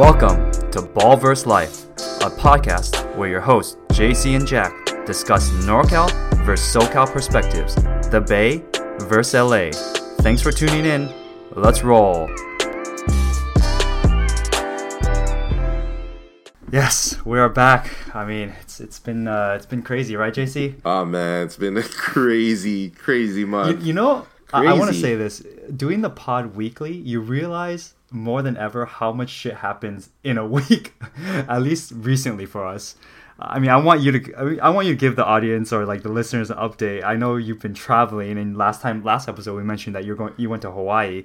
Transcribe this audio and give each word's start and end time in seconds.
Welcome 0.00 0.50
to 0.70 0.80
Ball 0.80 1.18
Ballverse 1.18 1.44
Life, 1.44 1.84
a 2.22 2.30
podcast 2.30 3.14
where 3.16 3.28
your 3.28 3.42
hosts 3.42 3.76
JC 3.88 4.34
and 4.34 4.46
Jack 4.46 4.72
discuss 5.04 5.50
NorCal 5.66 6.10
versus 6.42 6.74
SoCal 6.74 7.06
perspectives, 7.06 7.74
the 8.08 8.24
Bay 8.26 8.64
versus 9.00 9.34
LA. 9.34 9.72
Thanks 10.22 10.40
for 10.40 10.52
tuning 10.52 10.86
in. 10.86 11.12
Let's 11.50 11.82
roll. 11.84 12.30
Yes, 16.72 17.22
we 17.26 17.38
are 17.38 17.50
back. 17.50 17.92
I 18.16 18.24
mean, 18.24 18.54
it's 18.62 18.80
it's 18.80 18.98
been 18.98 19.28
uh, 19.28 19.52
it's 19.54 19.66
been 19.66 19.82
crazy, 19.82 20.16
right, 20.16 20.32
JC? 20.32 20.80
Oh 20.82 21.04
man, 21.04 21.44
it's 21.44 21.56
been 21.56 21.76
a 21.76 21.82
crazy, 21.86 22.88
crazy 22.88 23.44
month. 23.44 23.82
you 23.82 23.92
know, 23.92 24.26
I, 24.50 24.64
I 24.64 24.72
want 24.72 24.94
to 24.94 24.98
say 24.98 25.14
this: 25.14 25.44
doing 25.76 26.00
the 26.00 26.10
pod 26.10 26.54
weekly, 26.56 26.92
you 26.92 27.20
realize 27.20 27.94
more 28.10 28.42
than 28.42 28.56
ever 28.56 28.86
how 28.86 29.12
much 29.12 29.30
shit 29.30 29.56
happens 29.56 30.10
in 30.24 30.36
a 30.38 30.46
week. 30.58 30.94
At 31.26 31.62
least 31.62 31.92
recently 31.94 32.46
for 32.46 32.66
us. 32.66 32.96
I 33.42 33.58
mean, 33.58 33.70
I 33.70 33.76
want 33.78 34.02
you 34.02 34.12
to, 34.12 34.58
I, 34.60 34.68
want 34.68 34.86
you 34.86 34.92
to 34.92 34.98
give 34.98 35.16
the 35.16 35.24
audience 35.24 35.72
or 35.72 35.86
like 35.86 36.02
the 36.02 36.10
listeners 36.10 36.50
an 36.50 36.58
update. 36.58 37.02
I 37.02 37.16
know 37.16 37.36
you've 37.36 37.60
been 37.60 37.72
traveling, 37.72 38.36
and 38.36 38.54
last 38.54 38.82
time, 38.82 39.02
last 39.02 39.28
episode, 39.30 39.56
we 39.56 39.62
mentioned 39.62 39.96
that 39.96 40.04
you're 40.04 40.16
going, 40.16 40.34
you 40.36 40.50
went 40.50 40.60
to 40.62 40.70
Hawaii. 40.70 41.24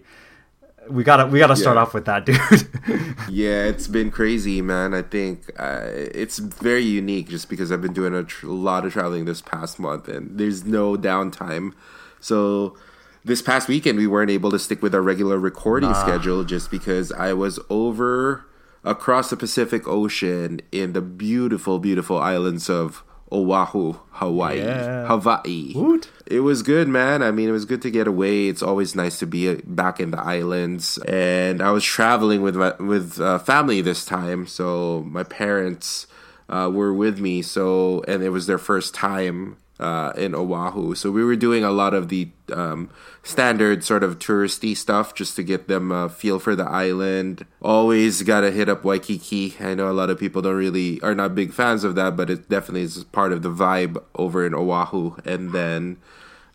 We 0.90 1.04
gotta, 1.04 1.26
we 1.26 1.40
gotta 1.40 1.58
start 1.58 1.76
Yeah. 1.76 1.82
off 1.82 1.94
with 1.94 2.06
that, 2.06 2.26
dude. 2.26 2.38
yeah, 3.30 3.64
it's 3.66 3.88
been 3.88 4.12
crazy, 4.12 4.62
man. 4.62 4.94
I 4.94 5.02
think 5.02 5.52
uh, 5.60 5.88
it's 5.92 6.38
very 6.38 6.84
unique 6.84 7.28
just 7.28 7.50
because 7.50 7.70
I've 7.72 7.82
been 7.82 7.92
doing 7.92 8.14
a 8.14 8.24
tr- 8.24 8.48
lot 8.48 8.86
of 8.86 8.94
traveling 8.94 9.26
this 9.26 9.42
past 9.42 9.78
month, 9.78 10.08
and 10.08 10.38
there's 10.38 10.64
no 10.64 10.96
downtime. 10.96 11.74
So 12.22 12.78
this 13.26 13.42
past 13.42 13.68
weekend, 13.68 13.98
we 13.98 14.08
weren't 14.08 14.32
able 14.32 14.52
to 14.52 14.60
stick 14.60 14.82
with 14.82 14.94
our 14.96 15.02
regular 15.02 15.38
recording 15.40 15.94
schedule 15.96 16.44
just 16.44 16.70
because 16.72 17.12
I 17.12 17.34
was 17.34 17.60
over 17.70 18.46
across 18.84 19.32
the 19.32 19.36
Pacific 19.38 19.88
Ocean 19.88 20.62
in 20.72 20.94
the 20.94 21.02
beautiful, 21.02 21.80
beautiful 21.80 22.20
islands 22.20 22.70
of 22.70 23.04
Oahu, 23.32 23.94
Hawaii, 24.12 24.60
Yeah. 24.60 25.08
Hawaii. 25.08 25.74
Woot. 25.74 26.10
It 26.28 26.42
was 26.42 26.62
good, 26.62 26.88
man. 26.88 27.24
I 27.24 27.32
mean, 27.32 27.50
it 27.50 27.52
was 27.52 27.66
good 27.66 27.82
to 27.82 27.90
get 27.90 28.08
away. 28.08 28.48
It's 28.48 28.62
always 28.62 28.96
nice 28.96 29.18
to 29.20 29.26
be 29.26 29.50
uh, 29.50 29.56
back 29.66 30.00
in 30.00 30.12
the 30.12 30.20
islands. 30.22 31.00
And 31.08 31.62
I 31.62 31.72
was 31.72 31.84
traveling 31.84 32.44
with 32.44 32.56
my 32.56 32.76
with 32.80 33.20
uh, 33.20 33.40
family 33.40 33.82
this 33.82 34.06
time, 34.06 34.46
so 34.46 35.04
my 35.08 35.24
parents 35.24 36.06
uh, 36.48 36.70
were 36.72 36.94
with 36.94 37.20
me. 37.20 37.42
So, 37.42 38.04
and 38.08 38.22
it 38.22 38.30
was 38.30 38.46
their 38.46 38.60
first 38.60 38.94
time 38.94 39.58
uh, 39.80 40.14
in 40.16 40.34
Oahu. 40.34 40.96
So 40.96 41.12
we 41.12 41.24
were 41.24 41.36
doing 41.36 41.64
a 41.64 41.72
lot 41.72 41.94
of 41.94 42.10
the 42.10 42.30
um, 42.54 42.90
standard 43.24 43.84
sort 43.84 44.04
of 44.04 44.20
touristy 44.20 44.76
stuff 44.76 45.14
just 45.14 45.36
to 45.36 45.44
get 45.44 45.68
them 45.68 45.92
a 45.92 46.10
feel 46.10 46.40
for 46.40 46.56
the 46.56 46.64
island. 46.64 47.46
Always 47.62 48.22
gotta 48.22 48.52
hit 48.52 48.70
up 48.70 48.84
Waikiki. 48.84 49.56
I 49.60 49.76
know 49.76 49.90
a 49.90 49.94
lot 49.94 50.10
of 50.10 50.20
people 50.20 50.42
don't 50.42 50.56
really 50.56 51.02
are 51.02 51.16
not 51.16 51.36
big 51.36 51.54
fans 51.54 51.84
of 51.84 51.96
that, 51.96 52.16
but 52.16 52.30
it 52.30 52.50
definitely 52.50 52.84
is 52.84 53.04
part 53.06 53.34
of 53.34 53.42
the 53.42 53.52
vibe 53.52 54.02
over 54.16 54.46
in 54.46 54.54
Oahu. 54.54 55.18
And 55.26 55.52
then 55.52 55.98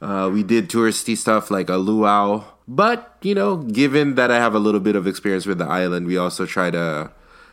uh, 0.00 0.30
we 0.32 0.42
did 0.42 0.68
touristy 0.68 1.16
stuff 1.16 1.50
like 1.50 1.68
a 1.68 1.76
luau. 1.76 2.44
But, 2.66 3.18
you 3.22 3.34
know, 3.34 3.56
given 3.56 4.14
that 4.14 4.30
I 4.30 4.36
have 4.36 4.54
a 4.54 4.60
little 4.60 4.80
bit 4.80 4.94
of 4.94 5.06
experience 5.06 5.44
with 5.44 5.58
the 5.58 5.66
island, 5.66 6.06
we 6.06 6.16
also 6.16 6.46
try 6.46 6.70
to 6.70 7.10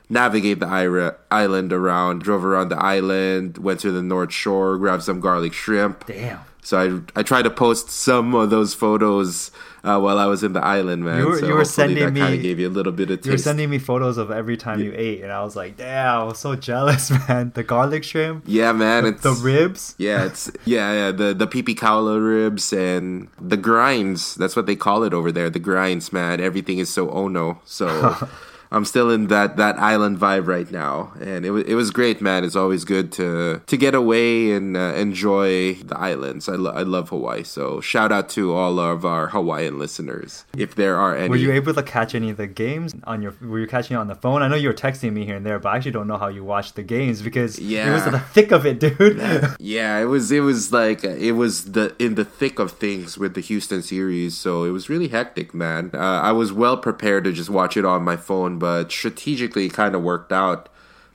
navigate 0.10 0.60
the 0.60 1.16
island 1.32 1.74
around, 1.74 2.22
drove 2.22 2.46
around 2.46 2.70
the 2.70 2.78
island, 2.84 3.58
went 3.58 3.80
to 3.82 3.92
the 3.92 4.02
North 4.02 4.32
Shore, 4.34 4.78
grabbed 4.78 5.04
some 5.04 5.20
garlic 5.20 5.54
shrimp. 5.54 6.06
Damn. 6.08 6.40
So 6.62 6.78
I 7.16 7.20
I 7.20 7.24
tried 7.24 7.44
to 7.44 7.50
post 7.50 7.90
some 7.90 8.36
of 8.36 8.50
those 8.50 8.74
photos 8.74 9.52
uh, 9.86 9.98
while 10.02 10.20
I 10.20 10.26
was 10.26 10.44
in 10.44 10.52
the 10.52 10.62
island, 10.62 11.06
man. 11.06 11.20
You 11.20 11.28
were- 11.28 11.40
so 11.40 11.48
you 11.48 11.54
were 11.54 11.64
sending 11.64 11.98
that 12.00 12.20
kind 12.20 12.32
me- 12.34 12.38
of 12.38 12.42
gave 12.44 12.60
you 12.60 12.68
a 12.68 12.76
little 12.78 12.92
bit 12.92 13.10
of 13.10 13.26
You 13.26 13.32
were 13.32 13.38
sending 13.38 13.70
me 13.70 13.80
photos 13.80 14.18
of 14.18 14.32
every 14.32 14.58
time 14.58 14.82
you 14.82 14.92
ate, 14.94 15.22
and 15.24 15.32
I 15.32 15.44
was 15.44 15.56
like, 15.56 15.78
damn, 15.78 16.22
I 16.22 16.24
was 16.26 16.40
so 16.40 16.56
jealous, 16.58 17.10
man. 17.30 17.54
The 17.56 17.64
garlic 17.64 18.04
shrimp, 18.04 18.44
yeah, 18.48 18.74
man. 18.74 19.06
It's 19.06 19.24
the 19.24 19.32
ribs. 19.32 19.96
Yeah, 19.98 20.26
it's 20.26 20.52
yeah, 20.66 20.92
yeah. 20.92 21.12
The 21.14 21.34
the 21.34 21.48
pipi 21.48 21.74
kaula 21.74 22.20
ribs 22.20 22.74
and 22.74 23.30
the 23.40 23.56
grinds. 23.56 24.36
That's 24.36 24.58
what 24.58 24.66
they 24.66 24.76
call 24.76 25.04
it 25.04 25.14
over 25.14 25.32
there. 25.32 25.50
The 25.50 25.60
grinds, 25.60 26.12
man. 26.12 26.42
Everything 26.42 26.80
is 26.80 26.90
so 26.90 27.10
ono. 27.12 27.62
So 27.64 27.88
I'm 28.72 28.86
still 28.86 29.10
in 29.10 29.28
that 29.28 29.58
that 29.58 29.80
island 29.80 30.18
vibe 30.18 30.48
right 30.48 30.70
now, 30.72 31.14
and 31.20 31.46
it 31.46 31.52
was 31.52 31.64
it 31.66 31.76
was 31.76 31.92
great, 31.92 32.22
man. 32.22 32.44
It's 32.44 32.56
always 32.56 32.84
good 32.86 33.12
to 33.14 33.62
to 33.66 33.78
get 33.78 33.96
away 33.96 34.52
and 34.52 34.76
uh, 34.76 34.94
enjoy 34.96 35.76
the 35.76 35.98
islands. 35.98 36.50
I 36.50 36.56
lo- 36.56 36.72
I 36.72 36.84
love 36.84 37.10
Hawaii. 37.10 37.44
So 37.44 37.82
shout 37.82 38.12
out 38.12 38.30
to 38.30 38.54
all 38.54 38.80
of 38.80 39.06
our 39.06 39.28
Hawaiian 39.28 39.80
listeners, 39.80 40.46
if 40.56 40.76
there 40.76 40.98
are 40.98 41.16
any. 41.16 41.30
Were 41.30 41.36
you 41.36 41.52
able 41.52 41.74
to 41.74 41.84
catch 41.84 42.16
any 42.16 42.30
of 42.30 42.38
the 42.38 42.48
games 42.48 42.96
on 43.06 43.22
your? 43.22 43.34
Were 43.42 43.60
you 43.60 43.68
catching 43.68 43.96
it 43.96 44.00
on 44.00 44.08
the 44.08 44.16
phone? 44.16 44.42
I 44.42 44.48
know 44.48 44.56
you 44.56 44.68
were 44.68 44.74
texting 44.74 45.14
me 45.14 45.26
here 45.26 45.36
and 45.36 45.46
there, 45.46 45.60
but 45.60 45.70
I 45.70 45.78
actually 45.78 45.92
don't 45.92 46.08
know 46.08 46.18
how 46.18 46.28
you 46.28 46.44
watched 46.44 46.76
the 46.76 46.84
games 46.84 47.22
because 47.22 47.60
yeah. 47.60 47.90
it 47.90 47.94
was 47.94 48.06
in 48.06 48.12
the 48.14 48.20
thick 48.20 48.52
of 48.52 48.66
it, 48.66 48.80
dude. 48.80 48.98
Yeah, 49.60 50.00
it 50.00 50.06
was 50.06 50.32
it 50.32 50.42
was 50.42 50.72
like 50.72 51.04
it 51.04 51.34
was 51.34 51.72
the 51.72 51.96
in 52.00 52.16
the 52.16 52.26
thick 52.26 52.60
of 52.60 52.74
things 52.74 53.18
with 53.18 53.34
the 53.34 53.42
Houston 53.42 53.82
series, 53.82 54.38
so 54.38 54.64
it 54.64 54.72
was 54.72 54.90
really 54.90 55.08
hectic, 55.08 55.54
man. 55.54 55.92
Uh, 55.94 55.98
I 55.98 56.32
was 56.32 56.54
well 56.54 56.78
prepared 56.78 57.24
to 57.26 57.32
just 57.32 57.50
watch 57.50 57.76
it 57.76 57.86
on 57.86 58.04
my 58.04 58.18
phone, 58.18 58.57
but 58.58 58.92
strategically, 58.92 59.70
kind 59.70 59.96
of 59.96 60.04
worked 60.04 60.32
out 60.32 60.70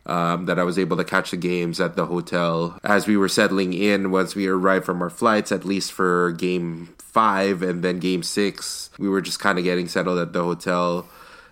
um, 0.07 0.47
that 0.47 0.59
I 0.59 0.65
was 0.65 0.79
able 0.79 0.97
to 0.97 1.05
catch 1.05 1.31
the 1.31 1.37
games 1.37 1.81
at 1.81 1.97
the 1.97 2.07
hotel 2.07 2.79
as 2.83 3.07
we 3.07 3.17
were 3.17 3.29
settling 3.29 3.73
in. 3.73 4.11
Once 4.11 4.35
we 4.35 4.47
arrived 4.47 4.85
from 4.85 5.03
our 5.03 5.11
flights, 5.11 5.53
at 5.53 5.65
least 5.65 5.93
for 5.93 6.33
game 6.33 6.95
five 6.99 7.63
and 7.63 7.83
then 7.85 7.99
game 7.99 8.23
six, 8.23 8.91
we 8.99 9.09
were 9.09 9.21
just 9.21 9.39
kind 9.39 9.59
of 9.59 9.65
getting 9.65 9.89
settled 9.89 10.19
at 10.19 10.33
the 10.33 10.43
hotel 10.43 11.07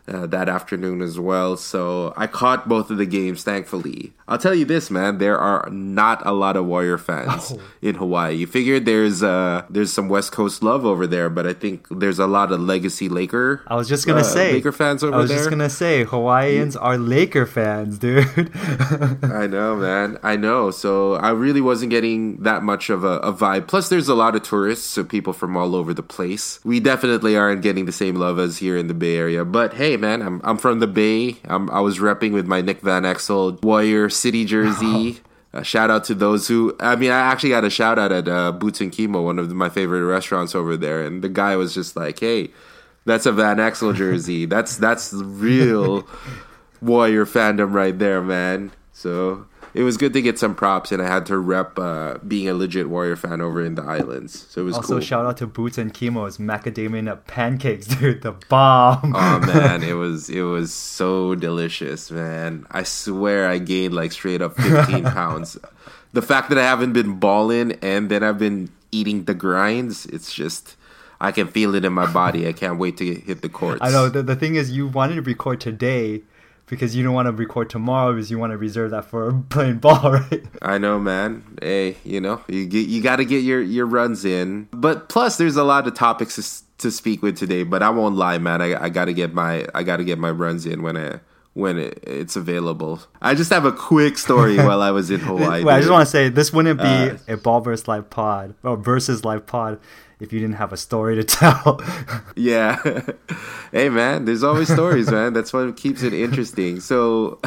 uh, 0.08 0.26
that 0.26 0.48
afternoon 0.48 1.02
as 1.02 1.18
well. 1.18 1.56
So 1.56 2.12
I 2.16 2.26
caught 2.26 2.68
both 2.68 2.90
of 2.90 2.98
the 2.98 3.06
games, 3.06 3.42
thankfully. 3.44 4.12
I'll 4.28 4.38
tell 4.38 4.54
you 4.54 4.64
this, 4.64 4.90
man. 4.90 5.18
There 5.18 5.36
are 5.38 5.68
not 5.70 6.24
a 6.24 6.32
lot 6.32 6.56
of 6.56 6.64
Warrior 6.66 6.98
fans 6.98 7.52
Oh. 7.52 7.60
in 7.82 7.96
Hawaii. 7.96 8.34
You 8.36 8.46
figured 8.46 8.84
there's 8.84 9.22
uh 9.22 9.64
there's 9.68 9.92
some 9.92 10.08
West 10.08 10.30
Coast 10.32 10.62
love 10.62 10.84
over 10.86 11.06
there, 11.06 11.28
but 11.28 11.46
I 11.46 11.52
think 11.52 11.86
there's 11.90 12.18
a 12.20 12.26
lot 12.26 12.52
of 12.52 12.60
legacy 12.60 13.08
Laker. 13.08 13.62
I 13.66 13.74
was 13.76 13.88
just 13.88 14.06
gonna 14.06 14.20
uh, 14.20 14.22
say 14.22 14.52
Laker 14.52 14.72
fans 14.72 15.02
over 15.02 15.10
there. 15.10 15.18
I 15.18 15.22
was 15.22 15.30
there. 15.30 15.38
just 15.38 15.50
gonna 15.50 15.70
say 15.70 16.04
Hawaiians 16.04 16.76
are 16.76 16.96
Laker 16.96 17.44
fans, 17.46 17.98
dude. 18.04 18.26
I 19.22 19.46
know, 19.48 19.76
man. 19.76 20.18
I 20.22 20.36
know. 20.36 20.70
So 20.70 21.14
I 21.14 21.30
really 21.30 21.60
wasn't 21.60 21.90
getting 21.90 22.36
that 22.42 22.62
much 22.62 22.90
of 22.90 23.04
a, 23.04 23.18
a 23.18 23.32
vibe. 23.32 23.66
Plus, 23.66 23.88
there's 23.88 24.08
a 24.08 24.14
lot 24.14 24.36
of 24.36 24.42
tourists, 24.42 24.86
so 24.86 25.04
people 25.04 25.32
from 25.32 25.56
all 25.56 25.74
over 25.74 25.92
the 25.92 26.02
place. 26.02 26.60
We 26.64 26.78
definitely 26.80 27.36
aren't 27.36 27.62
getting 27.62 27.84
the 27.84 27.92
same 27.92 28.14
love 28.14 28.38
as 28.38 28.58
here 28.58 28.76
in 28.76 28.86
the 28.86 28.94
Bay 28.94 29.16
Area. 29.16 29.44
But 29.44 29.74
hey, 29.74 29.89
man, 29.96 30.22
I'm 30.22 30.40
I'm 30.44 30.58
from 30.58 30.80
the 30.80 30.86
Bay. 30.86 31.36
I'm, 31.44 31.70
I 31.70 31.80
was 31.80 31.98
repping 31.98 32.32
with 32.32 32.46
my 32.46 32.60
Nick 32.60 32.80
Van 32.80 33.02
Exel 33.02 33.62
Warrior 33.62 34.08
City 34.08 34.44
jersey. 34.44 35.20
Uh, 35.52 35.62
shout 35.62 35.90
out 35.90 36.04
to 36.04 36.14
those 36.14 36.46
who. 36.48 36.76
I 36.78 36.96
mean, 36.96 37.10
I 37.10 37.18
actually 37.18 37.50
got 37.50 37.64
a 37.64 37.70
shout 37.70 37.98
out 37.98 38.12
at 38.12 38.28
uh, 38.28 38.52
Boots 38.52 38.80
and 38.80 38.92
Kimo, 38.92 39.22
one 39.22 39.38
of 39.38 39.50
my 39.52 39.68
favorite 39.68 40.04
restaurants 40.04 40.54
over 40.54 40.76
there, 40.76 41.04
and 41.04 41.22
the 41.22 41.28
guy 41.28 41.56
was 41.56 41.74
just 41.74 41.96
like, 41.96 42.20
"Hey, 42.20 42.50
that's 43.04 43.26
a 43.26 43.32
Van 43.32 43.56
Exel 43.56 43.94
jersey. 43.94 44.44
that's 44.46 44.76
that's 44.76 45.12
real." 45.12 46.06
Warrior 46.82 47.26
fandom 47.26 47.74
right 47.74 47.98
there, 47.98 48.22
man. 48.22 48.72
So 48.92 49.46
it 49.72 49.82
was 49.82 49.97
good 49.97 50.12
to 50.14 50.22
get 50.22 50.38
some 50.38 50.54
props, 50.54 50.91
and 50.91 51.00
I 51.00 51.06
had 51.06 51.26
to 51.26 51.38
rep 51.38 51.78
uh, 51.78 52.19
being 52.26 52.48
a 52.48 52.54
legit 52.54 52.88
Warrior 52.88 53.16
fan 53.16 53.41
over 53.41 53.64
in 53.64 53.76
the 53.76 53.82
islands. 53.82 54.47
So 54.48 54.62
it 54.62 54.64
was 54.64 54.76
also, 54.76 54.94
cool. 54.94 55.00
shout 55.00 55.26
out 55.26 55.36
to 55.38 55.47
Boots 55.47 55.78
and 55.78 55.94
Kimo's 55.94 56.38
macadamia 56.38 57.25
pancakes, 57.26 57.86
dude. 57.98 58.22
The 58.22 58.32
bomb. 58.32 59.14
oh 59.14 59.38
man, 59.47 59.82
it 59.82 59.94
was 59.94 60.28
it 60.28 60.42
was 60.42 60.72
so 60.72 61.34
delicious, 61.34 62.10
man. 62.10 62.66
I 62.70 62.82
swear 62.82 63.48
I 63.48 63.59
gained 63.59 63.94
like 63.94 64.12
straight 64.12 64.42
up 64.42 64.56
15 64.56 65.04
pounds. 65.04 65.59
The 66.12 66.22
fact 66.22 66.48
that 66.48 66.59
I 66.59 66.64
haven't 66.64 66.92
been 66.92 67.20
balling 67.20 67.72
and 67.83 68.10
then 68.10 68.24
I've 68.24 68.39
been 68.39 68.71
eating 68.91 69.24
the 69.24 69.34
grinds, 69.34 70.06
it's 70.06 70.34
just 70.34 70.77
I 71.21 71.30
can 71.30 71.47
feel 71.47 71.74
it 71.74 71.84
in 71.84 71.92
my 71.92 72.10
body. 72.10 72.48
I 72.48 72.53
can't 72.53 72.78
wait 72.78 72.97
to 72.97 73.15
hit 73.15 73.42
the 73.42 73.48
courts. 73.48 73.80
I 73.83 73.91
know. 73.91 74.09
The, 74.09 74.22
the 74.22 74.34
thing 74.34 74.56
is, 74.56 74.71
you 74.72 74.89
wanted 74.89 75.16
to 75.16 75.22
record 75.22 75.60
today 75.60 76.22
because 76.70 76.94
you 76.96 77.02
don't 77.02 77.12
want 77.12 77.26
to 77.26 77.32
record 77.32 77.68
tomorrow 77.68 78.14
because 78.14 78.30
you 78.30 78.38
want 78.38 78.52
to 78.52 78.56
reserve 78.56 78.92
that 78.92 79.04
for 79.04 79.32
playing 79.50 79.78
ball, 79.78 80.12
right? 80.12 80.44
I 80.62 80.78
know, 80.78 80.98
man. 80.98 81.58
Hey, 81.60 81.96
you 82.04 82.20
know, 82.20 82.42
you 82.48 82.64
get, 82.66 82.88
you 82.88 83.02
got 83.02 83.16
to 83.16 83.24
get 83.24 83.42
your 83.42 83.60
your 83.60 83.84
runs 83.86 84.24
in. 84.24 84.68
But 84.72 85.08
plus, 85.08 85.36
there's 85.36 85.56
a 85.56 85.64
lot 85.64 85.86
of 85.86 85.94
topics 85.94 86.36
to, 86.36 86.78
to 86.78 86.90
speak 86.90 87.22
with 87.22 87.36
today. 87.36 87.64
But 87.64 87.82
I 87.82 87.90
won't 87.90 88.14
lie, 88.14 88.38
man. 88.38 88.62
I, 88.62 88.84
I 88.84 88.88
got 88.88 89.06
to 89.06 89.12
get 89.12 89.34
my 89.34 89.66
I 89.74 89.82
got 89.82 89.98
to 89.98 90.04
get 90.04 90.18
my 90.18 90.30
runs 90.30 90.64
in 90.64 90.82
when 90.82 90.96
I 90.96 91.20
when 91.52 91.78
it, 91.78 91.98
it's 92.06 92.36
available. 92.36 93.00
I 93.20 93.34
just 93.34 93.50
have 93.50 93.64
a 93.64 93.72
quick 93.72 94.16
story 94.16 94.56
while 94.68 94.80
I 94.80 94.92
was 94.92 95.10
in 95.10 95.20
Hawaii. 95.20 95.64
Wait, 95.64 95.74
I 95.74 95.80
just 95.80 95.90
want 95.90 96.06
to 96.06 96.10
say 96.10 96.28
this 96.28 96.52
wouldn't 96.52 96.78
be 96.78 96.84
Uh, 96.84 97.16
a 97.26 97.36
ball 97.36 97.60
versus 97.60 97.88
live 97.88 98.08
pod 98.08 98.54
or 98.62 98.76
versus 98.76 99.24
live 99.24 99.46
pod 99.46 99.80
if 100.20 100.32
you 100.32 100.38
didn't 100.40 100.56
have 100.56 100.72
a 100.72 100.76
story 100.76 101.16
to 101.16 101.24
tell. 101.38 101.80
Yeah. 102.36 102.76
hey 103.72 103.88
man, 103.88 104.24
there's 104.24 104.42
always 104.42 104.68
stories, 104.72 105.10
man. 105.16 105.32
That's 105.32 105.52
what 105.52 105.76
keeps 105.76 106.02
it 106.02 106.12
interesting. 106.12 106.80
So 106.80 107.38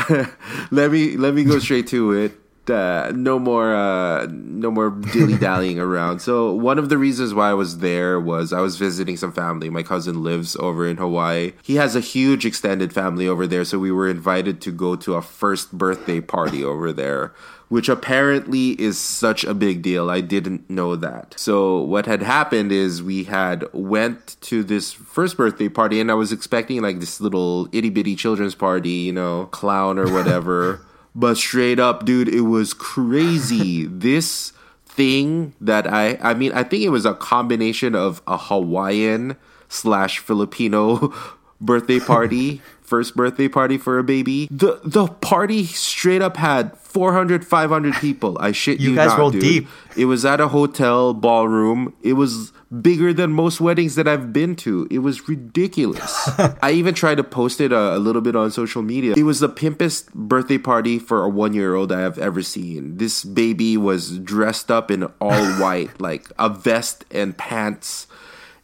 let 0.71 0.91
me 0.91 1.17
let 1.17 1.33
me 1.33 1.43
go 1.43 1.59
straight 1.59 1.87
to 1.87 2.11
it. 2.13 2.33
uh, 2.69 3.11
no 3.13 3.37
more 3.39 3.75
uh, 3.75 4.25
no 4.31 4.71
more 4.71 4.89
dilly 5.11 5.37
dallying 5.37 5.79
around. 5.79 6.19
So 6.19 6.53
one 6.53 6.79
of 6.79 6.87
the 6.87 6.97
reasons 6.97 7.33
why 7.33 7.49
I 7.49 7.53
was 7.53 7.79
there 7.79 8.19
was 8.21 8.53
I 8.53 8.61
was 8.61 8.77
visiting 8.77 9.17
some 9.17 9.33
family. 9.33 9.69
My 9.69 9.83
cousin 9.83 10.23
lives 10.23 10.55
over 10.55 10.87
in 10.87 10.95
Hawaii. 10.97 11.51
He 11.61 11.75
has 11.75 11.95
a 11.95 11.99
huge 11.99 12.45
extended 12.45 12.93
family 12.93 13.27
over 13.27 13.45
there, 13.47 13.65
so 13.65 13.79
we 13.79 13.91
were 13.91 14.07
invited 14.07 14.61
to 14.61 14.71
go 14.71 14.95
to 14.95 15.15
a 15.15 15.21
first 15.21 15.73
birthday 15.77 16.21
party 16.21 16.63
over 16.63 16.93
there. 16.93 17.33
Which 17.73 17.89
apparently 17.89 18.79
is 18.79 18.99
such 18.99 19.43
a 19.43 19.55
big 19.55 19.81
deal. 19.81 20.11
I 20.11 20.21
didn't 20.21 20.69
know 20.69 20.95
that. 20.95 21.33
So 21.37 21.81
what 21.81 22.05
had 22.05 22.21
happened 22.21 22.71
is 22.71 23.01
we 23.01 23.23
had 23.23 23.65
went 23.73 24.37
to 24.41 24.63
this 24.63 24.93
first 24.93 25.37
birthday 25.37 25.69
party, 25.69 25.99
and 25.99 26.11
I 26.11 26.13
was 26.13 26.31
expecting 26.31 26.83
like 26.83 26.99
this 26.99 27.19
little 27.19 27.67
itty 27.71 27.89
bitty 27.89 28.15
children's 28.15 28.53
party, 28.53 28.91
you 29.07 29.11
know, 29.11 29.47
clown 29.47 29.97
or 29.97 30.11
whatever. 30.11 30.85
But 31.15 31.37
straight 31.37 31.79
up, 31.79 32.05
dude, 32.05 32.27
it 32.27 32.41
was 32.41 32.73
crazy. 32.73 33.85
this 34.07 34.51
thing 34.85 35.53
that 35.61 35.91
I, 35.91 36.17
I 36.21 36.33
mean, 36.33 36.51
I 36.53 36.63
think 36.63 36.83
it 36.83 36.89
was 36.89 37.05
a 37.05 37.13
combination 37.13 37.95
of 37.95 38.21
a 38.27 38.37
Hawaiian 38.37 39.37
slash 39.69 40.19
Filipino 40.19 41.13
birthday 41.61 41.99
party, 41.99 42.61
first 42.81 43.15
birthday 43.15 43.47
party 43.47 43.77
for 43.77 43.97
a 43.97 44.03
baby. 44.03 44.47
The 44.51 44.79
the 44.83 45.07
party 45.07 45.65
straight 45.65 46.21
up 46.21 46.37
had 46.37 46.77
400, 46.94 47.45
500 47.45 47.95
people. 47.95 48.38
I 48.40 48.51
shit 48.51 48.80
you, 48.80 48.92
You 48.92 48.95
guys 48.95 49.10
not, 49.10 49.19
rolled 49.19 49.34
dude. 49.34 49.42
deep. 49.42 49.68
It 49.98 50.06
was 50.06 50.24
at 50.25 50.40
a 50.40 50.48
hotel 50.50 51.13
ballroom. 51.13 51.94
It 52.04 52.13
was 52.13 52.54
bigger 52.81 53.13
than 53.13 53.31
most 53.31 53.60
weddings 53.60 53.95
that 53.95 54.07
I've 54.07 54.31
been 54.31 54.56
to. 54.57 54.88
It 54.92 55.00
was 55.00 55.28
ridiculous. 55.28 56.30
I 56.62 56.72
even 56.72 56.94
tried 56.94 57.16
to 57.18 57.24
post 57.24 57.60
it 57.62 57.72
a, 57.72 57.95
a 57.95 58.00
little 58.00 58.22
bit 58.22 58.36
on 58.36 58.51
social 58.51 58.81
media. 58.84 59.13
It 59.18 59.24
was 59.24 59.40
the 59.40 59.50
pimpest 59.50 60.13
birthday 60.13 60.57
party 60.60 61.00
for 61.00 61.24
a 61.24 61.30
one 61.30 61.54
year 61.54 61.74
old 61.75 61.92
I 61.92 62.01
have 62.01 62.18
ever 62.19 62.42
seen. 62.44 62.98
This 62.98 63.24
baby 63.24 63.75
was 63.78 64.19
dressed 64.19 64.69
up 64.72 64.90
in 64.92 65.04
all 65.19 65.45
white, 65.62 66.00
like 66.00 66.31
a 66.38 66.50
vest 66.50 67.06
and 67.12 67.36
pants. 67.38 68.07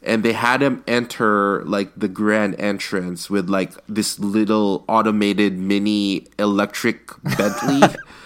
And 0.01 0.23
they 0.23 0.31
had 0.31 0.61
him 0.61 0.83
enter 0.87 1.63
like 1.65 1.91
the 1.95 2.07
grand 2.07 2.55
entrance 2.59 3.29
with 3.29 3.49
like 3.49 3.73
this 3.87 4.17
little 4.17 4.85
automated 4.87 5.57
mini 5.57 6.27
electric 6.37 7.11
Bentley 7.37 7.81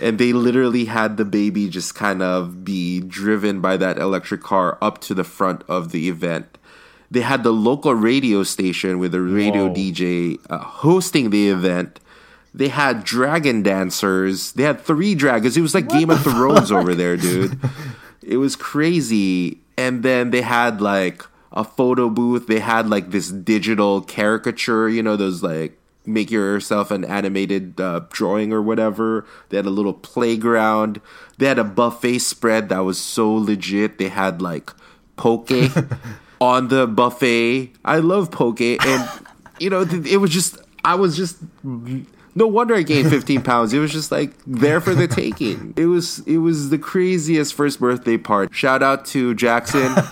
and 0.00 0.18
they 0.18 0.32
literally 0.32 0.86
had 0.86 1.16
the 1.16 1.24
baby 1.24 1.68
just 1.68 1.94
kind 1.94 2.22
of 2.22 2.64
be 2.64 3.00
driven 3.00 3.60
by 3.60 3.76
that 3.76 3.98
electric 3.98 4.42
car 4.42 4.78
up 4.82 5.00
to 5.02 5.14
the 5.14 5.24
front 5.24 5.62
of 5.68 5.92
the 5.92 6.08
event. 6.08 6.58
They 7.10 7.20
had 7.20 7.44
the 7.44 7.52
local 7.52 7.94
radio 7.94 8.42
station 8.42 8.98
with 8.98 9.14
a 9.14 9.20
radio 9.20 9.68
Whoa. 9.68 9.74
DJ 9.74 10.38
uh, 10.50 10.58
hosting 10.58 11.30
the 11.30 11.48
event. 11.48 12.00
They 12.52 12.68
had 12.68 13.04
dragon 13.04 13.62
dancers. 13.62 14.52
They 14.52 14.64
had 14.64 14.80
three 14.80 15.14
dragons. 15.14 15.56
It 15.56 15.60
was 15.60 15.74
like 15.74 15.88
Game 15.88 16.10
of 16.10 16.22
Thrones 16.22 16.72
over 16.72 16.94
there, 16.94 17.16
dude. 17.16 17.58
It 18.28 18.38
was 18.38 18.56
crazy. 18.56 19.60
And 19.76 20.02
then 20.02 20.30
they 20.30 20.42
had 20.42 20.80
like 20.80 21.22
a 21.52 21.64
photo 21.64 22.08
booth. 22.08 22.46
They 22.46 22.60
had 22.60 22.88
like 22.88 23.10
this 23.10 23.30
digital 23.30 24.00
caricature, 24.00 24.88
you 24.88 25.02
know, 25.02 25.16
those 25.16 25.42
like 25.42 25.78
make 26.06 26.30
yourself 26.30 26.90
an 26.90 27.04
animated 27.04 27.80
uh, 27.80 28.02
drawing 28.10 28.52
or 28.52 28.62
whatever. 28.62 29.26
They 29.48 29.56
had 29.56 29.66
a 29.66 29.70
little 29.70 29.92
playground. 29.92 31.00
They 31.38 31.46
had 31.46 31.58
a 31.58 31.64
buffet 31.64 32.20
spread 32.20 32.68
that 32.68 32.80
was 32.80 32.98
so 32.98 33.32
legit. 33.32 33.98
They 33.98 34.08
had 34.08 34.40
like 34.40 34.70
poke 35.16 35.50
on 36.40 36.68
the 36.68 36.86
buffet. 36.86 37.72
I 37.84 37.98
love 37.98 38.30
poke, 38.30 38.60
and 38.60 39.08
you 39.58 39.70
know 39.70 39.84
th- 39.84 40.06
it 40.06 40.18
was 40.18 40.30
just 40.30 40.58
I 40.84 40.94
was 40.94 41.16
just 41.16 41.38
no 42.36 42.46
wonder 42.46 42.74
I 42.76 42.82
gained 42.82 43.10
15 43.10 43.42
pounds. 43.42 43.72
It 43.72 43.80
was 43.80 43.90
just 43.92 44.12
like 44.12 44.30
there 44.46 44.80
for 44.80 44.94
the 44.94 45.08
taking. 45.08 45.74
It 45.76 45.86
was 45.86 46.20
it 46.26 46.38
was 46.38 46.70
the 46.70 46.78
craziest 46.78 47.54
first 47.54 47.80
birthday 47.80 48.16
party. 48.18 48.54
Shout 48.54 48.82
out 48.82 49.04
to 49.06 49.34
Jackson. 49.34 49.92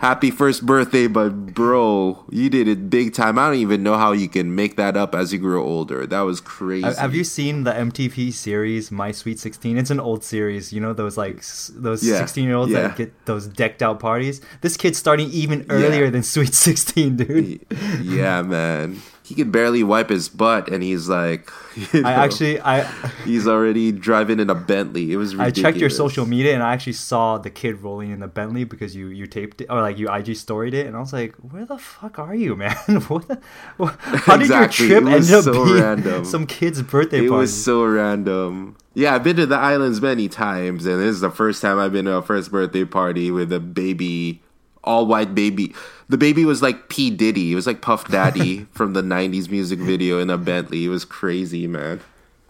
Happy 0.00 0.30
first 0.30 0.64
birthday, 0.64 1.06
but 1.08 1.52
bro, 1.52 2.24
you 2.30 2.48
did 2.48 2.66
it 2.68 2.88
big 2.88 3.12
time. 3.12 3.38
I 3.38 3.48
don't 3.48 3.56
even 3.58 3.82
know 3.82 3.98
how 3.98 4.12
you 4.12 4.30
can 4.30 4.54
make 4.54 4.76
that 4.76 4.96
up 4.96 5.14
as 5.14 5.30
you 5.30 5.38
grow 5.38 5.62
older. 5.62 6.06
That 6.06 6.22
was 6.22 6.40
crazy. 6.40 6.86
Have- 6.90 7.14
you 7.14 7.22
seen 7.22 7.64
the 7.64 7.72
MTV 7.72 8.32
series 8.32 8.90
My 8.90 9.12
Sweet 9.12 9.38
Sixteen? 9.38 9.76
It's 9.76 9.90
an 9.90 10.00
old 10.00 10.24
series. 10.24 10.72
You 10.72 10.80
know 10.80 10.94
those 10.94 11.18
like 11.18 11.42
those 11.74 12.02
Yeah, 12.02 12.16
sixteen 12.16 12.44
year 12.46 12.56
olds 12.56 12.72
yeah. 12.72 12.88
that 12.88 12.96
get 12.96 13.26
those 13.26 13.46
decked 13.46 13.82
out 13.82 14.00
parties. 14.00 14.40
This 14.62 14.78
kid's 14.78 14.96
starting 14.96 15.28
even 15.32 15.66
earlier 15.68 16.04
Yeah. 16.04 16.10
than 16.10 16.22
Sweet 16.22 16.54
Sixteen, 16.54 17.16
dude. 17.16 17.60
yeah, 18.02 18.40
man. 18.40 19.02
He 19.30 19.36
could 19.36 19.52
barely 19.52 19.84
wipe 19.84 20.10
his 20.10 20.28
butt, 20.28 20.68
and 20.68 20.82
he's 20.82 21.08
like, 21.08 21.48
you 21.92 22.02
I 22.04 22.12
actually 22.14 22.60
I 22.60 22.82
he's 23.24 23.46
already 23.46 23.92
driving 23.92 24.40
in 24.40 24.50
a 24.50 24.56
Bentley. 24.56 25.12
It 25.12 25.16
was 25.18 25.38
I 25.38 25.52
checked 25.52 25.78
your 25.78 25.88
social 25.88 26.26
media 26.26 26.52
and 26.54 26.64
I 26.64 26.72
actually 26.72 26.94
saw 26.94 27.38
the 27.38 27.48
kid 27.48 27.80
rolling 27.80 28.10
in 28.10 28.18
the 28.18 28.26
Bentley 28.26 28.64
because 28.64 28.96
you 28.96 29.06
you 29.06 29.26
taped 29.26 29.60
it 29.60 29.68
or 29.70 29.80
like 29.82 29.98
you 29.98 30.12
IG 30.12 30.34
storied 30.34 30.74
it 30.74 30.88
and 30.88 30.96
I 30.96 30.98
was 30.98 31.12
like, 31.12 31.36
where 31.36 31.64
the 31.64 31.78
fuck 31.78 32.18
are 32.18 32.34
you, 32.34 32.56
man? 32.64 32.74
what? 33.06 33.28
The, 33.28 33.38
wh- 33.78 33.94
how 34.00 34.36
did 34.36 34.46
Exactly. 34.46 34.88
your 34.88 35.00
trip 35.00 35.12
end 35.14 35.30
up 35.30 35.44
so 35.44 35.52
being 35.64 35.80
random. 35.80 36.24
some 36.24 36.44
kid's 36.46 36.82
birthday 36.82 37.18
It 37.18 37.28
party? 37.28 37.34
It 37.34 37.38
was 37.38 37.64
so 37.64 37.84
random. 37.84 38.76
Yeah, 38.94 39.14
I've 39.14 39.22
been 39.22 39.36
to 39.36 39.46
the 39.46 39.54
islands 39.56 40.00
many 40.00 40.28
times, 40.28 40.84
and 40.86 41.00
this 41.00 41.14
is 41.14 41.20
the 41.20 41.30
first 41.30 41.62
time 41.62 41.78
I've 41.78 41.92
been 41.92 42.06
to 42.06 42.14
a 42.14 42.22
first 42.22 42.50
birthday 42.50 42.84
party 42.84 43.30
with 43.30 43.52
a 43.52 43.60
baby, 43.60 44.42
all 44.84 45.06
white 45.06 45.34
baby. 45.34 45.74
The 46.08 46.18
baby 46.18 46.44
was 46.44 46.62
like 46.62 46.88
P 46.88 47.10
Diddy. 47.10 47.52
It 47.52 47.54
was 47.54 47.66
like 47.66 47.82
Puff 47.82 48.08
Daddy 48.08 48.66
from 48.72 48.92
the 48.94 49.02
'90s 49.02 49.50
music 49.50 49.78
video 49.78 50.18
in 50.18 50.30
a 50.30 50.38
Bentley. 50.38 50.84
It 50.84 50.88
was 50.88 51.04
crazy, 51.04 51.66
man. 51.66 52.00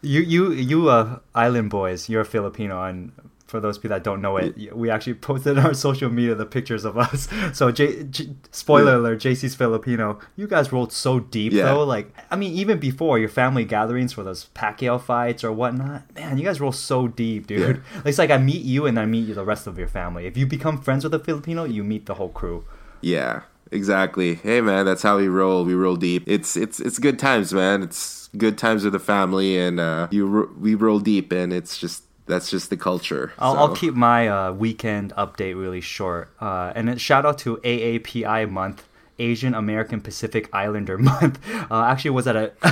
You 0.02 0.20
you 0.20 0.52
you 0.52 0.88
uh 0.88 1.18
island 1.34 1.70
boys, 1.70 2.08
you're 2.08 2.22
a 2.22 2.24
Filipino 2.24 2.82
and 2.84 3.12
for 3.50 3.60
those 3.60 3.76
people 3.78 3.90
that 3.96 4.04
don't 4.04 4.22
know 4.22 4.36
it, 4.38 4.74
we 4.74 4.88
actually 4.88 5.14
posted 5.14 5.58
on 5.58 5.66
our 5.66 5.74
social 5.74 6.08
media 6.08 6.34
the 6.34 6.46
pictures 6.46 6.84
of 6.84 6.96
us. 6.96 7.28
So, 7.52 7.70
J, 7.72 8.04
J, 8.04 8.30
spoiler 8.52 8.92
Yeah. 8.92 8.98
alert, 8.98 9.20
JC's 9.20 9.54
Filipino. 9.54 10.18
You 10.36 10.46
guys 10.46 10.72
rolled 10.72 10.92
so 10.92 11.20
deep 11.20 11.52
Yeah. 11.52 11.64
though. 11.64 11.84
Like, 11.84 12.14
I 12.30 12.36
mean, 12.36 12.52
even 12.54 12.78
before 12.78 13.18
your 13.18 13.28
family 13.28 13.64
gatherings 13.64 14.12
for 14.12 14.22
those 14.22 14.46
Pacquiao 14.54 15.00
fights 15.00 15.42
or 15.44 15.52
whatnot, 15.52 16.02
man, 16.14 16.38
you 16.38 16.44
guys 16.44 16.60
roll 16.60 16.72
so 16.72 17.08
deep, 17.08 17.46
dude. 17.46 17.82
It's 18.04 18.18
like 18.18 18.30
I 18.30 18.38
meet 18.38 18.62
you 18.64 18.86
and 18.86 18.98
I 18.98 19.04
meet 19.06 19.26
you 19.28 19.34
the 19.34 19.44
rest 19.44 19.66
of 19.66 19.76
your 19.78 19.88
family. 19.88 20.26
If 20.26 20.36
you 20.36 20.46
become 20.46 20.80
friends 20.80 21.02
with 21.04 21.12
a 21.14 21.18
Filipino, 21.18 21.64
you 21.64 21.82
meet 21.84 22.06
the 22.06 22.14
whole 22.14 22.28
crew. 22.30 22.64
Yeah, 23.02 23.42
exactly. 23.72 24.34
Hey, 24.36 24.60
man, 24.60 24.84
that's 24.86 25.02
how 25.02 25.16
we 25.18 25.28
roll. 25.28 25.64
We 25.64 25.74
roll 25.74 25.96
deep. 25.96 26.22
It's 26.26 26.56
it's 26.56 26.78
it's 26.80 26.98
good 26.98 27.18
times, 27.18 27.52
man. 27.52 27.82
It's 27.82 28.28
good 28.36 28.56
times 28.58 28.84
with 28.84 28.92
the 28.92 28.98
family, 29.00 29.58
and 29.58 29.80
uh, 29.80 30.08
you 30.10 30.52
we 30.60 30.74
roll 30.74 31.00
deep, 31.00 31.32
and 31.32 31.52
it's 31.52 31.78
just 31.78 32.04
that's 32.30 32.50
just 32.50 32.70
the 32.70 32.76
culture. 32.76 33.32
I'll, 33.38 33.54
So, 33.54 33.58
I'll 33.58 33.74
keep 33.74 33.94
my 33.94 34.28
uh, 34.28 34.52
weekend 34.52 35.12
update 35.16 35.60
really 35.60 35.80
short. 35.80 36.30
Uh, 36.40 36.72
and 36.74 36.88
then 36.88 36.96
shout 36.98 37.26
out 37.26 37.38
to 37.38 37.58
AAPI 37.58 38.50
month, 38.50 38.88
Asian 39.18 39.54
American 39.54 40.00
Pacific 40.00 40.48
Islander 40.52 40.96
month. 41.12 41.38
Uh, 41.70 41.84
actually, 41.84 42.12
was 42.12 42.26
at 42.26 42.36
a. 42.36 42.52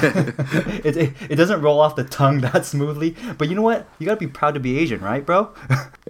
it, 0.84 0.96
it, 0.96 1.12
it 1.28 1.36
doesn't 1.36 1.60
roll 1.60 1.80
off 1.80 1.96
the 1.96 2.04
tongue 2.04 2.40
that 2.46 2.64
smoothly, 2.64 3.16
but 3.36 3.48
you 3.48 3.54
know 3.54 3.62
what? 3.62 3.86
You 3.98 4.06
gotta 4.06 4.20
be 4.20 4.26
proud 4.26 4.54
to 4.54 4.60
be 4.60 4.78
Asian, 4.78 5.00
right, 5.00 5.24
bro? 5.24 5.52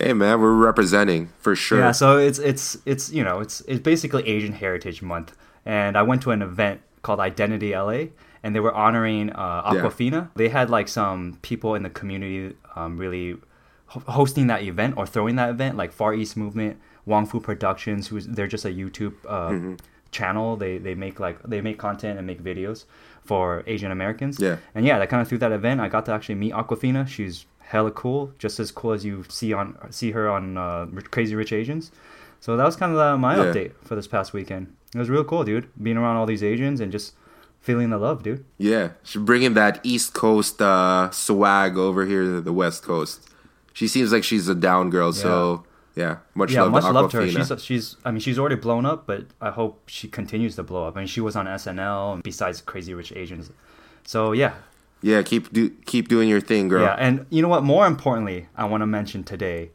Hey, 0.01 0.13
man, 0.13 0.41
we're 0.41 0.55
representing 0.55 1.31
for 1.41 1.57
sure. 1.57 1.81
Yeah, 1.81 1.93
so 1.93 2.19
it's 2.19 2.39
it's 2.39 2.79
it's 2.87 3.11
you 3.11 3.25
know 3.25 3.41
it's 3.41 3.63
it's 3.63 3.81
basically 3.81 4.27
Asian 4.29 4.53
Heritage 4.53 5.03
Month, 5.03 5.37
and 5.67 5.97
I 5.97 6.03
went 6.03 6.23
to 6.23 6.31
an 6.31 6.43
event 6.43 6.83
called 7.03 7.21
Identity 7.21 7.75
LA, 7.75 8.05
and 8.49 8.55
they 8.57 8.61
were 8.67 8.75
honoring 8.87 9.29
uh, 9.31 9.61
Yeah. 9.65 9.71
Awkwafina. 9.83 10.21
They 10.41 10.49
had 10.49 10.71
like 10.71 10.89
some 10.89 11.39
people 11.43 11.75
in 11.77 11.83
the 11.83 11.91
community 12.01 12.57
um, 12.77 12.97
really 12.97 13.37
ho- 13.93 14.05
hosting 14.19 14.47
that 14.53 14.63
event 14.63 14.93
or 14.99 15.05
throwing 15.07 15.37
that 15.37 15.51
event, 15.51 15.77
like 15.77 15.93
Far 15.93 16.15
East 16.21 16.35
Movement, 16.37 16.75
Wong 17.05 17.25
Fu 17.27 17.39
Productions, 17.41 18.03
who's 18.09 18.25
they're 18.27 18.53
just 18.57 18.65
a 18.65 18.73
YouTube 18.81 19.15
uh, 19.37 19.51
Mm-hmm. 19.53 19.75
channel. 20.19 20.57
They 20.57 20.79
they 20.87 20.95
make 21.05 21.17
like 21.27 21.37
they 21.53 21.61
make 21.69 21.77
content 21.79 22.15
and 22.19 22.27
make 22.27 22.41
videos 22.51 22.79
for 23.29 23.63
Asian 23.67 23.91
Americans. 23.99 24.35
Yeah. 24.41 24.57
And 24.75 24.83
yeah, 24.89 24.99
that 25.01 25.09
kind 25.13 25.21
of 25.23 25.29
through 25.29 25.43
that 25.45 25.53
event, 25.53 25.81
I 25.81 25.89
got 25.97 26.05
to 26.07 26.13
actually 26.17 26.39
meet 26.45 26.53
Awkwafina. 26.61 27.07
She's 27.15 27.45
hella 27.73 27.91
cool, 28.03 28.33
just 28.45 28.59
as 28.65 28.69
cool 28.73 28.93
as 28.97 29.03
you 29.05 29.25
see 29.29 29.53
on 29.61 29.67
see 29.91 30.11
her 30.17 30.25
on 30.37 30.57
uh, 30.57 30.87
Crazy 31.15 31.35
Rich 31.35 31.53
Asians. 31.61 31.85
So 32.41 32.57
that 32.57 32.65
was 32.71 32.77
kind 32.83 32.93
of 32.95 32.99
uh, 32.99 33.17
my 33.27 33.35
Yeah. 33.37 33.45
update 33.45 33.73
for 33.87 33.95
this 33.99 34.07
past 34.15 34.33
weekend. 34.33 34.65
It 34.95 34.99
was 35.05 35.11
real 35.11 35.25
cool, 35.25 35.45
dude. 35.45 35.67
Being 35.87 35.99
around 36.01 36.17
all 36.19 36.25
these 36.33 36.43
Asians 36.53 36.81
and 36.81 36.91
just 36.99 37.09
feeling 37.61 37.91
the 37.91 37.99
love, 37.99 38.23
dude. 38.23 38.45
Yeah, 38.57 38.91
she's 39.03 39.23
bringing 39.23 39.55
that 39.55 39.81
East 39.83 40.15
Coast 40.15 40.61
uh, 40.61 41.11
swag 41.11 41.77
over 41.77 42.07
here 42.07 42.23
to 42.23 42.41
the 42.41 42.53
West 42.53 42.83
Coast. 42.83 43.29
She 43.73 43.87
seems 43.89 44.13
like 44.13 44.25
she's 44.25 44.49
a 44.49 44.55
down 44.55 44.91
girl, 44.91 45.13
so 45.13 45.65
yeah, 45.95 46.19
much 46.35 46.53
yeah, 46.53 46.63
love 46.63 46.73
much 46.73 46.85
to 46.85 46.91
love 46.91 47.11
to 47.11 47.17
her. 47.19 47.29
She's 47.29 47.63
she's 47.63 47.97
I 48.05 48.11
mean 48.11 48.21
she's 48.21 48.39
already 48.39 48.57
blown 48.57 48.87
up, 48.87 49.07
but 49.07 49.27
I 49.41 49.51
hope 49.51 49.89
she 49.89 50.09
continues 50.09 50.57
to 50.57 50.63
blow 50.63 50.87
up. 50.87 50.97
I 50.97 51.01
mean 51.01 51.07
she 51.07 51.21
was 51.21 51.37
on 51.37 51.47
SNL 51.47 52.15
and 52.15 52.23
besides 52.23 52.61
Crazy 52.61 52.95
Rich 52.95 53.13
Asians. 53.13 53.51
So 54.05 54.33
yeah, 54.33 54.55
yeah, 55.01 55.23
keep 55.23 55.53
do, 55.53 55.71
keep 55.87 56.09
doing 56.09 56.29
your 56.29 56.41
thing, 56.41 56.69
girl. 56.69 56.83
Yeah, 56.83 56.97
and 56.99 57.27
you 57.31 57.43
know 57.43 57.49
what? 57.49 57.63
More 57.63 57.87
importantly, 57.87 58.49
I 58.57 58.65
want 58.65 58.83
to 58.83 58.87
mention 58.87 59.23
today, 59.23 59.71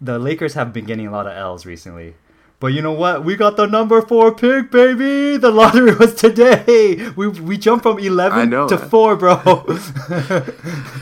the 0.00 0.18
Lakers 0.18 0.54
have 0.54 0.72
been 0.72 0.84
getting 0.84 1.06
a 1.06 1.10
lot 1.10 1.26
of 1.26 1.36
L's 1.36 1.66
recently. 1.66 2.14
But 2.60 2.68
you 2.68 2.82
know 2.82 2.92
what? 2.92 3.24
We 3.24 3.36
got 3.36 3.56
the 3.56 3.66
number 3.66 4.02
four 4.02 4.34
pick, 4.34 4.72
baby. 4.72 5.36
The 5.36 5.50
lottery 5.52 5.94
was 6.00 6.14
today. 6.14 7.08
We 7.14 7.28
we 7.28 7.56
jumped 7.56 7.84
from 7.84 7.98
eleven 8.00 8.50
know, 8.50 8.66
to 8.68 8.76
man. 8.78 8.88
four, 8.88 9.16
bro. 9.16 9.36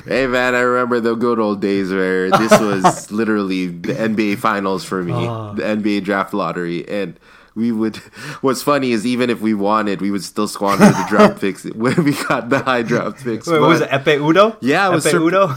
Hey 0.06 0.26
man, 0.26 0.54
I 0.54 0.60
remember 0.60 1.00
the 1.00 1.14
good 1.14 1.38
old 1.40 1.60
days 1.60 1.90
where 1.90 2.30
this 2.30 2.52
was 2.60 3.10
literally 3.20 3.66
the 3.68 3.94
NBA 3.94 4.38
finals 4.38 4.84
for 4.84 5.02
me, 5.02 5.12
Ah. 5.14 5.52
the 5.54 5.62
NBA 5.62 6.04
draft 6.04 6.32
lottery, 6.34 6.86
and 6.88 7.18
we 7.54 7.72
would. 7.72 7.96
What's 8.42 8.62
funny 8.62 8.92
is 8.92 9.06
even 9.06 9.30
if 9.30 9.40
we 9.40 9.54
wanted, 9.54 10.00
we 10.02 10.10
would 10.10 10.22
still 10.22 10.46
squander 10.48 10.84
the 10.84 11.06
draft 11.08 11.40
picks 11.40 11.64
when 11.64 12.04
we 12.04 12.12
got 12.28 12.50
the 12.50 12.58
high 12.60 12.82
draft 12.82 13.24
picks. 13.24 13.46
Wait, 13.48 13.60
what 13.60 13.68
was 13.70 13.80
it 13.80 13.88
But- 13.90 14.04
Ekpe 14.04 14.18
Udoh? 14.20 14.56
Yeah, 14.60 14.88
it 14.88 14.94
was 14.94 15.06
Epe 15.06 15.12
sur- 15.12 15.22
Udo. 15.22 15.54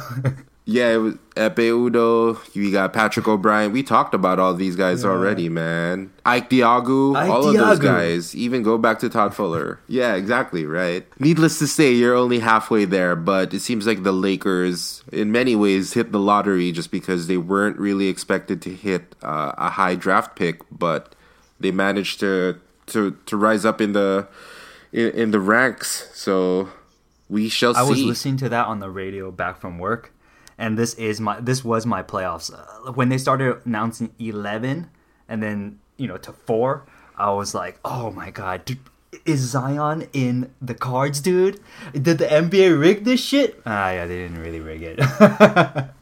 Yeah, 0.70 0.94
it 0.94 0.98
was 0.98 1.16
Ekpe 1.36 1.72
Udoh. 1.72 2.56
We 2.56 2.70
got 2.70 2.94
Patrick 2.94 3.28
O'Bryant. 3.28 3.74
We 3.74 3.82
talked 3.82 4.14
about 4.14 4.38
all 4.38 4.54
these 4.54 4.76
guys 4.76 5.04
already, 5.04 5.50
man. 5.50 6.12
Ike 6.28 6.48
Diogu, 6.52 7.16
Ike 7.16 7.28
all 7.28 7.48
of 7.48 7.56
those 7.56 7.80
guys. 7.80 8.36
Even 8.36 8.62
go 8.62 8.78
back 8.78 9.00
to 9.00 9.10
Todd 9.10 9.34
Fuller. 9.34 9.80
Yeah, 9.88 10.14
exactly, 10.14 10.68
right. 10.68 11.08
Needless 11.20 11.58
to 11.58 11.66
say, 11.66 11.92
you're 11.92 12.14
only 12.14 12.38
halfway 12.38 12.86
there, 12.86 13.16
but 13.16 13.52
it 13.52 13.62
seems 13.62 13.88
like 13.88 14.04
the 14.04 14.12
Lakers, 14.12 15.04
in 15.12 15.32
many 15.32 15.56
ways, 15.56 15.94
hit 15.94 16.12
the 16.12 16.20
lottery 16.20 16.72
just 16.72 16.92
because 16.92 17.26
they 17.26 17.38
weren't 17.38 17.80
really 17.80 18.08
expected 18.08 18.62
to 18.62 18.70
hit 18.70 19.16
uh, 19.24 19.54
a 19.58 19.70
high 19.72 19.96
draft 19.96 20.36
pick, 20.36 20.62
but 20.72 21.16
they 21.60 21.72
managed 21.72 22.20
to 22.20 22.60
to 22.88 23.18
to 23.26 23.38
rise 23.38 23.66
up 23.66 23.82
in 23.82 23.94
the 23.94 24.28
in, 24.92 25.10
in 25.12 25.32
the 25.32 25.40
ranks. 25.40 26.12
So 26.14 26.70
we 27.28 27.50
shall 27.50 27.72
I 27.72 27.82
see. 27.82 27.88
I 27.88 27.90
was 27.90 28.04
listening 28.04 28.38
to 28.38 28.50
that 28.50 28.68
on 28.68 28.80
the 28.80 28.92
radio 28.92 29.32
back 29.32 29.60
from 29.60 29.80
work, 29.80 30.12
and 30.60 30.78
this 30.78 30.94
is 30.96 31.20
my 31.20 31.40
this 31.40 31.64
was 31.64 31.86
my 31.86 32.04
playoffs. 32.04 32.54
Uh, 32.54 32.92
when 32.92 33.10
they 33.10 33.18
started 33.18 33.62
announcing 33.66 34.14
eleven, 34.20 34.92
and 35.28 35.42
then 35.42 35.80
you 35.98 36.08
know 36.08 36.18
to 36.18 36.32
four, 36.32 36.86
I 37.18 37.32
was 37.32 37.56
like, 37.56 37.80
oh 37.84 38.12
my 38.12 38.30
god, 38.30 38.66
dude, 38.66 38.80
is 39.26 39.40
Zion 39.40 40.08
in 40.14 40.54
the 40.62 40.76
cards, 40.76 41.22
dude? 41.22 41.60
Did 41.94 42.20
the 42.20 42.28
NBA 42.28 42.80
rig 42.80 43.06
this 43.06 43.24
shit? 43.24 43.62
Ah, 43.66 43.92
yeah, 43.92 44.06
they 44.06 44.18
didn't 44.18 44.40
really 44.40 44.60
rig 44.60 44.84
it. 44.84 45.00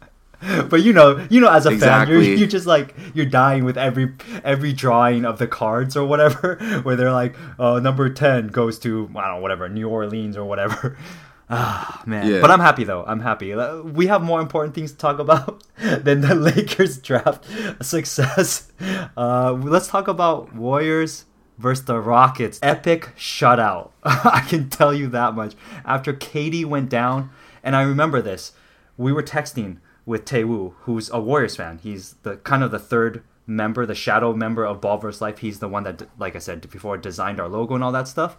But 0.70 0.84
you 0.84 0.94
know, 0.94 1.26
you 1.32 1.42
know, 1.42 1.50
as 1.50 1.66
a 1.66 1.76
fan, 1.78 2.08
you're, 2.08 2.22
you're 2.22 2.48
just 2.48 2.68
like 2.68 2.96
you're 3.16 3.26
dying 3.26 3.66
with 3.66 3.76
every 3.76 4.14
every 4.44 4.72
drawing 4.72 5.26
of 5.26 5.40
the 5.40 5.48
cards 5.48 5.98
or 5.98 6.06
whatever, 6.06 6.56
where 6.84 6.96
they're 6.96 7.12
like, 7.12 7.36
uh, 7.58 7.80
number 7.80 8.08
ten 8.10 8.48
goes 8.48 8.78
to 8.80 9.10
I 9.16 9.28
don't 9.28 9.36
know, 9.38 9.42
whatever, 9.42 9.68
New 9.68 9.90
Orleans 9.90 10.38
or 10.38 10.46
whatever. 10.46 10.98
Ah 11.50 12.02
man, 12.06 12.28
Yeah. 12.30 12.42
but 12.42 12.52
I'm 12.52 12.60
happy 12.60 12.84
though. 12.84 13.04
I'm 13.08 13.22
happy. 13.22 13.54
Uh, 13.54 13.82
We 13.82 14.08
have 14.08 14.22
more 14.22 14.42
important 14.42 14.76
things 14.76 14.92
to 14.92 14.98
talk 14.98 15.20
about 15.20 15.64
than 15.78 16.22
the 16.22 16.36
Lakers 16.50 16.98
draft 16.98 17.46
success. 17.86 18.72
Uh, 19.16 19.54
let's 19.54 19.88
talk 19.88 20.08
about 20.10 20.54
Warriors 20.54 21.26
versus 21.58 21.86
the 21.86 22.00
Rockets. 22.00 22.60
Epic 22.62 23.12
shutout. 23.18 23.92
I 24.04 24.46
can 24.48 24.70
tell 24.70 24.94
you 24.94 25.08
that 25.08 25.36
much. 25.36 25.56
After 25.86 26.14
KD 26.14 26.66
went 26.66 26.90
down, 26.90 27.30
and 27.64 27.76
I 27.76 27.82
remember 27.84 28.22
this, 28.22 28.52
we 28.98 29.14
were 29.14 29.24
texting 29.24 29.78
with 30.06 30.26
Taewoo, 30.26 30.74
who's 30.82 31.10
a 31.12 31.20
Warriors 31.20 31.56
fan. 31.56 31.80
He's 31.82 32.14
the 32.24 32.38
kind 32.38 32.62
of 32.64 32.72
the 32.72 32.80
third 32.80 33.24
member, 33.46 33.86
the 33.86 33.96
shadow 33.96 34.34
member 34.34 34.66
of 34.66 34.82
Ball 34.82 34.98
vs. 34.98 35.22
Life. 35.22 35.38
He's 35.40 35.60
the 35.60 35.68
one 35.70 35.84
that, 35.84 36.04
like 36.20 36.36
I 36.36 36.40
said 36.40 36.70
before, 36.70 36.98
designed 36.98 37.40
our 37.40 37.48
logo 37.48 37.74
and 37.76 37.84
all 37.84 37.92
that 37.94 38.08
stuff. 38.10 38.38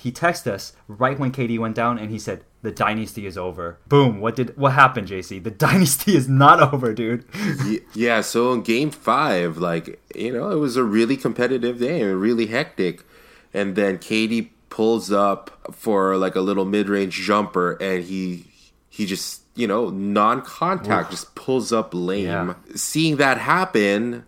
He 0.00 0.10
texted 0.10 0.46
us 0.52 0.72
right 0.88 1.18
when 1.18 1.30
KD 1.30 1.58
went 1.58 1.74
down, 1.76 1.98
and 1.98 2.10
he 2.10 2.18
said, 2.18 2.42
"The 2.62 2.70
dynasty 2.72 3.26
is 3.26 3.36
over." 3.36 3.78
Boom! 3.86 4.20
What 4.20 4.34
did 4.36 4.56
what 4.56 4.72
happened, 4.72 5.08
JC? 5.08 5.42
The 5.42 5.50
dynasty 5.68 6.16
is 6.16 6.28
not 6.28 6.60
over, 6.72 6.94
dude. 6.94 7.24
Ye- 7.66 7.80
Yeah, 7.94 8.20
so 8.22 8.52
in 8.54 8.62
game 8.62 8.90
five, 8.90 9.58
like, 9.58 10.00
you 10.14 10.32
know, 10.32 10.50
it 10.50 10.56
was 10.56 10.76
a 10.76 10.84
really 10.84 11.16
competitive 11.16 11.78
game, 11.78 12.18
really 12.20 12.46
hectic. 12.46 13.04
And 13.52 13.74
then 13.76 13.98
KD 13.98 14.50
pulls 14.70 15.10
up 15.12 15.50
for 15.74 16.16
like 16.16 16.36
a 16.36 16.40
little 16.40 16.64
mid 16.64 16.88
range 16.88 17.14
jumper 17.16 17.72
and 17.80 18.04
he 18.04 18.46
he 18.88 19.04
just, 19.06 19.42
you 19.54 19.66
know, 19.66 19.90
non 19.90 20.40
contact, 20.42 21.10
just 21.10 21.34
pulls 21.34 21.72
up 21.72 21.90
lame. 21.92 22.24
Yeah. 22.26 22.54
Seeing 22.74 23.16
that 23.16 23.38
happen, 23.38 24.24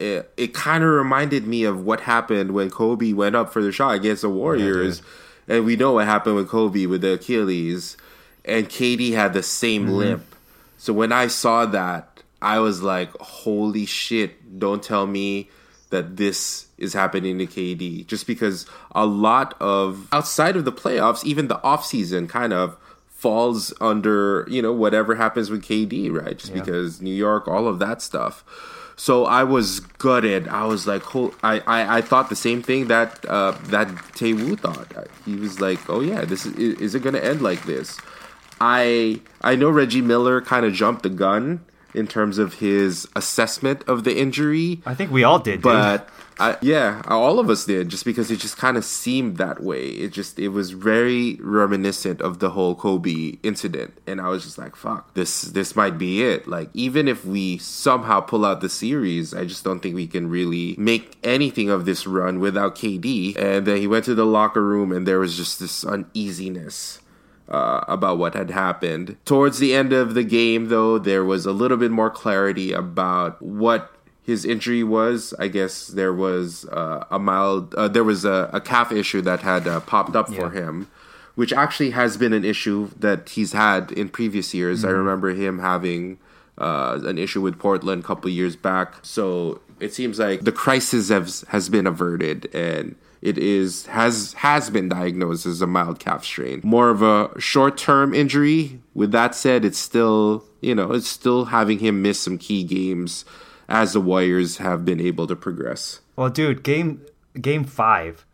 it, 0.00 0.30
it 0.36 0.54
kind 0.54 0.84
of 0.84 0.90
reminded 0.90 1.46
me 1.46 1.64
of 1.64 1.84
what 1.84 2.00
happened 2.00 2.52
when 2.52 2.70
Kobe 2.70 3.12
went 3.12 3.36
up 3.36 3.52
for 3.52 3.62
the 3.62 3.72
shot 3.72 3.94
against 3.94 4.22
the 4.22 4.28
Warriors. 4.28 5.02
and 5.48 5.64
we 5.64 5.76
know 5.76 5.92
what 5.92 6.06
happened 6.06 6.36
with 6.36 6.48
Kobe 6.48 6.86
with 6.86 7.02
the 7.02 7.14
Achilles. 7.14 7.96
And 8.44 8.68
KD 8.68 9.12
had 9.12 9.32
the 9.32 9.42
same 9.42 9.86
mm-hmm. 9.86 9.94
limp. 9.94 10.34
So 10.78 10.92
when 10.92 11.12
I 11.12 11.26
saw 11.26 11.66
that, 11.66 12.22
I 12.40 12.58
was 12.60 12.82
like, 12.82 13.12
holy 13.18 13.86
shit, 13.86 14.58
don't 14.58 14.82
tell 14.82 15.06
me 15.06 15.50
that 15.90 16.16
this 16.16 16.66
is 16.78 16.92
happening 16.92 17.38
to 17.38 17.46
KD. 17.46 18.06
Just 18.06 18.26
because 18.26 18.66
a 18.92 19.06
lot 19.06 19.54
of 19.60 20.06
outside 20.12 20.56
of 20.56 20.64
the 20.64 20.72
playoffs, 20.72 21.24
even 21.24 21.48
the 21.48 21.58
offseason 21.58 22.28
kind 22.28 22.52
of 22.52 22.76
falls 23.08 23.72
under, 23.80 24.46
you 24.48 24.60
know, 24.60 24.72
whatever 24.72 25.14
happens 25.14 25.48
with 25.50 25.62
KD, 25.62 26.12
right? 26.12 26.36
Just 26.36 26.52
because 26.52 27.00
New 27.00 27.14
York, 27.14 27.48
all 27.48 27.66
of 27.66 27.78
that 27.78 28.02
stuff. 28.02 28.44
So 28.98 29.26
I 29.26 29.44
was 29.44 29.80
gutted. 29.80 30.48
I 30.48 30.64
was 30.64 30.86
like, 30.86 31.02
ho- 31.02 31.34
I, 31.42 31.60
I, 31.60 31.98
I 31.98 32.00
thought 32.00 32.30
the 32.30 32.36
same 32.36 32.62
thing 32.62 32.86
that 32.88 33.24
uh, 33.28 33.52
that 33.64 33.88
Taewoo 34.14 34.56
thought. 34.56 34.88
He 35.24 35.36
was 35.36 35.60
like, 35.60 35.88
oh 35.90 36.00
yeah, 36.00 36.24
this 36.24 36.46
is 36.46 36.54
is 36.80 36.94
it 36.94 37.00
gonna 37.02 37.18
end 37.18 37.42
like 37.42 37.64
this? 37.64 37.98
I 38.60 39.20
I 39.42 39.54
know 39.54 39.68
Reggie 39.68 40.00
Miller 40.00 40.40
kind 40.40 40.64
of 40.64 40.72
jumped 40.72 41.02
the 41.02 41.10
gun 41.10 41.64
in 41.96 42.06
terms 42.06 42.38
of 42.38 42.54
his 42.54 43.08
assessment 43.16 43.82
of 43.88 44.04
the 44.04 44.16
injury, 44.16 44.80
I 44.84 44.94
think 44.94 45.10
we 45.10 45.24
all 45.24 45.38
did, 45.38 45.62
but 45.62 46.08
I, 46.38 46.58
yeah, 46.60 47.00
all 47.06 47.38
of 47.38 47.48
us 47.48 47.64
did 47.64 47.88
just 47.88 48.04
because 48.04 48.30
it 48.30 48.38
just 48.38 48.58
kind 48.58 48.76
of 48.76 48.84
seemed 48.84 49.38
that 49.38 49.62
way. 49.62 49.88
It 49.88 50.12
just 50.12 50.38
it 50.38 50.48
was 50.48 50.72
very 50.72 51.36
reminiscent 51.40 52.20
of 52.20 52.40
the 52.40 52.50
whole 52.50 52.74
Kobe 52.74 53.38
incident, 53.42 53.96
and 54.06 54.20
I 54.20 54.28
was 54.28 54.44
just 54.44 54.58
like, 54.58 54.76
"Fuck, 54.76 55.14
this 55.14 55.42
this 55.42 55.74
might 55.74 55.96
be 55.96 56.22
it." 56.22 56.46
Like 56.46 56.68
even 56.74 57.08
if 57.08 57.24
we 57.24 57.56
somehow 57.58 58.20
pull 58.20 58.44
out 58.44 58.60
the 58.60 58.68
series, 58.68 59.32
I 59.32 59.46
just 59.46 59.64
don't 59.64 59.80
think 59.80 59.94
we 59.94 60.06
can 60.06 60.28
really 60.28 60.74
make 60.78 61.16
anything 61.24 61.70
of 61.70 61.86
this 61.86 62.06
run 62.06 62.38
without 62.38 62.74
KD. 62.74 63.36
And 63.36 63.66
then 63.66 63.78
he 63.78 63.86
went 63.86 64.04
to 64.04 64.14
the 64.14 64.26
locker 64.26 64.62
room, 64.62 64.92
and 64.92 65.06
there 65.06 65.18
was 65.18 65.36
just 65.36 65.58
this 65.58 65.84
uneasiness 65.84 67.00
uh, 67.48 67.84
about 67.88 68.18
what 68.18 68.34
had 68.34 68.50
happened. 68.50 69.16
Towards 69.24 69.58
the 69.58 69.74
end 69.74 69.92
of 69.92 70.14
the 70.14 70.24
game, 70.24 70.68
though, 70.68 70.98
there 70.98 71.24
was 71.24 71.46
a 71.46 71.52
little 71.52 71.76
bit 71.76 71.90
more 71.90 72.10
clarity 72.10 72.72
about 72.72 73.40
what 73.40 73.92
his 74.22 74.44
injury 74.44 74.82
was. 74.82 75.32
I 75.38 75.48
guess 75.48 75.86
there 75.86 76.12
was 76.12 76.64
uh, 76.66 77.04
a 77.10 77.18
mild, 77.18 77.74
uh, 77.76 77.88
there 77.88 78.04
was 78.04 78.24
a, 78.24 78.50
a 78.52 78.60
calf 78.60 78.90
issue 78.90 79.20
that 79.22 79.40
had 79.40 79.68
uh, 79.68 79.80
popped 79.80 80.16
up 80.16 80.28
for 80.28 80.50
him, 80.50 80.90
which 81.36 81.52
actually 81.52 81.90
has 81.90 82.16
been 82.16 82.32
an 82.32 82.44
issue 82.44 82.90
that 82.98 83.28
he's 83.30 83.52
had 83.52 83.92
in 83.92 84.08
previous 84.08 84.52
years. 84.52 84.84
I 84.84 84.90
remember 84.90 85.30
him 85.30 85.60
having 85.60 86.18
uh, 86.58 87.00
an 87.04 87.18
issue 87.18 87.40
with 87.40 87.58
Portland 87.58 88.02
a 88.02 88.06
couple 88.06 88.28
years 88.30 88.56
back. 88.56 88.94
So 89.02 89.60
it 89.78 89.94
seems 89.94 90.18
like 90.18 90.40
the 90.40 90.52
crisis 90.52 91.10
has, 91.10 91.44
has 91.48 91.68
been 91.68 91.86
averted 91.86 92.52
and 92.52 92.96
it 93.22 93.38
is 93.38 93.86
has 93.86 94.34
has 94.34 94.70
been 94.70 94.88
diagnosed 94.88 95.46
as 95.46 95.60
a 95.62 95.66
mild 95.66 95.98
calf 95.98 96.24
strain. 96.24 96.60
More 96.62 96.90
of 96.90 97.02
a 97.02 97.38
short 97.40 97.76
term 97.76 98.14
injury. 98.14 98.80
With 98.94 99.12
that 99.12 99.34
said, 99.34 99.64
it's 99.64 99.78
still 99.78 100.44
you 100.60 100.74
know 100.74 100.92
it's 100.92 101.08
still 101.08 101.46
having 101.46 101.78
him 101.78 102.02
miss 102.02 102.20
some 102.20 102.38
key 102.38 102.64
games 102.64 103.24
as 103.68 103.92
the 103.92 104.00
Warriors 104.00 104.58
have 104.58 104.84
been 104.84 105.00
able 105.00 105.26
to 105.26 105.36
progress. 105.36 106.00
Well, 106.14 106.30
dude, 106.30 106.62
game 106.62 107.02
game 107.40 107.64
five, 107.64 108.24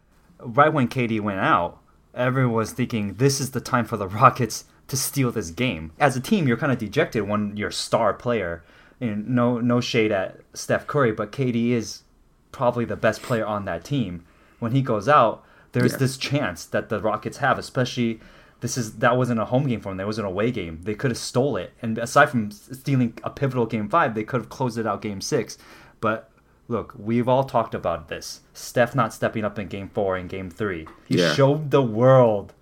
right 0.40 0.72
when 0.72 0.88
KD 0.88 1.20
went 1.20 1.40
out, 1.40 1.78
everyone 2.14 2.54
was 2.54 2.72
thinking 2.72 3.14
this 3.14 3.40
is 3.40 3.52
the 3.52 3.60
time 3.60 3.84
for 3.84 3.96
the 3.96 4.08
Rockets 4.22 4.64
to 4.88 4.96
steal 4.96 5.30
this 5.30 5.50
game. 5.50 5.92
As 5.98 6.16
a 6.16 6.20
team, 6.20 6.46
you're 6.46 6.56
kind 6.56 6.72
of 6.72 6.78
dejected 6.78 7.28
when 7.28 7.56
your 7.56 7.70
star 7.70 8.12
player. 8.12 8.62
And 9.00 9.28
no 9.30 9.58
no 9.58 9.80
shade 9.80 10.12
at 10.12 10.40
Steph 10.54 10.86
Curry, 10.86 11.10
but 11.10 11.32
KD 11.32 11.70
is 11.70 12.02
probably 12.52 12.84
the 12.84 12.94
best 12.94 13.22
player 13.22 13.44
on 13.44 13.64
that 13.64 13.84
team. 13.84 14.24
When 14.62 14.72
he 14.72 14.80
goes 14.80 15.08
out, 15.08 15.42
there's 15.72 15.92
Yeah. 15.92 15.98
this 15.98 16.16
chance 16.16 16.64
that 16.66 16.88
the 16.88 17.00
Rockets 17.00 17.38
have, 17.38 17.58
especially 17.58 18.20
this 18.60 18.78
is 18.78 18.92
that 18.98 19.16
wasn't 19.16 19.40
a 19.40 19.46
home 19.46 19.66
game 19.66 19.80
for 19.80 19.88
them. 19.88 19.98
That 19.98 20.06
was 20.06 20.18
an 20.20 20.24
away 20.24 20.52
game. 20.52 20.78
They 20.84 20.94
could 20.94 21.10
have 21.10 21.18
stole 21.18 21.56
it, 21.56 21.72
and 21.82 21.98
aside 21.98 22.30
from 22.30 22.50
stealing 22.52 23.14
a 23.24 23.30
pivotal 23.30 23.66
game 23.66 23.88
five, 23.88 24.14
they 24.14 24.22
could 24.22 24.40
have 24.42 24.48
closed 24.50 24.78
it 24.78 24.86
out 24.86 25.02
game 25.02 25.20
six. 25.20 25.58
But 26.00 26.30
look, 26.68 26.94
we've 26.96 27.28
all 27.28 27.42
talked 27.42 27.74
about 27.74 28.06
this. 28.08 28.40
Steph 28.54 28.94
not 28.94 29.12
stepping 29.12 29.44
up 29.44 29.58
in 29.58 29.66
game 29.66 29.90
four 29.92 30.16
and 30.16 30.28
game 30.28 30.48
three. 30.48 30.86
He 31.08 31.18
Yeah. 31.18 31.32
showed 31.34 31.72
the 31.72 31.82
world, 31.82 32.52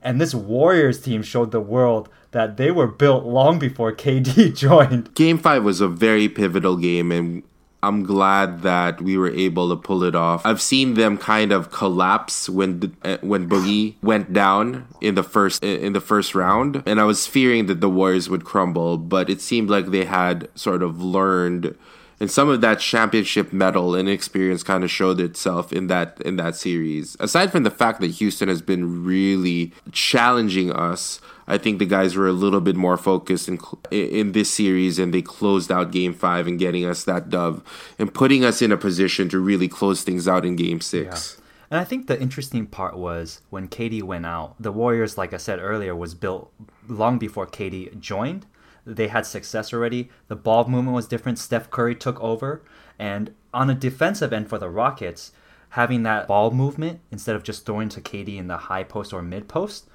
and 0.00 0.20
this 0.20 0.34
Warriors 0.34 1.00
team 1.00 1.22
showed 1.22 1.50
the 1.50 1.60
world 1.60 2.08
that 2.30 2.56
they 2.56 2.70
were 2.70 2.86
built 2.86 3.24
long 3.24 3.58
before 3.58 3.90
KD 3.92 4.52
joined. 4.54 5.12
Game 5.14 5.36
five 5.38 5.64
was 5.64 5.80
a 5.80 5.88
very 5.88 6.28
pivotal 6.28 6.76
game, 6.76 7.10
and 7.10 7.42
I'm 7.82 8.04
glad 8.04 8.62
that 8.62 9.00
we 9.00 9.16
were 9.16 9.30
able 9.30 9.70
to 9.70 9.76
pull 9.76 10.04
it 10.04 10.14
off. 10.14 10.44
I've 10.44 10.60
seen 10.60 10.94
them 10.94 11.16
kind 11.16 11.50
of 11.52 11.70
collapse 11.70 12.48
when 12.48 12.94
uh, 13.02 13.18
when 13.22 13.48
Boogie 13.48 13.94
went 14.02 14.32
down 14.32 14.86
in 15.00 15.14
the 15.14 15.22
first 15.22 15.64
in 15.64 15.92
the 15.92 16.00
first 16.00 16.34
round, 16.34 16.82
and 16.84 17.00
I 17.00 17.04
was 17.04 17.26
fearing 17.26 17.66
that 17.66 17.80
the 17.80 17.88
Warriors 17.88 18.28
would 18.28 18.44
crumble, 18.44 18.98
but 18.98 19.30
it 19.30 19.40
seemed 19.40 19.70
like 19.70 19.86
they 19.86 20.04
had 20.04 20.48
sort 20.54 20.82
of 20.82 21.02
learned 21.02 21.74
and 22.20 22.30
some 22.30 22.50
of 22.50 22.60
that 22.60 22.78
championship 22.78 23.50
medal 23.52 23.94
and 23.94 24.08
experience 24.08 24.62
kind 24.62 24.84
of 24.84 24.90
showed 24.90 25.18
itself 25.18 25.72
in 25.72 25.86
that 25.86 26.20
in 26.20 26.36
that 26.36 26.54
series. 26.54 27.16
Aside 27.18 27.50
from 27.50 27.62
the 27.62 27.70
fact 27.70 28.00
that 28.00 28.12
Houston 28.12 28.48
has 28.48 28.60
been 28.60 29.04
really 29.04 29.72
challenging 29.90 30.70
us, 30.70 31.20
I 31.48 31.56
think 31.56 31.78
the 31.78 31.86
guys 31.86 32.14
were 32.14 32.28
a 32.28 32.32
little 32.32 32.60
bit 32.60 32.76
more 32.76 32.98
focused 32.98 33.48
in 33.48 33.58
in 33.90 34.32
this 34.32 34.50
series, 34.50 34.98
and 34.98 35.14
they 35.14 35.22
closed 35.22 35.72
out 35.72 35.90
Game 35.90 36.12
Five 36.12 36.46
and 36.46 36.58
getting 36.58 36.84
us 36.84 37.04
that 37.04 37.30
dub 37.30 37.64
and 37.98 38.12
putting 38.12 38.44
us 38.44 38.60
in 38.60 38.70
a 38.70 38.76
position 38.76 39.30
to 39.30 39.40
really 39.40 39.68
close 39.68 40.04
things 40.04 40.28
out 40.28 40.44
in 40.44 40.56
Game 40.56 40.82
Six. 40.82 41.36
Yeah. 41.36 41.44
And 41.70 41.80
I 41.80 41.84
think 41.84 42.08
the 42.08 42.20
interesting 42.20 42.66
part 42.66 42.98
was 42.98 43.40
when 43.48 43.68
KD 43.68 44.02
went 44.02 44.26
out, 44.26 44.56
the 44.60 44.72
Warriors, 44.72 45.16
like 45.16 45.32
I 45.32 45.36
said 45.36 45.60
earlier, 45.60 45.94
was 45.94 46.14
built 46.14 46.52
long 46.88 47.16
before 47.18 47.46
KD 47.46 47.98
joined. 48.00 48.44
They 48.94 49.08
had 49.08 49.26
success 49.26 49.72
already. 49.72 50.10
The 50.28 50.36
ball 50.36 50.66
movement 50.66 50.94
was 50.94 51.06
different. 51.06 51.38
Steph 51.38 51.70
Curry 51.70 51.94
took 51.94 52.20
over. 52.20 52.62
And 52.98 53.34
on 53.54 53.70
a 53.70 53.74
defensive 53.74 54.32
end 54.32 54.48
for 54.48 54.58
the 54.58 54.68
Rockets, 54.68 55.32
having 55.70 56.02
that 56.02 56.26
ball 56.26 56.50
movement 56.50 57.00
instead 57.10 57.36
of 57.36 57.42
just 57.42 57.64
throwing 57.64 57.88
to 57.90 58.00
KD 58.00 58.36
in 58.36 58.48
the 58.48 58.56
high 58.56 58.84
post 58.84 59.12
or 59.12 59.22
mid 59.22 59.48
post 59.48 59.86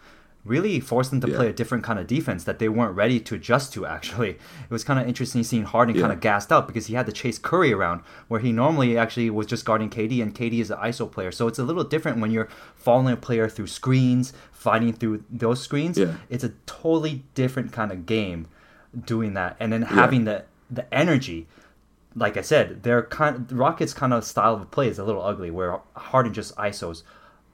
really 0.45 0.79
forced 0.79 1.09
them 1.09 1.19
to 1.19 1.27
yeah. 1.27 1.35
play 1.35 1.49
a 1.49 1.53
different 1.53 1.83
kind 1.83 1.97
of 1.97 2.05
defense 2.05 2.43
that 2.43 2.59
they 2.59 2.69
weren't 2.69 2.95
ready 2.95 3.19
to 3.19 3.35
adjust 3.35 3.73
to 3.73 3.85
actually 3.85 4.29
it 4.29 4.69
was 4.69 4.83
kind 4.83 4.99
of 4.99 5.07
interesting 5.07 5.43
seeing 5.43 5.63
harden 5.63 5.95
yeah. 5.95 6.01
kind 6.01 6.13
of 6.13 6.19
gassed 6.21 6.51
out 6.51 6.67
because 6.67 6.85
he 6.85 6.93
had 6.93 7.05
to 7.05 7.11
chase 7.11 7.39
curry 7.39 7.73
around 7.73 8.01
where 8.27 8.39
he 8.39 8.51
normally 8.51 8.97
actually 8.97 9.29
was 9.29 9.47
just 9.47 9.65
guarding 9.65 9.89
kd 9.89 10.21
and 10.21 10.35
kd 10.35 10.59
is 10.59 10.69
an 10.69 10.77
iso 10.77 11.11
player 11.11 11.31
so 11.31 11.47
it's 11.47 11.59
a 11.59 11.63
little 11.63 11.83
different 11.83 12.19
when 12.19 12.31
you're 12.31 12.47
following 12.75 13.13
a 13.13 13.17
player 13.17 13.49
through 13.49 13.67
screens 13.67 14.33
fighting 14.51 14.93
through 14.93 15.23
those 15.29 15.59
screens 15.59 15.97
yeah. 15.97 16.13
it's 16.29 16.43
a 16.43 16.49
totally 16.67 17.23
different 17.33 17.73
kind 17.73 17.91
of 17.91 18.05
game 18.05 18.47
doing 19.03 19.33
that 19.33 19.55
and 19.59 19.73
then 19.73 19.81
having 19.81 20.25
the 20.25 20.43
the 20.69 20.93
energy 20.93 21.47
like 22.15 22.37
i 22.37 22.41
said 22.41 22.83
their 22.83 23.03
kind 23.03 23.51
rockets 23.51 23.93
kind 23.93 24.13
of 24.13 24.23
style 24.23 24.55
of 24.55 24.71
play 24.71 24.87
is 24.87 24.97
a 24.97 25.03
little 25.03 25.21
ugly 25.21 25.51
where 25.51 25.79
harden 25.95 26.33
just 26.33 26.55
isos 26.55 27.03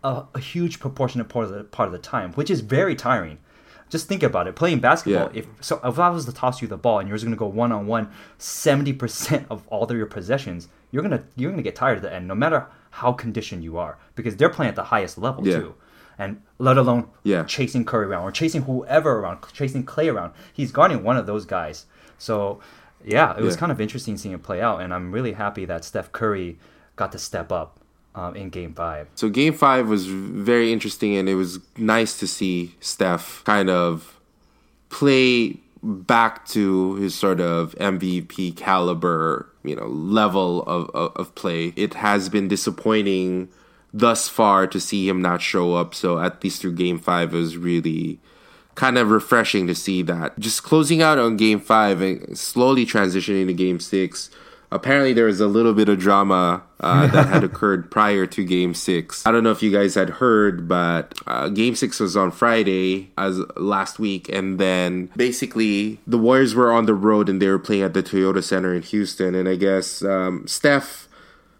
a, 0.03 0.23
a 0.33 0.39
huge 0.39 0.79
proportionate 0.79 1.29
part 1.29 1.45
of 1.45 1.51
the 1.51 1.63
part 1.63 1.87
of 1.87 1.93
the 1.93 1.99
time, 1.99 2.33
which 2.33 2.49
is 2.49 2.61
very 2.61 2.95
tiring. 2.95 3.39
Just 3.89 4.07
think 4.07 4.23
about 4.23 4.47
it. 4.47 4.55
Playing 4.55 4.79
basketball, 4.79 5.29
yeah. 5.33 5.39
if 5.39 5.47
so, 5.59 5.79
if 5.83 5.99
I 5.99 6.09
was 6.09 6.25
to 6.25 6.31
toss 6.31 6.61
you 6.61 6.67
the 6.67 6.77
ball 6.77 6.99
and 6.99 7.09
you're 7.09 7.17
just 7.17 7.25
gonna 7.25 7.35
go 7.35 7.47
one 7.47 7.71
on 7.71 7.87
one, 7.87 8.09
seventy 8.37 8.93
percent 8.93 9.45
of 9.49 9.67
all 9.67 9.83
of 9.83 9.91
your 9.91 10.05
possessions, 10.05 10.69
you're 10.91 11.03
gonna 11.03 11.23
you're 11.35 11.51
gonna 11.51 11.63
get 11.63 11.75
tired 11.75 11.97
at 11.97 12.03
the 12.03 12.13
end, 12.13 12.27
no 12.27 12.35
matter 12.35 12.67
how 12.91 13.11
conditioned 13.11 13.63
you 13.63 13.77
are, 13.77 13.97
because 14.15 14.35
they're 14.35 14.49
playing 14.49 14.69
at 14.69 14.75
the 14.75 14.83
highest 14.83 15.17
level 15.17 15.45
yeah. 15.45 15.57
too, 15.57 15.75
and 16.21 16.39
let 16.59 16.77
alone 16.77 17.07
yeah. 17.23 17.43
chasing 17.45 17.83
Curry 17.83 18.05
around 18.05 18.23
or 18.23 18.31
chasing 18.31 18.61
whoever 18.61 19.19
around, 19.19 19.39
chasing 19.53 19.83
Clay 19.83 20.07
around. 20.07 20.33
He's 20.53 20.71
guarding 20.71 21.03
one 21.03 21.17
of 21.17 21.25
those 21.25 21.45
guys. 21.45 21.87
So 22.19 22.59
yeah, 23.03 23.35
it 23.35 23.41
was 23.41 23.55
kind 23.55 23.71
of 23.71 23.81
interesting 23.81 24.17
seeing 24.17 24.35
it 24.35 24.43
play 24.43 24.61
out, 24.61 24.81
and 24.81 24.93
I'm 24.93 25.11
really 25.11 25.33
happy 25.33 25.65
that 25.65 25.83
Steph 25.83 26.11
Curry 26.11 26.59
got 26.95 27.11
to 27.13 27.17
step 27.17 27.51
up 27.51 27.79
um, 28.13 28.35
in 28.35 28.51
Game 28.51 28.75
Five. 28.75 29.07
So 29.15 29.29
Game 29.29 29.53
Five 29.53 29.89
was 29.89 30.05
very 30.05 30.71
interesting, 30.71 31.15
and 31.15 31.27
it 31.27 31.33
was 31.33 31.57
nice 31.75 32.19
to 32.19 32.27
see 32.27 32.75
Steph 32.79 33.41
kind 33.43 33.71
of 33.71 34.19
play 34.89 35.57
back 35.81 36.45
to 36.49 36.93
his 36.97 37.15
sort 37.15 37.41
of 37.41 37.73
MVP 37.79 38.55
caliber, 38.55 39.49
you 39.63 39.75
know, 39.75 39.87
level 39.87 40.61
of, 40.63 40.87
of, 40.91 41.15
of 41.15 41.33
play. 41.33 41.73
It 41.75 41.95
has 41.95 42.29
been 42.29 42.47
disappointing 42.47 43.49
thus 43.93 44.29
far 44.29 44.67
to 44.67 44.79
see 44.79 45.07
him 45.07 45.21
not 45.21 45.41
show 45.41 45.75
up. 45.75 45.93
So 45.95 46.19
at 46.19 46.43
least 46.43 46.61
through 46.61 46.73
Game 46.73 46.99
Five, 46.99 47.33
it 47.33 47.37
was 47.37 47.57
really 47.57 48.19
kind 48.75 48.97
of 48.97 49.11
refreshing 49.11 49.67
to 49.67 49.75
see 49.75 50.01
that. 50.03 50.37
Just 50.39 50.63
closing 50.63 51.01
out 51.01 51.19
on 51.19 51.37
Game 51.37 51.59
Five 51.59 52.01
and 52.01 52.37
slowly 52.37 52.85
transitioning 52.85 53.47
to 53.47 53.53
Game 53.53 53.79
Six 53.79 54.29
apparently 54.71 55.11
there 55.13 55.25
was 55.25 55.41
a 55.41 55.47
little 55.47 55.73
bit 55.73 55.89
of 55.89 55.99
drama 55.99 56.63
uh, 56.79 57.05
that 57.07 57.27
had 57.27 57.43
occurred 57.51 57.91
prior 57.91 58.25
to 58.25 58.43
game 58.43 58.73
six 58.73 59.25
i 59.25 59.31
don't 59.31 59.43
know 59.43 59.51
if 59.51 59.61
you 59.61 59.71
guys 59.71 59.95
had 59.95 60.09
heard 60.09 60.67
but 60.67 61.13
uh, 61.27 61.49
game 61.49 61.75
six 61.75 61.99
was 61.99 62.15
on 62.15 62.31
friday 62.31 63.11
as 63.17 63.39
last 63.57 63.99
week 63.99 64.29
and 64.29 64.59
then 64.59 65.07
basically 65.15 65.99
the 66.07 66.17
warriors 66.17 66.55
were 66.55 66.71
on 66.71 66.85
the 66.85 66.93
road 66.93 67.27
and 67.29 67.41
they 67.41 67.47
were 67.47 67.59
playing 67.59 67.83
at 67.83 67.93
the 67.93 68.01
toyota 68.01 68.43
center 68.43 68.73
in 68.73 68.81
houston 68.81 69.35
and 69.35 69.47
i 69.47 69.55
guess 69.55 70.03
um, 70.03 70.47
steph 70.47 71.07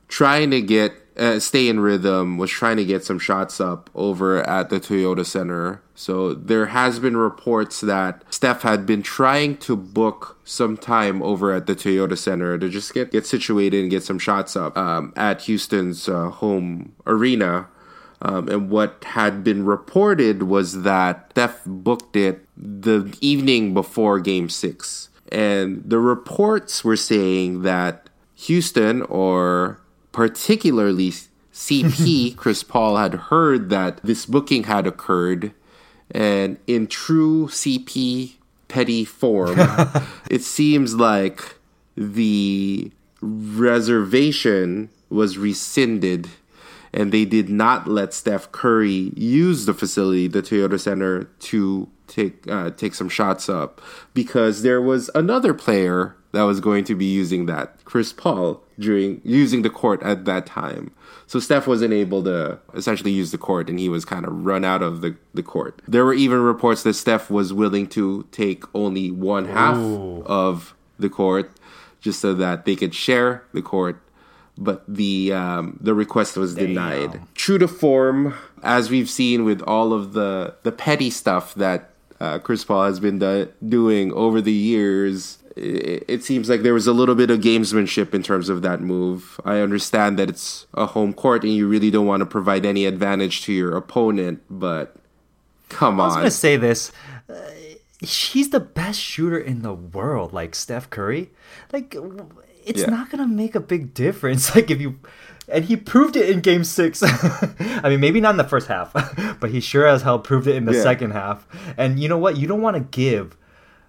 trying 0.08 0.50
to 0.50 0.62
get 0.62 0.94
uh, 1.18 1.40
stay 1.40 1.68
in 1.68 1.80
rhythm 1.80 2.38
was 2.38 2.50
trying 2.50 2.78
to 2.78 2.86
get 2.86 3.04
some 3.04 3.20
shots 3.20 3.60
up 3.60 3.90
over 3.94 4.42
at 4.48 4.70
the 4.70 4.80
Toyota 4.80 5.26
Center. 5.26 5.82
So 5.94 6.34
there 6.34 6.68
has 6.68 7.00
been 7.00 7.18
reports 7.18 7.82
that 7.82 8.24
Steph 8.30 8.62
had 8.62 8.86
been 8.86 9.04
trying 9.04 9.58
to 9.58 9.76
book 9.76 10.40
some 10.44 10.78
time 10.78 11.22
over 11.22 11.54
at 11.54 11.68
the 11.68 11.76
Toyota 11.76 12.18
Center 12.18 12.58
to 12.58 12.70
just 12.70 12.94
get 12.94 13.12
get 13.12 13.26
situated 13.26 13.82
and 13.82 13.92
get 13.92 14.04
some 14.04 14.20
shots 14.20 14.56
up 14.56 14.78
um, 14.78 15.14
at 15.16 15.42
Houston's 15.44 16.08
uh, 16.08 16.30
home 16.30 16.94
arena. 17.06 17.68
Um, 18.24 18.48
and 18.50 18.70
what 18.70 19.04
had 19.04 19.44
been 19.44 19.66
reported 19.66 20.44
was 20.44 20.84
that 20.84 21.32
Steph 21.32 21.62
booked 21.66 22.16
it 22.16 22.48
the 22.56 23.12
evening 23.20 23.74
before 23.74 24.20
Game 24.20 24.48
Six, 24.48 25.10
and 25.32 25.84
the 25.84 25.98
reports 25.98 26.84
were 26.84 26.96
saying 26.96 27.64
that 27.64 28.12
Houston 28.36 29.02
or 29.04 29.81
particularly 30.12 31.12
CP, 31.54 32.36
Chris 32.36 32.64
Paul, 32.64 32.98
had 32.98 33.14
heard 33.14 33.70
that 33.70 33.98
this 34.04 34.26
booking 34.26 34.64
had 34.64 34.88
occurred. 34.88 35.54
And 36.10 36.58
in 36.68 36.88
true 36.88 37.48
CP 37.48 38.34
petty 38.68 39.06
form, 39.06 39.58
it 40.30 40.42
seems 40.42 40.96
like 40.96 41.56
the 41.96 42.92
reservation 43.22 44.90
was 45.10 45.38
rescinded 45.38 46.30
and 46.94 47.12
they 47.12 47.26
did 47.26 47.50
not 47.50 47.88
let 47.88 48.14
Steph 48.14 48.52
Curry 48.52 49.12
use 49.16 49.66
the 49.66 49.74
facility, 49.74 50.28
the 50.28 50.42
Toyota 50.42 50.80
Center, 50.80 51.24
to 51.24 51.90
take 52.08 52.50
uh, 52.50 52.72
take 52.72 52.94
some 52.94 53.08
shots 53.10 53.48
up 53.48 53.82
because 54.14 54.62
there 54.62 54.82
was 54.82 55.10
another 55.16 55.54
player 55.54 56.16
that 56.32 56.44
was 56.44 56.60
going 56.60 56.84
to 56.86 56.96
be 56.96 57.06
using 57.06 57.46
that, 57.48 57.84
Chris 57.84 58.14
Paul, 58.14 58.64
during 58.80 59.22
using 59.24 59.62
the 59.62 59.70
court 59.70 60.02
at 60.04 60.26
that 60.26 60.46
time. 60.46 60.92
So 61.28 61.40
Steph 61.40 61.68
wasn't 61.68 61.94
able 61.94 62.24
to 62.24 62.60
essentially 62.74 63.12
use 63.12 63.32
the 63.32 63.38
court 63.38 63.70
and 63.70 63.80
he 63.80 63.90
was 63.90 64.04
kind 64.04 64.26
of 64.26 64.46
run 64.46 64.66
out 64.66 64.82
of 64.82 65.02
the, 65.02 65.16
the 65.34 65.44
court. 65.44 65.82
There 65.88 66.04
were 66.04 66.14
even 66.14 66.42
reports 66.42 66.84
that 66.84 66.94
Steph 66.94 67.30
was 67.30 67.54
willing 67.54 67.88
to 67.88 68.28
take 68.32 68.64
only 68.76 69.12
one 69.12 69.46
half 69.46 69.78
Ooh. 69.78 70.24
of 70.26 70.76
the 71.00 71.10
court 71.10 71.52
just 72.02 72.20
so 72.20 72.34
that 72.34 72.66
they 72.66 72.76
could 72.76 72.94
share 72.94 73.44
the 73.54 73.62
court. 73.62 74.02
But 74.58 74.84
the 74.88 75.32
um, 75.32 75.80
the 75.82 75.94
request 75.94 76.36
was 76.36 76.54
Damn. 76.54 76.68
denied. 76.68 77.22
True 77.36 77.58
to 77.58 77.68
form, 77.68 78.36
as 78.62 78.90
we've 78.90 79.10
seen 79.10 79.46
with 79.46 79.62
all 79.62 79.94
of 79.94 80.14
the 80.14 80.56
the 80.64 80.72
petty 80.72 81.10
stuff 81.10 81.56
that 81.56 81.92
uh, 82.20 82.38
Chris 82.40 82.64
Paul 82.66 82.84
has 82.84 83.00
been 83.00 83.18
do- 83.18 83.52
doing 83.66 84.12
over 84.14 84.42
the 84.42 84.52
years, 84.52 85.40
it, 85.56 86.24
seems 86.24 86.50
like 86.50 86.62
there 86.62 86.74
was 86.74 86.88
a 86.88 86.94
little 86.94 87.16
bit 87.16 87.30
of 87.30 87.40
gamesmanship 87.40 88.14
in 88.14 88.24
terms 88.24 88.50
of 88.50 88.62
that 88.62 88.82
move. 88.82 89.40
I 89.44 89.60
understand 89.60 90.18
that 90.20 90.30
it's 90.30 90.66
a 90.74 90.86
home 90.86 91.14
court 91.14 91.44
and 91.44 91.54
you 91.54 91.68
really 91.68 91.92
don't 91.92 92.06
want 92.06 92.22
to 92.22 92.26
provide 92.26 92.66
any 92.66 92.86
advantage 92.86 93.42
to 93.44 93.54
your 93.54 93.76
opponent, 93.76 94.44
but 94.50 94.96
come 95.70 96.00
on. 96.00 96.06
I 96.06 96.08
was 96.08 96.16
going 96.16 96.26
to 96.26 96.32
say 96.32 96.58
this. 96.58 96.92
Uh, 97.30 97.36
he's 98.00 98.50
the 98.50 98.60
best 98.60 99.00
shooter 99.00 99.38
in 99.38 99.62
the 99.62 99.74
world, 99.74 100.34
like 100.34 100.56
Steph 100.56 100.90
Curry. 100.90 101.32
Like, 101.72 101.96
it's 102.66 102.82
yeah. 102.82 102.88
not 102.88 103.10
going 103.10 103.28
to 103.28 103.34
make 103.34 103.56
a 103.56 103.60
big 103.60 103.94
difference. 103.94 104.56
Like, 104.56 104.72
if 104.72 104.82
you. 104.82 105.00
And 105.48 105.66
he 105.66 105.76
proved 105.76 106.16
it 106.16 106.30
in 106.30 106.40
game 106.40 106.64
six. 106.64 107.04
I 107.04 107.90
mean, 107.90 108.00
maybe 108.00 108.22
not 108.22 108.32
in 108.32 108.38
the 108.38 108.46
first 108.46 108.68
half, 108.68 108.94
but 109.40 109.50
he 109.50 109.60
sure 109.60 109.86
as 109.86 110.02
hell 110.02 110.20
proved 110.20 110.48
it 110.48 110.56
in 110.56 110.64
the 110.64 110.74
yeah. 110.74 110.84
second 110.84 111.12
half. 111.12 111.46
And 111.78 112.00
you 112.00 112.08
know 112.08 112.18
what? 112.18 112.38
You 112.38 112.48
don't 112.48 112.62
want 112.62 112.78
to 112.78 112.84
give 112.84 113.36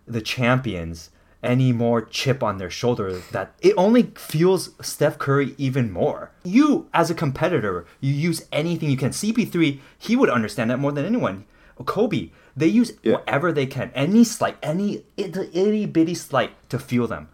the 0.04 0.20
champions 0.20 1.10
any 1.42 1.72
more 1.72 2.02
chip 2.02 2.42
on 2.42 2.58
their 2.58 2.70
shoulder 2.70 3.18
that 3.32 3.54
it 3.60 3.74
only 3.76 4.12
fuels 4.14 4.70
Steph 4.80 5.18
Curry 5.18 5.54
even 5.58 5.90
more. 5.90 6.30
You, 6.44 6.88
as 6.94 7.10
a 7.10 7.14
competitor, 7.14 7.86
you 8.00 8.12
use 8.12 8.46
anything 8.52 8.90
you 8.90 8.96
can. 8.96 9.10
CP3, 9.10 9.80
he 9.98 10.16
would 10.16 10.30
understand 10.30 10.70
that 10.70 10.78
more 10.78 10.92
than 10.92 11.04
anyone. 11.04 11.44
Kobe, 11.84 12.30
they 12.56 12.68
use 12.68 12.92
yeah. 13.02 13.14
whatever 13.14 13.50
they 13.50 13.66
can, 13.66 13.90
any 13.94 14.22
slight, 14.22 14.56
any 14.62 15.04
itty 15.16 15.86
bitty 15.86 16.14
slight 16.14 16.52
to 16.68 16.78
fuel 16.78 17.08
them 17.08 17.28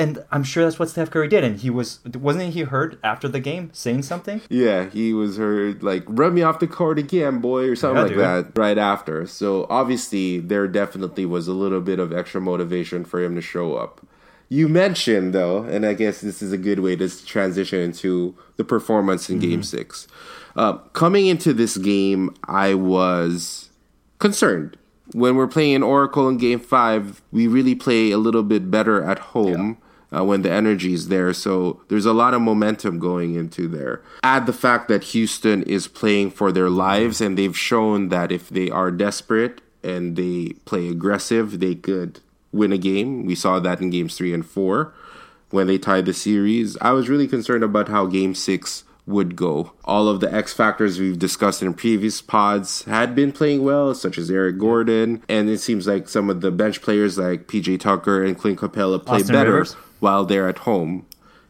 and 0.00 0.24
I'm 0.32 0.42
sure 0.42 0.64
that's 0.64 0.78
what 0.78 0.88
Steph 0.88 1.10
Curry 1.10 1.28
did. 1.28 1.44
And 1.44 1.58
he 1.60 1.70
was 1.70 2.00
wasn't 2.04 2.54
he 2.54 2.62
heard 2.62 2.98
after 3.04 3.28
the 3.28 3.40
game 3.40 3.70
saying 3.72 4.02
something? 4.02 4.40
Yeah, 4.48 4.88
he 4.88 5.12
was 5.12 5.36
heard 5.36 5.82
like 5.82 6.04
run 6.06 6.34
me 6.34 6.42
off 6.42 6.58
the 6.58 6.66
court 6.66 6.98
again, 6.98 7.40
boy, 7.40 7.68
or 7.68 7.76
something 7.76 7.96
yeah, 7.96 8.02
like 8.02 8.44
dude. 8.44 8.54
that 8.54 8.58
right 8.58 8.78
after. 8.78 9.26
So 9.26 9.66
obviously 9.68 10.38
there 10.40 10.66
definitely 10.66 11.26
was 11.26 11.48
a 11.48 11.52
little 11.52 11.80
bit 11.80 11.98
of 11.98 12.12
extra 12.12 12.40
motivation 12.40 13.04
for 13.04 13.22
him 13.22 13.34
to 13.34 13.42
show 13.42 13.74
up. 13.74 14.00
You 14.48 14.68
mentioned 14.68 15.32
though, 15.32 15.62
and 15.64 15.86
I 15.86 15.94
guess 15.94 16.22
this 16.22 16.42
is 16.42 16.52
a 16.52 16.58
good 16.58 16.80
way 16.80 16.96
to 16.96 17.26
transition 17.26 17.80
into 17.80 18.34
the 18.56 18.64
performance 18.64 19.28
in 19.28 19.38
mm-hmm. 19.38 19.50
Game 19.50 19.62
Six. 19.62 20.08
Uh, 20.56 20.78
coming 20.92 21.26
into 21.26 21.52
this 21.52 21.76
game, 21.76 22.34
I 22.44 22.74
was 22.74 23.70
concerned 24.18 24.76
when 25.12 25.36
we're 25.36 25.48
playing 25.48 25.82
Oracle 25.82 26.28
in 26.28 26.36
Game 26.36 26.60
Five, 26.60 27.22
we 27.32 27.46
really 27.46 27.74
play 27.74 28.10
a 28.10 28.18
little 28.18 28.42
bit 28.42 28.70
better 28.70 29.02
at 29.02 29.18
home. 29.18 29.78
Uh, 30.12 30.24
when 30.24 30.42
the 30.42 30.50
energy 30.50 30.92
is 30.92 31.06
there. 31.06 31.32
So 31.32 31.82
there's 31.86 32.04
a 32.04 32.12
lot 32.12 32.34
of 32.34 32.42
momentum 32.42 32.98
going 32.98 33.36
into 33.36 33.68
there. 33.68 34.02
Add 34.24 34.46
the 34.46 34.52
fact 34.52 34.88
that 34.88 35.04
Houston 35.04 35.62
is 35.62 35.86
playing 35.86 36.32
for 36.32 36.50
their 36.50 36.68
lives, 36.68 37.20
and 37.20 37.38
they've 37.38 37.56
shown 37.56 38.08
that 38.08 38.32
if 38.32 38.48
they 38.48 38.70
are 38.70 38.90
desperate 38.90 39.60
and 39.84 40.16
they 40.16 40.54
play 40.64 40.88
aggressive, 40.88 41.60
they 41.60 41.76
could 41.76 42.18
win 42.52 42.72
a 42.72 42.78
game. 42.78 43.24
We 43.24 43.36
saw 43.36 43.60
that 43.60 43.80
in 43.80 43.90
games 43.90 44.16
three 44.16 44.34
and 44.34 44.44
four 44.44 44.92
when 45.50 45.66
they 45.66 45.78
tied 45.78 46.06
the 46.06 46.14
series. 46.14 46.76
I 46.80 46.92
was 46.92 47.08
really 47.08 47.28
concerned 47.28 47.64
about 47.64 47.88
how 47.88 48.06
game 48.06 48.34
six 48.34 48.84
would 49.06 49.34
go. 49.34 49.72
All 49.84 50.08
of 50.08 50.20
the 50.20 50.32
X 50.32 50.52
factors 50.52 50.98
we've 51.00 51.18
discussed 51.18 51.62
in 51.62 51.74
previous 51.74 52.22
pods 52.22 52.82
had 52.84 53.14
been 53.14 53.32
playing 53.32 53.64
well, 53.64 53.94
such 53.94 54.18
as 54.18 54.30
Eric 54.30 54.58
Gordon, 54.58 55.22
and 55.28 55.48
it 55.48 55.58
seems 55.58 55.86
like 55.86 56.08
some 56.08 56.30
of 56.30 56.40
the 56.40 56.50
bench 56.50 56.80
players 56.80 57.18
like 57.18 57.46
PJ 57.46 57.80
Tucker 57.80 58.22
and 58.22 58.38
Clint 58.38 58.58
Capela 58.58 59.04
play 59.04 59.20
Austin 59.20 59.34
better 59.34 59.52
Rivers. 59.52 59.76
While 60.00 60.24
they're 60.24 60.48
at 60.48 60.58
home. 60.58 61.06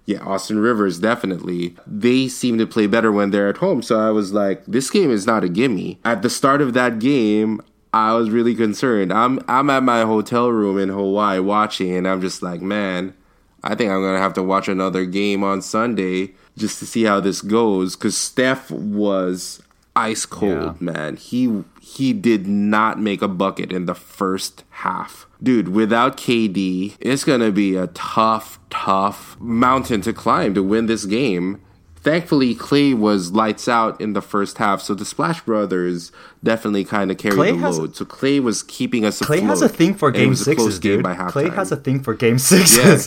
Yeah, 0.07 0.21
Austin 0.23 0.59
Rivers 0.59 0.99
definitely. 0.99 1.77
They 1.87 2.27
seem 2.29 2.59
to 2.59 2.67
play 2.67 2.87
better 2.89 3.13
when 3.13 3.31
they're 3.31 3.49
at 3.49 3.59
home. 3.59 3.81
So 3.83 3.99
I 4.01 4.11
was 4.11 4.33
like, 4.33 4.65
this 4.67 4.91
game 4.91 5.11
is 5.11 5.27
not 5.27 5.45
a 5.45 5.49
gimme. 5.49 6.01
At 6.05 6.23
the 6.23 6.31
start 6.31 6.61
of 6.61 6.73
that 6.75 6.99
game, 6.99 7.61
I 7.95 8.15
was 8.15 8.31
really 8.31 8.55
concerned. 8.55 9.13
I'm 9.13 9.41
I'm 9.49 9.71
at 9.71 9.83
my 9.85 10.03
hotel 10.03 10.49
room 10.51 10.79
in 10.79 10.89
Hawaii 10.89 11.39
watching, 11.39 11.95
and 11.95 12.09
I'm 12.09 12.21
just 12.21 12.43
like, 12.43 12.61
man, 12.61 13.15
I 13.63 13.75
think 13.75 13.91
I'm 13.93 14.03
gonna 14.03 14.19
have 14.19 14.35
to 14.35 14.43
watch 14.43 14.69
another 14.69 15.05
game 15.05 15.45
on 15.45 15.63
Sunday 15.63 16.33
just 16.57 16.79
to 16.81 16.87
see 16.87 17.05
how 17.05 17.21
this 17.21 17.41
goes. 17.43 17.95
Cause 17.95 18.17
Steph 18.17 18.71
was 18.71 19.63
ice 19.95 20.27
cold, 20.27 20.77
Yeah. 20.81 20.93
man. 20.93 21.17
He 21.17 21.63
he 21.81 22.13
did 22.13 22.47
not 22.49 23.01
make 23.01 23.23
a 23.23 23.29
bucket 23.29 23.71
in 23.73 23.87
the 23.87 23.95
first 23.95 24.65
half. 24.71 25.27
Dude, 25.43 25.69
without 25.69 26.17
KD, 26.17 26.97
it's 27.01 27.25
gonna 27.25 27.51
be 27.51 27.77
a 27.77 27.87
tough, 27.89 28.59
tough 28.69 29.39
mountain 29.41 30.01
to 30.03 30.13
climb 30.13 30.55
to 30.55 30.63
win 30.63 30.87
this 30.87 31.05
game. 31.07 31.61
Thankfully, 32.03 32.55
Clay 32.55 32.95
was 32.95 33.33
lights 33.33 33.69
out 33.69 34.01
in 34.01 34.15
the 34.15 34.23
first 34.23 34.57
half, 34.57 34.81
so 34.81 34.95
the 34.95 35.05
Splash 35.05 35.43
Brothers 35.43 36.13
definitely 36.43 36.83
kind 36.83 37.11
of 37.11 37.19
carried 37.19 37.37
Clay 37.37 37.53
the 37.53 37.71
load. 37.71 37.95
So 37.95 38.07
Clay 38.07 38.41
was 38.41 38.63
keeping 38.63 39.05
us. 39.05 39.19
Clay 39.19 39.41
has 39.41 39.61
a 39.61 39.69
thing 39.69 39.93
for 39.93 40.11
game 40.11 40.31
was 40.31 40.41
a 40.41 40.55
close 40.55 40.65
sixes, 40.65 40.79
game 40.79 40.97
dude. 40.97 41.03
by 41.03 41.15
Clay 41.15 41.51
has 41.51 41.71
a 41.73 41.77
thing 41.77 42.03
for 42.03 42.15
game 42.15 42.39
sixes. 42.39 43.07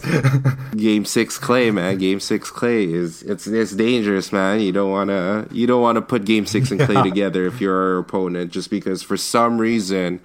Game 0.75 1.05
six 1.05 1.39
Clay, 1.39 1.71
man. 1.71 1.97
Game 1.97 2.19
six 2.19 2.51
Clay 2.51 2.83
is 2.83 3.23
it's 3.23 3.47
it's 3.47 3.71
dangerous, 3.71 4.31
man. 4.31 4.59
You 4.59 4.71
don't 4.71 4.91
wanna 4.91 5.47
you 5.51 5.65
don't 5.65 5.81
wanna 5.81 6.03
put 6.03 6.25
game 6.25 6.45
six 6.45 6.69
and 6.69 6.79
Clay 6.79 7.01
together 7.09 7.47
if 7.47 7.59
you're 7.59 7.75
our 7.75 7.97
opponent, 7.97 8.51
just 8.51 8.69
because 8.69 9.01
for 9.01 9.17
some 9.17 9.57
reason 9.57 10.19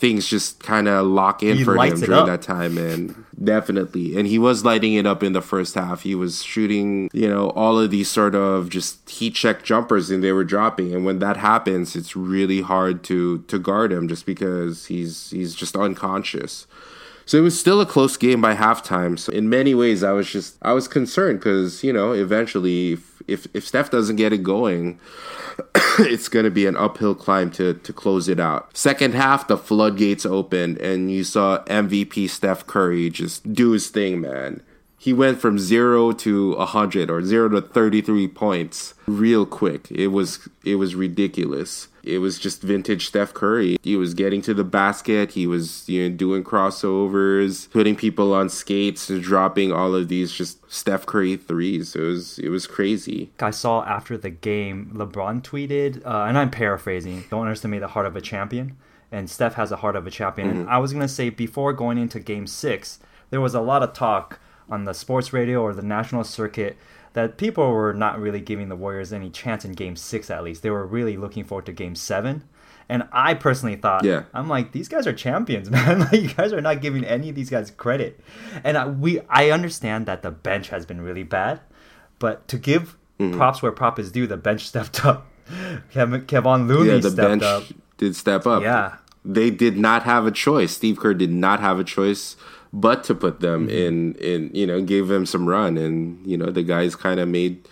things 0.00 0.26
just 0.26 0.60
kind 0.60 0.88
of 0.88 1.06
lock 1.06 1.42
in 1.42 1.58
He 1.58 1.64
for 1.64 1.76
him 1.76 2.00
during 2.00 2.12
up. 2.12 2.26
that 2.26 2.42
time, 2.42 2.78
and 2.78 3.14
definitely, 3.42 4.16
and 4.18 4.26
he 4.26 4.38
was 4.38 4.64
lighting 4.64 4.94
it 4.94 5.06
up 5.06 5.22
in 5.22 5.34
the 5.34 5.42
first 5.42 5.74
half. 5.74 6.02
He 6.02 6.14
was 6.14 6.42
shooting, 6.42 7.10
you 7.12 7.28
know, 7.28 7.50
all 7.50 7.78
of 7.78 7.90
these 7.90 8.08
sort 8.08 8.34
of 8.34 8.70
just 8.70 9.08
heat 9.10 9.34
check 9.34 9.62
jumpers, 9.62 10.10
and 10.10 10.24
they 10.24 10.32
were 10.32 10.44
dropping. 10.44 10.94
And 10.94 11.04
when 11.04 11.18
that 11.18 11.36
happens, 11.36 11.94
it's 11.94 12.16
really 12.16 12.62
hard 12.62 13.04
to 13.04 13.42
to 13.42 13.58
guard 13.58 13.92
him, 13.92 14.08
just 14.08 14.24
because 14.24 14.86
he's 14.86 15.30
he's 15.30 15.54
just 15.54 15.76
unconscious. 15.76 16.66
So 17.30 17.38
it 17.38 17.42
was 17.42 17.56
still 17.56 17.80
a 17.80 17.86
close 17.86 18.16
game 18.16 18.40
by 18.40 18.56
halftime. 18.56 19.16
So 19.16 19.30
in 19.30 19.48
many 19.48 19.72
ways, 19.72 20.02
I 20.02 20.10
was 20.10 20.28
just 20.28 20.56
I 20.62 20.72
was 20.72 20.88
concerned 20.88 21.38
because 21.38 21.84
you 21.84 21.92
know 21.92 22.10
eventually 22.10 22.94
if 22.94 23.22
if, 23.28 23.46
if 23.54 23.68
Steph 23.68 23.88
doesn't 23.88 24.16
get 24.16 24.32
it 24.32 24.42
going, 24.42 24.98
it's 26.00 26.28
going 26.28 26.44
to 26.44 26.50
be 26.50 26.66
an 26.66 26.76
uphill 26.76 27.14
climb 27.14 27.52
to 27.52 27.74
to 27.74 27.92
close 27.92 28.28
it 28.28 28.40
out. 28.40 28.76
Second 28.76 29.14
half, 29.14 29.46
the 29.46 29.56
floodgates 29.56 30.26
opened, 30.26 30.78
and 30.78 31.12
you 31.12 31.22
saw 31.22 31.62
MVP 31.66 32.28
Steph 32.28 32.66
Curry 32.66 33.08
just 33.10 33.52
do 33.52 33.70
his 33.70 33.90
thing, 33.90 34.20
man. 34.20 34.60
He 35.00 35.14
went 35.14 35.40
from 35.40 35.58
zero 35.58 36.12
to 36.12 36.52
a 36.52 36.66
hundred 36.66 37.10
or 37.10 37.22
zero 37.22 37.48
to 37.48 37.62
thirty 37.62 38.02
three 38.02 38.28
points 38.28 38.92
real 39.06 39.46
quick. 39.46 39.90
It 39.90 40.08
was 40.08 40.46
it 40.62 40.74
was 40.74 40.94
ridiculous. 40.94 41.88
It 42.02 42.18
was 42.18 42.38
just 42.38 42.60
vintage 42.60 43.06
Steph 43.06 43.32
Curry. 43.32 43.78
He 43.82 43.96
was 43.96 44.12
getting 44.12 44.42
to 44.42 44.52
the 44.52 44.62
basket. 44.62 45.30
He 45.30 45.46
was 45.46 45.88
you 45.88 46.06
know 46.06 46.14
doing 46.14 46.44
crossovers, 46.44 47.70
putting 47.70 47.96
people 47.96 48.34
on 48.34 48.50
skates, 48.50 49.08
and 49.08 49.22
dropping 49.22 49.72
all 49.72 49.94
of 49.94 50.08
these 50.08 50.34
just 50.34 50.70
Steph 50.70 51.06
Curry 51.06 51.38
threes. 51.38 51.96
It 51.96 52.02
was 52.02 52.38
it 52.38 52.50
was 52.50 52.66
crazy. 52.66 53.30
I 53.40 53.52
saw 53.52 53.82
after 53.84 54.18
the 54.18 54.28
game, 54.28 54.92
LeBron 54.94 55.40
tweeted, 55.40 56.04
uh, 56.04 56.24
and 56.28 56.36
I'm 56.36 56.50
paraphrasing, 56.50 57.24
don't 57.30 57.40
underestimate 57.40 57.80
the 57.80 57.88
heart 57.88 58.04
of 58.04 58.16
a 58.16 58.20
champion. 58.20 58.76
And 59.10 59.30
Steph 59.30 59.54
has 59.54 59.72
a 59.72 59.76
heart 59.76 59.96
of 59.96 60.06
a 60.06 60.10
champion. 60.10 60.50
And 60.50 60.68
I 60.68 60.76
was 60.76 60.92
going 60.92 61.02
to 61.02 61.08
say, 61.08 61.30
before 61.30 61.72
going 61.72 61.98
into 61.98 62.20
game 62.20 62.46
six, 62.46 63.00
there 63.30 63.40
was 63.40 63.54
a 63.54 63.60
lot 63.60 63.82
of 63.82 63.92
talk 63.92 64.38
on 64.70 64.84
the 64.84 64.94
sports 64.94 65.32
radio 65.32 65.60
or 65.62 65.74
the 65.74 65.82
national 65.82 66.24
circuit 66.24 66.76
that 67.12 67.36
people 67.36 67.70
were 67.72 67.92
not 67.92 68.20
really 68.20 68.40
giving 68.40 68.68
the 68.68 68.76
Warriors 68.76 69.12
any 69.12 69.30
chance 69.30 69.64
in 69.64 69.72
game 69.72 69.96
six, 69.96 70.30
at 70.30 70.44
least. 70.44 70.62
They 70.62 70.70
were 70.70 70.86
really 70.86 71.16
looking 71.16 71.44
forward 71.44 71.66
to 71.66 71.72
game 71.72 71.94
seven. 71.96 72.44
And 72.88 73.04
I 73.12 73.34
personally 73.34 73.76
thought, 73.76 74.04
Yeah. 74.04 74.24
I'm 74.34 74.48
like, 74.48 74.72
these 74.72 74.88
guys 74.88 75.06
are 75.06 75.12
champions, 75.12 75.70
man. 75.76 76.00
like, 76.00 76.12
you 76.12 76.28
guys 76.34 76.52
are 76.52 76.60
not 76.60 76.80
giving 76.80 77.04
any 77.04 77.28
of 77.28 77.34
these 77.34 77.50
guys 77.50 77.70
credit. 77.70 78.20
And 78.64 78.76
I, 78.78 78.86
we, 78.86 79.20
I 79.28 79.50
understand 79.50 80.06
that 80.06 80.22
the 80.22 80.30
bench 80.30 80.68
has 80.68 80.86
been 80.86 81.00
really 81.00 81.22
bad, 81.24 81.60
but 82.18 82.46
to 82.48 82.58
give 82.58 82.96
Mm-hmm. 83.18 83.36
props 83.36 83.60
where 83.60 83.70
prop 83.70 83.98
is 83.98 84.10
due, 84.10 84.26
the 84.26 84.38
bench 84.38 84.66
stepped 84.66 85.04
up. 85.04 85.26
Kevin, 85.90 86.22
Kevon 86.22 86.66
Looney 86.66 86.88
yeah, 86.88 86.96
the 86.96 87.10
stepped 87.10 87.28
bench 87.28 87.42
up. 87.42 87.64
did 87.98 88.16
step 88.16 88.46
up. 88.46 88.62
Yeah. 88.62 88.96
they 89.26 89.50
did 89.50 89.76
not 89.76 90.04
have 90.04 90.24
a 90.26 90.30
choice. 90.30 90.72
Steve 90.72 90.98
Kerr 90.98 91.12
did 91.12 91.30
not 91.30 91.60
have 91.60 91.78
a 91.78 91.84
choice 91.84 92.36
but 92.72 93.04
to 93.04 93.14
put 93.14 93.40
them 93.40 93.66
Mm-hmm. 93.68 93.76
in 93.76 94.14
in 94.16 94.50
you 94.54 94.66
know 94.66 94.80
give 94.80 95.08
them 95.08 95.26
some 95.26 95.48
run, 95.48 95.76
and 95.76 96.24
you 96.26 96.36
know 96.36 96.50
the 96.50 96.62
guys 96.62 96.94
kind 96.96 97.20
of 97.20 97.28
made 97.28 97.66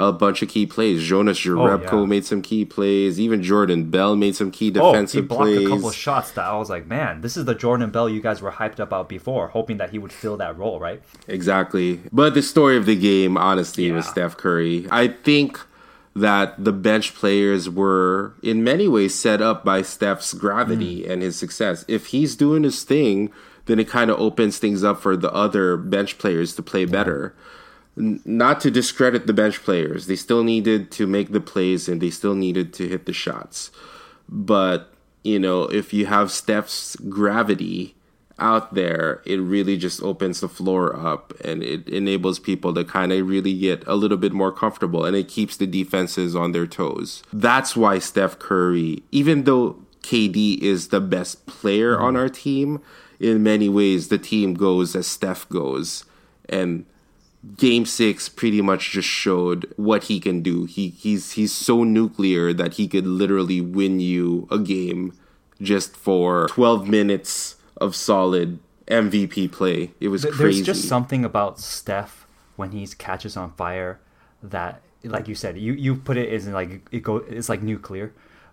a 0.00 0.12
bunch 0.12 0.42
of 0.42 0.48
key 0.48 0.64
plays. 0.64 1.02
Jonas 1.02 1.40
Jerebko 1.40 1.92
Oh, 1.92 2.00
yeah. 2.02 2.06
made 2.06 2.24
some 2.24 2.40
key 2.40 2.64
plays. 2.64 3.18
Even 3.18 3.42
Jordan 3.42 3.90
Bell 3.90 4.14
made 4.14 4.36
some 4.36 4.52
key 4.52 4.70
defensive 4.70 5.18
Oh, 5.18 5.22
he 5.22 5.26
blocked 5.26 5.42
plays. 5.42 5.66
a 5.66 5.68
couple 5.70 5.90
shots 5.90 6.30
that 6.32 6.44
I 6.44 6.56
was 6.56 6.70
like, 6.70 6.86
man, 6.86 7.20
this 7.20 7.36
is 7.36 7.46
the 7.46 7.54
Jordan 7.56 7.90
Bell 7.90 8.08
you 8.08 8.20
guys 8.20 8.40
were 8.40 8.52
hyped 8.52 8.78
about 8.78 9.08
before, 9.08 9.48
hoping 9.48 9.78
that 9.78 9.90
he 9.90 9.98
would 9.98 10.12
fill 10.12 10.36
that 10.36 10.56
role, 10.56 10.78
right? 10.78 11.02
Exactly. 11.26 12.00
But 12.12 12.34
the 12.34 12.42
story 12.42 12.76
of 12.76 12.86
the 12.86 12.94
game, 12.94 13.36
honestly, 13.36 13.90
was 13.90 14.06
Steph 14.06 14.36
Curry. 14.36 14.86
I 14.90 15.08
think 15.08 15.60
that 16.14 16.62
the 16.62 16.72
bench 16.72 17.14
players 17.14 17.68
were, 17.68 18.34
in 18.42 18.62
many 18.64 18.86
ways, 18.86 19.14
set 19.16 19.42
up 19.42 19.64
by 19.64 19.82
Steph's 19.82 20.32
gravity 20.32 21.04
Hmm. 21.04 21.10
and 21.10 21.22
his 21.22 21.36
success. 21.36 21.84
If 21.88 22.06
he's 22.06 22.36
doing 22.36 22.62
his 22.62 22.84
thing, 22.84 23.30
then 23.68 23.78
it 23.78 23.86
kind 23.86 24.10
of 24.10 24.18
opens 24.18 24.58
things 24.58 24.82
up 24.82 25.00
for 25.00 25.16
the 25.16 25.32
other 25.32 25.76
bench 25.76 26.18
players 26.18 26.56
to 26.56 26.62
play 26.62 26.86
better. 26.86 27.36
N- 27.96 28.20
Not 28.24 28.60
to 28.62 28.70
discredit 28.70 29.26
the 29.26 29.34
bench 29.34 29.62
players, 29.62 30.06
they 30.06 30.16
still 30.16 30.42
needed 30.42 30.90
to 30.92 31.06
make 31.06 31.30
the 31.32 31.40
plays 31.40 31.88
and 31.88 32.00
they 32.00 32.10
still 32.10 32.34
needed 32.34 32.72
to 32.74 32.88
hit 32.88 33.04
the 33.06 33.12
shots. 33.12 33.70
But, 34.28 34.92
you 35.22 35.38
know, 35.38 35.64
if 35.64 35.92
you 35.92 36.06
have 36.06 36.32
Steph's 36.32 36.96
gravity 36.96 37.94
out 38.38 38.72
there, 38.72 39.20
it 39.26 39.36
really 39.36 39.76
just 39.76 40.02
opens 40.02 40.40
the 40.40 40.48
floor 40.48 40.96
up 40.96 41.34
and 41.44 41.62
it 41.62 41.88
enables 41.88 42.38
people 42.38 42.72
to 42.72 42.84
kind 42.84 43.12
of 43.12 43.28
really 43.28 43.52
get 43.52 43.86
a 43.86 43.96
little 43.96 44.16
bit 44.16 44.32
more 44.32 44.52
comfortable 44.52 45.04
and 45.04 45.14
it 45.14 45.28
keeps 45.28 45.58
the 45.58 45.66
defenses 45.66 46.34
on 46.34 46.52
their 46.52 46.66
toes. 46.66 47.22
That's 47.34 47.76
why 47.76 47.98
Steph 47.98 48.38
Curry, 48.38 49.02
even 49.12 49.44
though 49.44 49.76
KD 50.02 50.58
is 50.62 50.88
the 50.88 51.00
best 51.00 51.44
player 51.46 51.98
on 51.98 52.14
mm-hmm. 52.14 52.22
our 52.22 52.28
team, 52.30 52.80
in 53.20 53.42
many 53.42 53.68
ways 53.68 54.08
the 54.08 54.18
team 54.18 54.54
goes 54.54 54.94
as 54.94 55.06
Steph 55.06 55.48
goes. 55.48 56.04
And 56.48 56.86
game 57.56 57.84
six 57.84 58.28
pretty 58.28 58.60
much 58.62 58.90
just 58.90 59.08
showed 59.08 59.72
what 59.76 60.04
he 60.04 60.20
can 60.20 60.42
do. 60.42 60.64
He 60.64 60.88
he's 60.88 61.32
he's 61.32 61.52
so 61.52 61.84
nuclear 61.84 62.52
that 62.52 62.74
he 62.74 62.88
could 62.88 63.06
literally 63.06 63.60
win 63.60 64.00
you 64.00 64.48
a 64.50 64.58
game 64.58 65.12
just 65.60 65.96
for 65.96 66.48
twelve 66.48 66.88
minutes 66.88 67.56
of 67.76 67.94
solid 67.94 68.58
MVP 68.86 69.52
play. 69.52 69.92
It 70.00 70.08
was 70.08 70.22
Th- 70.22 70.34
crazy. 70.34 70.62
There's 70.62 70.78
just 70.78 70.88
something 70.88 71.24
about 71.24 71.60
Steph 71.60 72.26
when 72.56 72.72
he 72.72 72.86
catches 72.86 73.36
on 73.36 73.52
fire 73.52 74.00
that, 74.42 74.82
like 75.04 75.28
you 75.28 75.34
said, 75.34 75.56
you, 75.56 75.74
you 75.74 75.94
put 75.94 76.16
it 76.16 76.32
as 76.32 76.46
in 76.46 76.52
like 76.52 76.80
it 76.90 77.02
go 77.02 77.16
it's 77.16 77.48
like 77.48 77.62
nuclear, 77.62 78.12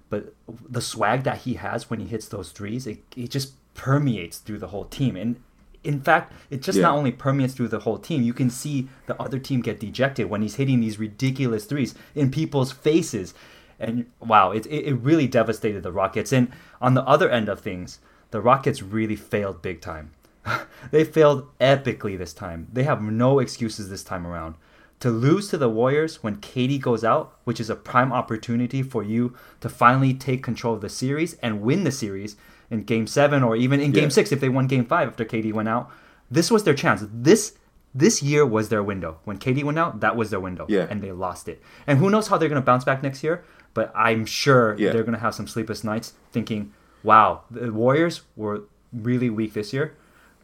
but 0.09 0.33
the 0.47 0.81
swag 0.81 1.23
that 1.23 1.39
he 1.39 1.55
has 1.55 1.89
when 1.89 1.99
he 1.99 2.07
hits 2.07 2.27
those 2.27 2.51
threes, 2.51 2.85
it, 2.85 2.99
it 3.15 3.31
just 3.31 3.53
permeates 3.75 4.39
through 4.39 4.57
the 4.57 4.67
whole 4.67 4.85
team. 4.85 5.15
And 5.15 5.35
in 5.83 6.01
fact, 6.01 6.33
it 6.49 6.63
just 6.63 6.77
Yeah. 6.77 6.83
not 6.83 6.95
only 6.95 7.11
permeates 7.11 7.53
through 7.53 7.67
the 7.67 7.79
whole 7.79 7.99
team. 7.99 8.23
You 8.23 8.33
can 8.33 8.49
see 8.49 8.87
the 9.05 9.21
other 9.21 9.37
team 9.37 9.61
get 9.61 9.79
dejected 9.79 10.29
when 10.29 10.41
he's 10.41 10.55
hitting 10.55 10.79
these 10.79 10.97
ridiculous 10.97 11.65
threes 11.65 11.93
in 12.15 12.31
people's 12.31 12.71
faces. 12.71 13.35
And 13.79 14.07
wow, 14.19 14.51
it, 14.51 14.65
it, 14.65 14.85
it 14.85 14.93
really 14.95 15.27
devastated 15.27 15.83
the 15.83 15.91
Rockets. 15.91 16.33
And 16.33 16.51
on 16.81 16.95
the 16.95 17.03
other 17.03 17.29
end 17.29 17.49
of 17.49 17.59
things, 17.59 17.99
the 18.31 18.41
Rockets 18.41 18.81
really 18.81 19.15
failed 19.15 19.61
big 19.61 19.81
time. 19.81 20.11
they 20.91 21.03
failed 21.03 21.47
epically 21.59 22.17
this 22.17 22.33
time. 22.33 22.67
They 22.73 22.83
have 22.83 23.01
no 23.01 23.39
excuses 23.39 23.89
this 23.89 24.03
time 24.03 24.25
around. 24.25 24.55
To 25.01 25.09
lose 25.09 25.49
to 25.49 25.57
the 25.57 25.69
Warriors 25.69 26.23
when 26.23 26.37
KD 26.37 26.79
goes 26.79 27.03
out, 27.03 27.35
which 27.43 27.59
is 27.59 27.69
a 27.69 27.75
prime 27.75 28.13
opportunity 28.13 28.81
for 28.81 29.03
you 29.03 29.35
to 29.59 29.67
finally 29.69 30.13
take 30.13 30.41
control 30.41 30.73
of 30.73 30.81
the 30.81 30.89
series 30.89 31.33
and 31.43 31.61
win 31.61 31.83
the 31.83 31.91
series 31.91 32.37
in 32.75 32.83
game 32.83 33.07
seven 33.07 33.43
or 33.43 33.55
even 33.55 33.79
in 33.79 33.91
Yeah. 33.93 34.01
game 34.01 34.09
six 34.11 34.31
if 34.31 34.39
they 34.39 34.49
won 34.49 34.67
game 34.67 34.85
five 34.85 35.07
after 35.09 35.25
KD 35.25 35.51
went 35.53 35.69
out. 35.69 35.89
This 36.29 36.49
was 36.51 36.63
their 36.63 36.73
chance. 36.83 37.03
This 37.11 37.53
this 37.97 38.21
year 38.21 38.45
was 38.45 38.67
their 38.69 38.83
window. 38.83 39.11
When 39.23 39.37
KD 39.37 39.63
went 39.63 39.79
out, 39.79 40.01
that 40.01 40.15
was 40.17 40.29
their 40.29 40.39
window. 40.41 40.65
Yeah. 40.67 40.85
And 40.89 41.01
they 41.01 41.13
lost 41.13 41.47
it. 41.47 41.61
And 41.87 41.97
who 41.99 42.09
knows 42.09 42.27
how 42.27 42.37
they're 42.37 42.49
going 42.49 42.61
to 42.61 42.65
bounce 42.65 42.83
back 42.83 43.01
next 43.01 43.23
year, 43.23 43.43
but 43.73 43.89
I'm 43.95 44.25
sure 44.25 44.75
Yeah. 44.77 44.91
they're 44.91 45.03
going 45.09 45.13
to 45.21 45.25
have 45.27 45.33
some 45.33 45.47
sleepless 45.47 45.81
nights 45.85 46.11
thinking, 46.33 46.73
wow, 47.03 47.43
the 47.49 47.71
Warriors 47.71 48.23
were 48.35 48.63
really 48.91 49.29
weak 49.29 49.53
this 49.53 49.71
year. 49.71 49.93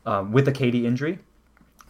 Um, 0.06 0.32
with 0.32 0.46
the 0.46 0.54
KD 0.54 0.86
injury, 0.86 1.20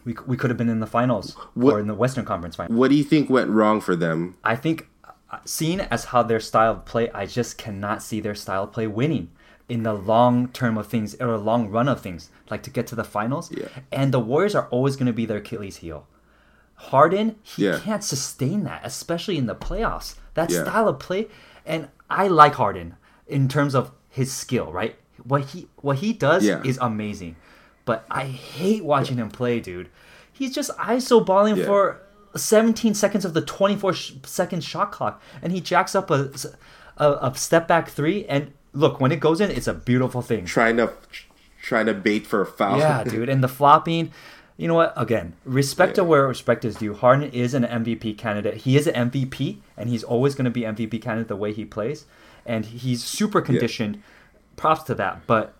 we, 0.04 0.16
we 0.26 0.36
could 0.36 0.50
have 0.50 0.56
been 0.58 0.68
in 0.68 0.80
the 0.80 0.86
finals 0.98 1.36
What- 1.54 1.74
or 1.74 1.80
in 1.80 1.86
the 1.86 1.94
Western 1.94 2.24
Conference 2.24 2.56
final. 2.56 2.76
What 2.76 2.88
do 2.90 2.96
you 2.96 3.04
think 3.04 3.30
went 3.30 3.48
wrong 3.50 3.80
for 3.80 3.94
them? 3.94 4.34
I 4.42 4.56
think, 4.56 4.88
uh, 5.30 5.38
seeing 5.44 5.80
as 5.80 6.06
how 6.06 6.24
their 6.24 6.40
style 6.40 6.72
of 6.72 6.84
play, 6.84 7.08
I 7.12 7.24
just 7.26 7.56
cannot 7.56 8.02
see 8.02 8.18
their 8.20 8.34
style 8.34 8.64
of 8.64 8.72
play 8.72 8.88
winning 8.88 9.30
in 9.72 9.82
the 9.88 9.94
long 10.12 10.34
term 10.60 10.74
of 10.80 10.86
things 10.86 11.08
or 11.20 11.28
a 11.28 11.38
long 11.50 11.62
run 11.76 11.88
of 11.88 11.98
things, 12.00 12.22
like 12.52 12.62
to 12.66 12.70
get 12.76 12.86
to 12.88 12.94
the 13.00 13.04
finals. 13.16 13.50
Yeah. 13.50 13.68
And 13.90 14.12
the 14.12 14.20
Warriors 14.30 14.54
are 14.54 14.68
always 14.74 14.94
going 14.96 15.06
to 15.06 15.12
be 15.20 15.26
their 15.26 15.38
Achilles 15.38 15.76
heel. 15.84 16.00
Harden, 16.90 17.36
he 17.42 17.66
Yeah. 17.66 17.78
can't 17.78 18.04
sustain 18.04 18.64
that, 18.64 18.80
especially 18.84 19.38
in 19.38 19.46
the 19.46 19.54
playoffs. 19.54 20.16
That 20.34 20.50
Yeah. 20.50 20.64
style 20.64 20.88
of 20.88 20.98
play, 20.98 21.28
and 21.64 21.88
I 22.10 22.28
like 22.28 22.54
Harden 22.54 22.96
in 23.26 23.48
terms 23.48 23.74
of 23.74 23.92
his 24.08 24.32
skill, 24.32 24.72
right? 24.72 24.96
What 25.24 25.42
he 25.50 25.68
what 25.80 25.98
he 25.98 26.12
does 26.12 26.44
is 26.44 26.78
amazing, 26.80 27.36
but 27.84 28.04
I 28.10 28.24
hate 28.24 28.84
watching 28.84 29.16
him 29.18 29.30
play, 29.30 29.60
dude. 29.60 29.88
He's 30.32 30.52
just 30.54 30.70
ISO 30.78 31.24
balling 31.24 31.56
for 31.64 32.00
17 32.34 32.94
seconds 32.94 33.24
of 33.24 33.32
the 33.34 33.42
24 33.42 33.92
sh- 33.92 34.12
second 34.24 34.64
shot 34.64 34.90
clock, 34.90 35.22
and 35.42 35.52
he 35.52 35.60
jacks 35.60 35.94
up 35.94 36.10
a, 36.10 36.30
a 36.96 37.06
a 37.28 37.32
step 37.36 37.68
back 37.68 37.88
three. 37.90 38.24
And 38.26 38.52
look, 38.72 39.00
when 39.00 39.12
it 39.12 39.20
goes 39.20 39.40
in, 39.40 39.50
it's 39.50 39.66
a 39.66 39.74
beautiful 39.74 40.22
thing. 40.22 40.44
Trying 40.44 40.76
to 40.78 40.92
trying 41.62 41.86
to 41.86 41.94
bait 41.94 42.26
for 42.26 42.40
a 42.40 42.46
foul. 42.46 42.78
Yeah, 42.78 43.04
dude. 43.12 43.28
And 43.28 43.42
the 43.42 43.48
flopping, 43.48 44.10
you 44.56 44.66
know 44.68 44.74
what? 44.74 44.92
Again, 44.96 45.34
respect 45.44 45.94
to 45.96 46.04
where 46.04 46.26
respect 46.26 46.64
is 46.64 46.76
due. 46.76 46.94
Harden 46.94 47.30
is 47.30 47.54
an 47.54 47.62
MVP 47.64 48.18
candidate. 48.18 48.58
He 48.58 48.76
is 48.76 48.86
an 48.86 49.10
MVP, 49.10 49.58
and 49.76 49.88
he's 49.88 50.02
always 50.04 50.34
going 50.34 50.44
to 50.46 50.50
be 50.50 50.62
MVP 50.62 51.00
candidate 51.02 51.28
the 51.28 51.36
way 51.36 51.52
he 51.52 51.64
plays. 51.64 52.04
And 52.44 52.64
he's 52.66 53.04
super 53.04 53.40
conditioned. 53.40 54.02
Props 54.56 54.82
to 54.84 54.94
that. 54.96 55.26
But 55.26 55.54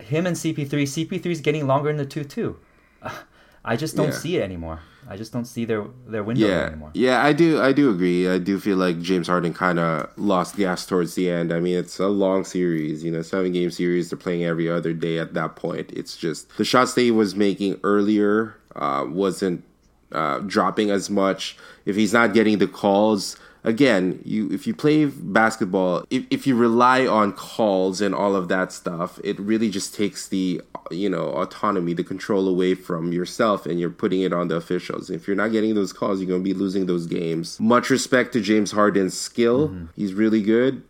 him 0.00 0.26
and 0.26 0.36
CP3, 0.36 0.68
CP3 0.68 1.26
is 1.26 1.40
getting 1.40 1.66
longer 1.66 1.88
in 1.90 1.96
the 1.96 2.06
tooth 2.06 2.28
too. 2.28 2.58
I 3.64 3.76
just 3.76 3.96
don't 3.96 4.08
Yeah. 4.08 4.12
see 4.18 4.36
it 4.36 4.42
anymore. 4.42 4.80
I 5.10 5.16
just 5.16 5.32
don't 5.32 5.46
see 5.46 5.64
their 5.64 5.84
their 6.06 6.22
window 6.22 6.46
Yeah, 6.46 6.66
anymore. 6.66 6.90
yeah, 6.92 7.24
I 7.24 7.32
do. 7.32 7.60
I 7.60 7.72
do 7.72 7.90
agree. 7.90 8.28
I 8.28 8.38
do 8.38 8.60
feel 8.60 8.76
like 8.76 9.00
James 9.00 9.26
Harden 9.26 9.54
kind 9.54 9.78
of 9.78 10.12
lost 10.18 10.56
gas 10.56 10.84
towards 10.84 11.14
the 11.14 11.30
end. 11.30 11.52
I 11.52 11.60
mean, 11.60 11.76
it's 11.78 11.98
a 11.98 12.08
long 12.08 12.44
series, 12.44 13.02
you 13.02 13.10
know, 13.10 13.22
seven 13.22 13.52
game 13.52 13.70
series. 13.70 14.10
They're 14.10 14.18
playing 14.18 14.44
every 14.44 14.68
other 14.68 14.92
day 14.92 15.18
at 15.18 15.32
that 15.34 15.56
point. 15.56 15.90
It's 15.92 16.16
just 16.16 16.56
the 16.58 16.64
shots 16.64 16.92
that 16.94 17.00
he 17.02 17.10
was 17.10 17.34
making 17.34 17.80
earlier 17.82 18.54
uh, 18.76 19.06
wasn't 19.08 19.64
uh, 20.12 20.40
dropping 20.40 20.90
as 20.90 21.08
much. 21.08 21.56
If 21.86 21.96
he's 21.96 22.12
not 22.12 22.34
getting 22.34 22.58
the 22.58 22.68
calls, 22.68 23.36
again, 23.64 24.20
you 24.24 24.50
if 24.50 24.66
you 24.66 24.74
play 24.74 25.06
basketball, 25.06 26.04
if 26.10 26.24
if 26.30 26.46
you 26.46 26.56
rely 26.56 27.06
on 27.06 27.32
calls 27.32 28.00
and 28.00 28.14
all 28.14 28.34
of 28.36 28.48
that 28.48 28.72
stuff, 28.72 29.18
it 29.24 29.38
really 29.38 29.70
just 29.70 29.94
takes 29.94 30.28
the 30.28 30.60
you 30.90 31.08
know 31.08 31.28
autonomy, 31.28 31.94
the 31.94 32.04
control 32.04 32.48
away 32.48 32.74
from 32.74 33.12
yourself, 33.12 33.66
and 33.66 33.78
you're 33.78 33.90
putting 33.90 34.22
it 34.22 34.32
on 34.32 34.48
the 34.48 34.56
officials. 34.56 35.10
If 35.10 35.26
you're 35.26 35.36
not 35.36 35.52
getting 35.52 35.74
those 35.74 35.92
calls, 35.92 36.20
you're 36.20 36.28
going 36.28 36.42
to 36.42 36.44
be 36.44 36.54
losing 36.54 36.86
those 36.86 37.06
games. 37.06 37.58
Much 37.60 37.90
respect 37.90 38.32
to 38.32 38.40
James 38.40 38.72
Harden's 38.72 39.18
skill; 39.18 39.68
mm-hmm. 39.68 39.86
he's 39.96 40.14
really 40.14 40.42
good 40.42 40.82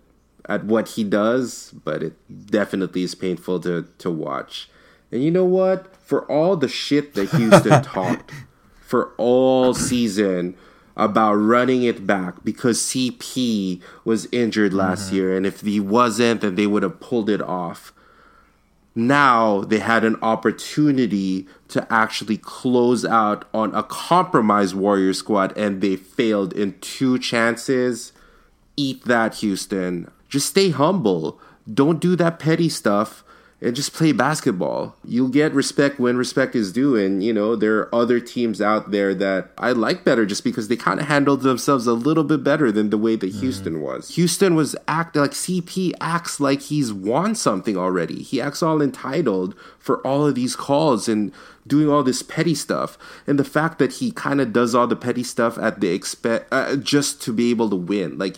at 0.46 0.64
what 0.64 0.88
he 0.90 1.04
does, 1.04 1.72
but 1.84 2.02
it 2.02 2.46
definitely 2.46 3.02
is 3.02 3.14
painful 3.14 3.60
to 3.60 3.88
to 3.98 4.10
watch. 4.10 4.70
And 5.10 5.22
you 5.24 5.30
know 5.30 5.44
what? 5.44 5.94
For 5.96 6.30
all 6.30 6.56
the 6.56 6.68
shit 6.68 7.14
that 7.14 7.30
Houston 7.30 7.82
talked 7.82 8.32
for 8.80 9.12
all 9.18 9.74
season 9.74 10.56
about 10.98 11.34
running 11.34 11.84
it 11.84 12.06
back 12.06 12.44
because 12.44 12.80
CP 12.80 13.80
was 14.04 14.28
injured 14.32 14.74
last 14.74 15.06
mm-hmm. 15.06 15.16
year, 15.16 15.36
and 15.36 15.46
if 15.46 15.60
he 15.60 15.80
wasn't, 15.80 16.40
then 16.40 16.56
they 16.56 16.66
would 16.66 16.82
have 16.82 17.00
pulled 17.00 17.30
it 17.30 17.40
off. 17.40 17.92
Now 18.94 19.60
they 19.60 19.78
had 19.78 20.04
an 20.04 20.16
opportunity 20.22 21.46
to 21.68 21.86
actually 21.92 22.36
close 22.36 23.04
out 23.04 23.44
on 23.54 23.72
a 23.74 23.84
compromised 23.84 24.74
Warrior 24.74 25.12
squad, 25.12 25.56
and 25.56 25.80
they 25.80 25.94
failed 25.94 26.52
in 26.52 26.78
two 26.80 27.18
chances. 27.18 28.12
Eat 28.76 29.04
that, 29.04 29.36
Houston. 29.36 30.10
Just 30.28 30.48
stay 30.48 30.70
humble. 30.70 31.40
Don't 31.72 32.00
do 32.00 32.16
that 32.16 32.40
petty 32.40 32.68
stuff 32.68 33.22
and 33.60 33.74
just 33.74 33.92
play 33.92 34.12
basketball. 34.12 34.94
You'll 35.04 35.28
get 35.28 35.52
respect 35.52 35.98
when 35.98 36.16
respect 36.16 36.54
is 36.54 36.72
due. 36.72 36.94
And, 36.94 37.24
you 37.24 37.32
know, 37.32 37.56
there 37.56 37.78
are 37.78 37.94
other 37.94 38.20
teams 38.20 38.60
out 38.60 38.92
there 38.92 39.14
that 39.16 39.50
I 39.58 39.72
like 39.72 40.04
better 40.04 40.24
just 40.24 40.44
because 40.44 40.68
they 40.68 40.76
kind 40.76 41.00
of 41.00 41.06
handled 41.06 41.42
themselves 41.42 41.86
a 41.86 41.92
little 41.92 42.22
bit 42.22 42.44
better 42.44 42.70
than 42.70 42.90
the 42.90 42.98
way 42.98 43.16
that 43.16 43.34
Houston 43.34 43.80
was. 43.80 44.14
Houston 44.14 44.54
was 44.54 44.76
act 44.86 45.16
like 45.16 45.32
CP 45.32 45.92
acts 46.00 46.38
like 46.38 46.62
he's 46.62 46.92
won 46.92 47.34
something 47.34 47.76
already. 47.76 48.22
He 48.22 48.40
acts 48.40 48.62
all 48.62 48.80
entitled 48.80 49.56
for 49.78 50.06
all 50.06 50.24
of 50.24 50.36
these 50.36 50.54
calls 50.54 51.08
and 51.08 51.32
doing 51.66 51.90
all 51.90 52.04
this 52.04 52.22
petty 52.22 52.54
stuff. 52.54 52.96
And 53.26 53.40
the 53.40 53.44
fact 53.44 53.80
that 53.80 53.94
he 53.94 54.12
kind 54.12 54.40
of 54.40 54.52
does 54.52 54.74
all 54.74 54.86
the 54.86 54.96
petty 54.96 55.24
stuff 55.24 55.58
at 55.58 55.80
the 55.80 55.98
expe- 55.98 56.44
uh, 56.52 56.76
just 56.76 57.20
to 57.22 57.32
be 57.32 57.50
able 57.50 57.70
to 57.70 57.76
win. 57.76 58.18
Like, 58.18 58.36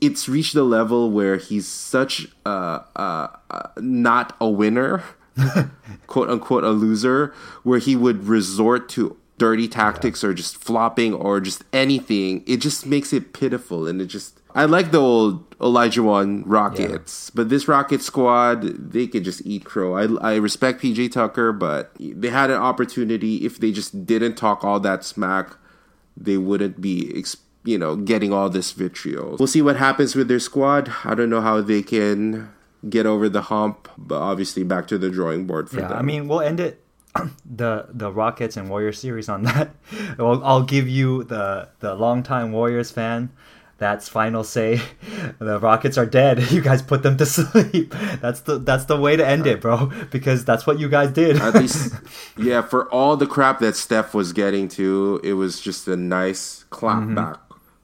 it's 0.00 0.28
reached 0.28 0.54
a 0.54 0.62
level 0.62 1.10
where 1.10 1.36
he's 1.36 1.66
such 1.66 2.28
uh, 2.46 2.80
uh, 2.96 3.28
uh, 3.50 3.68
not 3.78 4.36
a 4.40 4.48
winner, 4.48 5.02
quote 6.06 6.30
unquote, 6.30 6.64
a 6.64 6.70
loser, 6.70 7.34
where 7.62 7.78
he 7.78 7.96
would 7.96 8.24
resort 8.24 8.88
to 8.90 9.16
dirty 9.38 9.66
tactics 9.66 10.22
or 10.22 10.34
just 10.34 10.58
flopping 10.58 11.14
or 11.14 11.40
just 11.40 11.64
anything. 11.72 12.44
It 12.46 12.58
just 12.58 12.86
makes 12.86 13.12
it 13.12 13.32
pitiful, 13.32 13.86
and 13.86 14.00
it 14.00 14.06
just. 14.06 14.38
I 14.54 14.64
like 14.64 14.90
the 14.90 14.98
old 14.98 15.48
Olajuwon 15.58 16.42
Rockets, 16.44 17.30
but 17.30 17.48
this 17.48 17.68
Rocket 17.68 18.02
squad, 18.02 18.62
they 18.92 19.06
could 19.06 19.24
just 19.24 19.46
eat 19.46 19.64
crow. 19.64 19.94
I, 19.96 20.32
I 20.32 20.36
respect 20.36 20.82
PJ 20.82 21.12
Tucker, 21.12 21.52
but 21.52 21.92
they 21.98 22.28
had 22.28 22.50
an 22.50 22.56
opportunity. 22.56 23.46
If 23.46 23.58
they 23.58 23.70
just 23.70 24.04
didn't 24.06 24.34
talk 24.34 24.64
all 24.64 24.80
that 24.80 25.04
smack, 25.04 25.56
they 26.16 26.36
wouldn't 26.36 26.80
be. 26.80 27.12
Exp- 27.14 27.38
you 27.64 27.78
know, 27.78 27.96
getting 27.96 28.32
all 28.32 28.48
this 28.50 28.72
vitriol. 28.72 29.36
We'll 29.38 29.46
see 29.46 29.62
what 29.62 29.76
happens 29.76 30.14
with 30.16 30.28
their 30.28 30.38
squad. 30.40 30.92
I 31.04 31.14
don't 31.14 31.30
know 31.30 31.40
how 31.42 31.60
they 31.60 31.82
can 31.82 32.50
get 32.88 33.04
over 33.06 33.28
the 33.28 33.42
hump, 33.42 33.88
but 33.98 34.18
obviously 34.20 34.64
back 34.64 34.86
to 34.88 34.96
the 34.98 35.10
drawing 35.10 35.46
board 35.46 35.68
for 35.68 35.80
Yeah, 35.80 35.88
them. 35.88 35.98
I 35.98 36.02
mean, 36.02 36.28
we'll 36.28 36.40
end 36.40 36.60
it 36.60 36.82
the 37.44 37.86
the 37.90 38.10
Rockets 38.12 38.56
and 38.56 38.70
Warriors 38.70 38.98
series 38.98 39.28
on 39.28 39.42
that. 39.42 39.70
I'll, 40.18 40.42
I'll 40.44 40.62
give 40.62 40.88
you 40.88 41.24
the 41.24 41.68
the 41.80 41.94
longtime 41.94 42.52
Warriors 42.52 42.90
fan. 42.90 43.30
That's 43.78 44.08
final 44.08 44.44
say. 44.44 44.80
The 45.38 45.58
Rockets 45.58 45.96
are 45.98 46.06
dead. 46.06 46.38
You 46.52 46.60
guys 46.60 46.82
put 46.82 47.02
them 47.02 47.16
to 47.16 47.26
sleep. 47.26 47.94
That's 48.20 48.40
the 48.42 48.58
that's 48.58 48.84
the 48.86 48.96
way 48.98 49.16
to 49.16 49.26
end 49.26 49.46
it, 49.46 49.60
bro. 49.60 49.90
Because 50.10 50.44
that's 50.44 50.66
what 50.66 50.78
you 50.78 50.88
guys 50.88 51.10
did. 51.12 51.36
at 51.40 51.54
least, 51.54 51.94
yeah, 52.38 52.60
for 52.62 52.88
all 52.92 53.16
the 53.16 53.26
crap 53.26 53.58
that 53.60 53.76
Steph 53.76 54.14
was 54.14 54.32
getting 54.32 54.68
to, 54.68 55.20
it 55.24 55.32
was 55.34 55.60
just 55.60 55.88
a 55.88 55.96
nice 55.96 56.64
clap 56.70 57.02
Mm-hmm. 57.02 57.14
back 57.14 57.38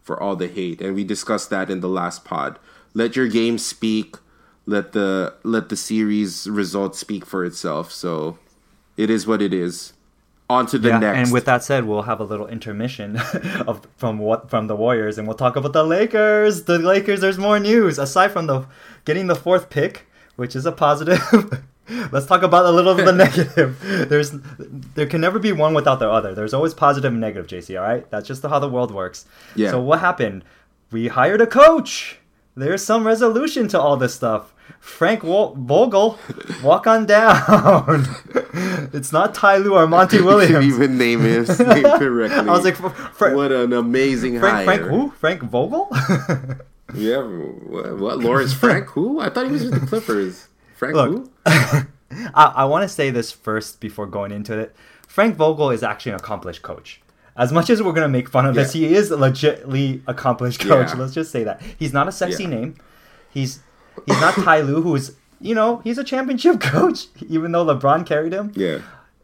for 0.06 0.22
all 0.22 0.36
the 0.36 0.46
hate, 0.46 0.80
and 0.80 0.94
we 0.94 1.02
discussed 1.02 1.50
that 1.50 1.68
in 1.68 1.80
the 1.80 1.88
last 1.88 2.24
pod. 2.24 2.60
Let 2.94 3.16
your 3.16 3.26
game 3.26 3.58
speak. 3.58 4.16
Let 4.64 4.92
the 4.92 5.34
let 5.42 5.68
the 5.68 5.76
series 5.76 6.48
result 6.48 6.94
speak 6.94 7.26
for 7.26 7.44
itself. 7.44 7.92
So, 7.92 8.38
it 8.96 9.10
is 9.10 9.26
what 9.26 9.42
it 9.42 9.52
is. 9.52 9.92
On 10.48 10.64
to 10.66 10.78
the 10.78 10.90
yeah, 10.90 10.98
next. 11.00 11.18
and 11.18 11.32
with 11.32 11.44
that 11.46 11.64
said, 11.64 11.86
we'll 11.86 12.02
have 12.02 12.20
a 12.20 12.24
little 12.24 12.46
intermission 12.46 13.16
of 13.66 13.84
from 13.96 14.20
what 14.20 14.48
from 14.48 14.68
the 14.68 14.76
Warriors, 14.76 15.18
and 15.18 15.26
we'll 15.26 15.36
talk 15.36 15.56
about 15.56 15.72
the 15.72 15.82
Lakers. 15.82 16.64
The 16.64 16.78
Lakers, 16.78 17.20
there's 17.20 17.36
more 17.36 17.58
news 17.58 17.98
aside 17.98 18.30
from 18.30 18.46
the 18.46 18.64
getting 19.04 19.26
the 19.26 19.34
fourth 19.34 19.70
pick, 19.70 20.06
which 20.36 20.54
is 20.54 20.64
a 20.64 20.72
positive. 20.72 21.20
Let's 22.10 22.26
talk 22.26 22.42
about 22.42 22.64
a 22.66 22.70
little 22.70 22.92
of 22.98 23.04
the 23.04 23.12
negative. 23.24 23.78
There's 24.08 24.32
there 24.94 25.06
can 25.06 25.20
never 25.20 25.38
be 25.38 25.52
one 25.52 25.74
without 25.74 25.98
the 25.98 26.08
other. 26.10 26.34
There's 26.34 26.52
always 26.54 26.74
positive 26.74 27.12
and 27.12 27.20
negative, 27.20 27.46
JC. 27.46 27.78
All 27.80 27.86
right, 27.86 28.08
that's 28.10 28.26
just 28.26 28.42
how 28.42 28.58
the 28.58 28.68
world 28.68 28.90
works. 28.92 29.24
Yeah. 29.54 29.70
So 29.70 29.80
what 29.80 30.00
happened? 30.00 30.44
We 30.90 31.08
hired 31.08 31.40
a 31.40 31.46
coach. 31.46 32.18
There's 32.54 32.82
some 32.82 33.06
resolution 33.06 33.68
to 33.68 33.80
all 33.80 33.96
this 33.96 34.14
stuff. 34.14 34.52
Frank 34.80 35.22
Vogel, 35.22 36.18
walk 36.62 36.86
on 36.86 37.06
down. 37.06 38.06
it's 38.92 39.12
not 39.12 39.34
Ty 39.34 39.58
Lue 39.58 39.74
or 39.74 39.86
Monty 39.86 40.20
Williams. 40.28 40.64
even 40.64 40.96
name 40.96 41.20
his 41.20 41.58
name 41.60 41.82
correctly. 41.82 42.38
I 42.38 42.52
was 42.52 42.64
like, 42.64 42.76
Fr- 42.76 42.88
Fr- 42.88 43.34
what 43.34 43.52
an 43.52 43.72
amazing 43.72 44.38
Frank, 44.40 44.54
hire. 44.54 44.64
Frank 44.64 44.82
who? 44.82 45.10
Frank 45.10 45.42
Vogel? 45.42 45.88
Yeah, 46.94 47.18
what, 47.22 47.98
what? 47.98 48.18
Lawrence 48.20 48.54
Frank 48.54 48.86
who? 48.88 49.20
I 49.20 49.28
thought 49.28 49.46
he 49.46 49.52
was 49.52 49.64
with 49.64 49.80
the 49.80 49.86
Clippers. 49.86 50.48
Frank 50.76 50.94
Look. 50.94 51.30
I, 51.46 51.86
I 52.34 52.64
want 52.64 52.82
to 52.84 52.88
say 52.88 53.10
this 53.10 53.32
first 53.32 53.80
before 53.80 54.06
going 54.06 54.30
into 54.32 54.56
it. 54.58 54.74
Frank 55.08 55.36
Vogel 55.36 55.70
is 55.70 55.82
actually 55.82 56.12
an 56.12 56.18
accomplished 56.18 56.62
coach. 56.62 57.00
As 57.36 57.52
much 57.52 57.68
as 57.68 57.82
we're 57.82 57.92
gonna 57.92 58.08
make 58.08 58.28
fun 58.30 58.46
of 58.46 58.54
this, 58.54 58.72
he 58.72 58.94
is 58.94 59.10
a 59.10 59.16
legitly 59.16 60.00
accomplished 60.06 60.60
coach. 60.60 60.88
Yeah. 60.90 60.94
Let's 61.00 61.12
just 61.12 61.30
say 61.30 61.44
that 61.44 61.60
he's 61.78 61.92
not 61.92 62.08
a 62.08 62.12
sexy 62.12 62.44
Yeah. 62.44 62.48
name. 62.50 62.76
He's 63.30 63.60
he's 64.06 64.20
not 64.20 64.34
Ty 64.34 64.60
Lue, 64.62 64.80
who's 64.80 65.12
you 65.40 65.54
know 65.54 65.78
he's 65.84 65.98
a 65.98 66.04
championship 66.04 66.60
coach, 66.62 67.06
even 67.28 67.52
though 67.52 67.64
LeBron 67.66 68.06
carried 68.06 68.32
him. 68.32 68.52
Yeah. 68.54 68.78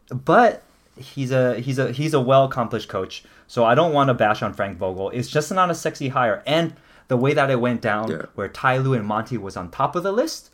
But 0.09 0.61
he's 0.95 1.31
a 1.31 1.59
he's 1.59 1.79
a 1.79 1.91
he's 1.91 2.13
a 2.13 2.19
well 2.19 2.45
accomplished 2.45 2.87
coach. 2.89 3.23
So 3.47 3.65
I 3.65 3.73
don't 3.73 3.93
want 3.93 4.09
to 4.09 4.13
bash 4.13 4.43
on 4.43 4.53
Frank 4.53 4.77
Vogel. 4.77 5.09
It's 5.09 5.27
just 5.29 5.51
not 5.51 5.71
a 5.71 5.75
sexy 5.75 6.09
hire. 6.09 6.43
And 6.45 6.75
the 7.07 7.17
way 7.17 7.33
that 7.33 7.49
it 7.49 7.59
went 7.59 7.81
down, 7.81 8.11
Yeah. 8.11 8.21
where 8.35 8.47
Ty 8.47 8.77
Lue 8.77 8.93
and 8.93 9.05
Monty 9.07 9.37
was 9.39 9.57
on 9.57 9.69
top 9.71 9.95
of 9.95 10.03
the 10.03 10.11
list, 10.11 10.51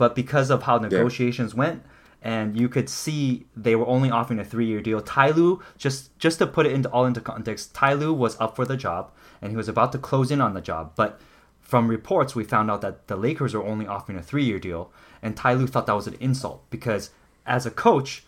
but 0.00 0.14
because 0.14 0.48
of 0.48 0.62
how 0.62 0.78
negotiations 0.78 1.54
went, 1.54 1.82
and 2.22 2.58
you 2.58 2.70
could 2.70 2.88
see 2.88 3.44
they 3.54 3.76
were 3.76 3.86
only 3.86 4.10
offering 4.10 4.38
a 4.38 4.44
three-year 4.44 4.80
deal. 4.80 5.02
Ty 5.02 5.32
Lue, 5.32 5.60
just 5.76 6.18
just 6.18 6.38
to 6.38 6.46
put 6.46 6.64
it 6.64 6.72
into 6.72 6.88
all 6.88 7.04
into 7.04 7.20
context, 7.20 7.74
Ty 7.74 7.92
Lue 7.92 8.14
was 8.14 8.40
up 8.40 8.56
for 8.56 8.64
the 8.64 8.78
job 8.78 9.12
and 9.42 9.50
he 9.50 9.58
was 9.58 9.68
about 9.68 9.92
to 9.92 9.98
close 9.98 10.30
in 10.30 10.40
on 10.40 10.54
the 10.54 10.62
job, 10.62 10.92
but 10.96 11.20
from 11.60 11.86
reports 11.86 12.34
we 12.34 12.44
found 12.44 12.70
out 12.70 12.80
that 12.80 13.08
the 13.08 13.16
Lakers 13.16 13.52
were 13.52 13.66
only 13.66 13.86
offering 13.86 14.16
a 14.16 14.22
three-year 14.22 14.58
deal, 14.58 14.90
and 15.20 15.36
Ty 15.36 15.52
Lue 15.52 15.66
thought 15.66 15.84
that 15.84 15.94
was 15.94 16.06
an 16.06 16.16
insult 16.18 16.64
because 16.70 17.10
as 17.44 17.66
a 17.66 17.70
coach, 17.70 18.24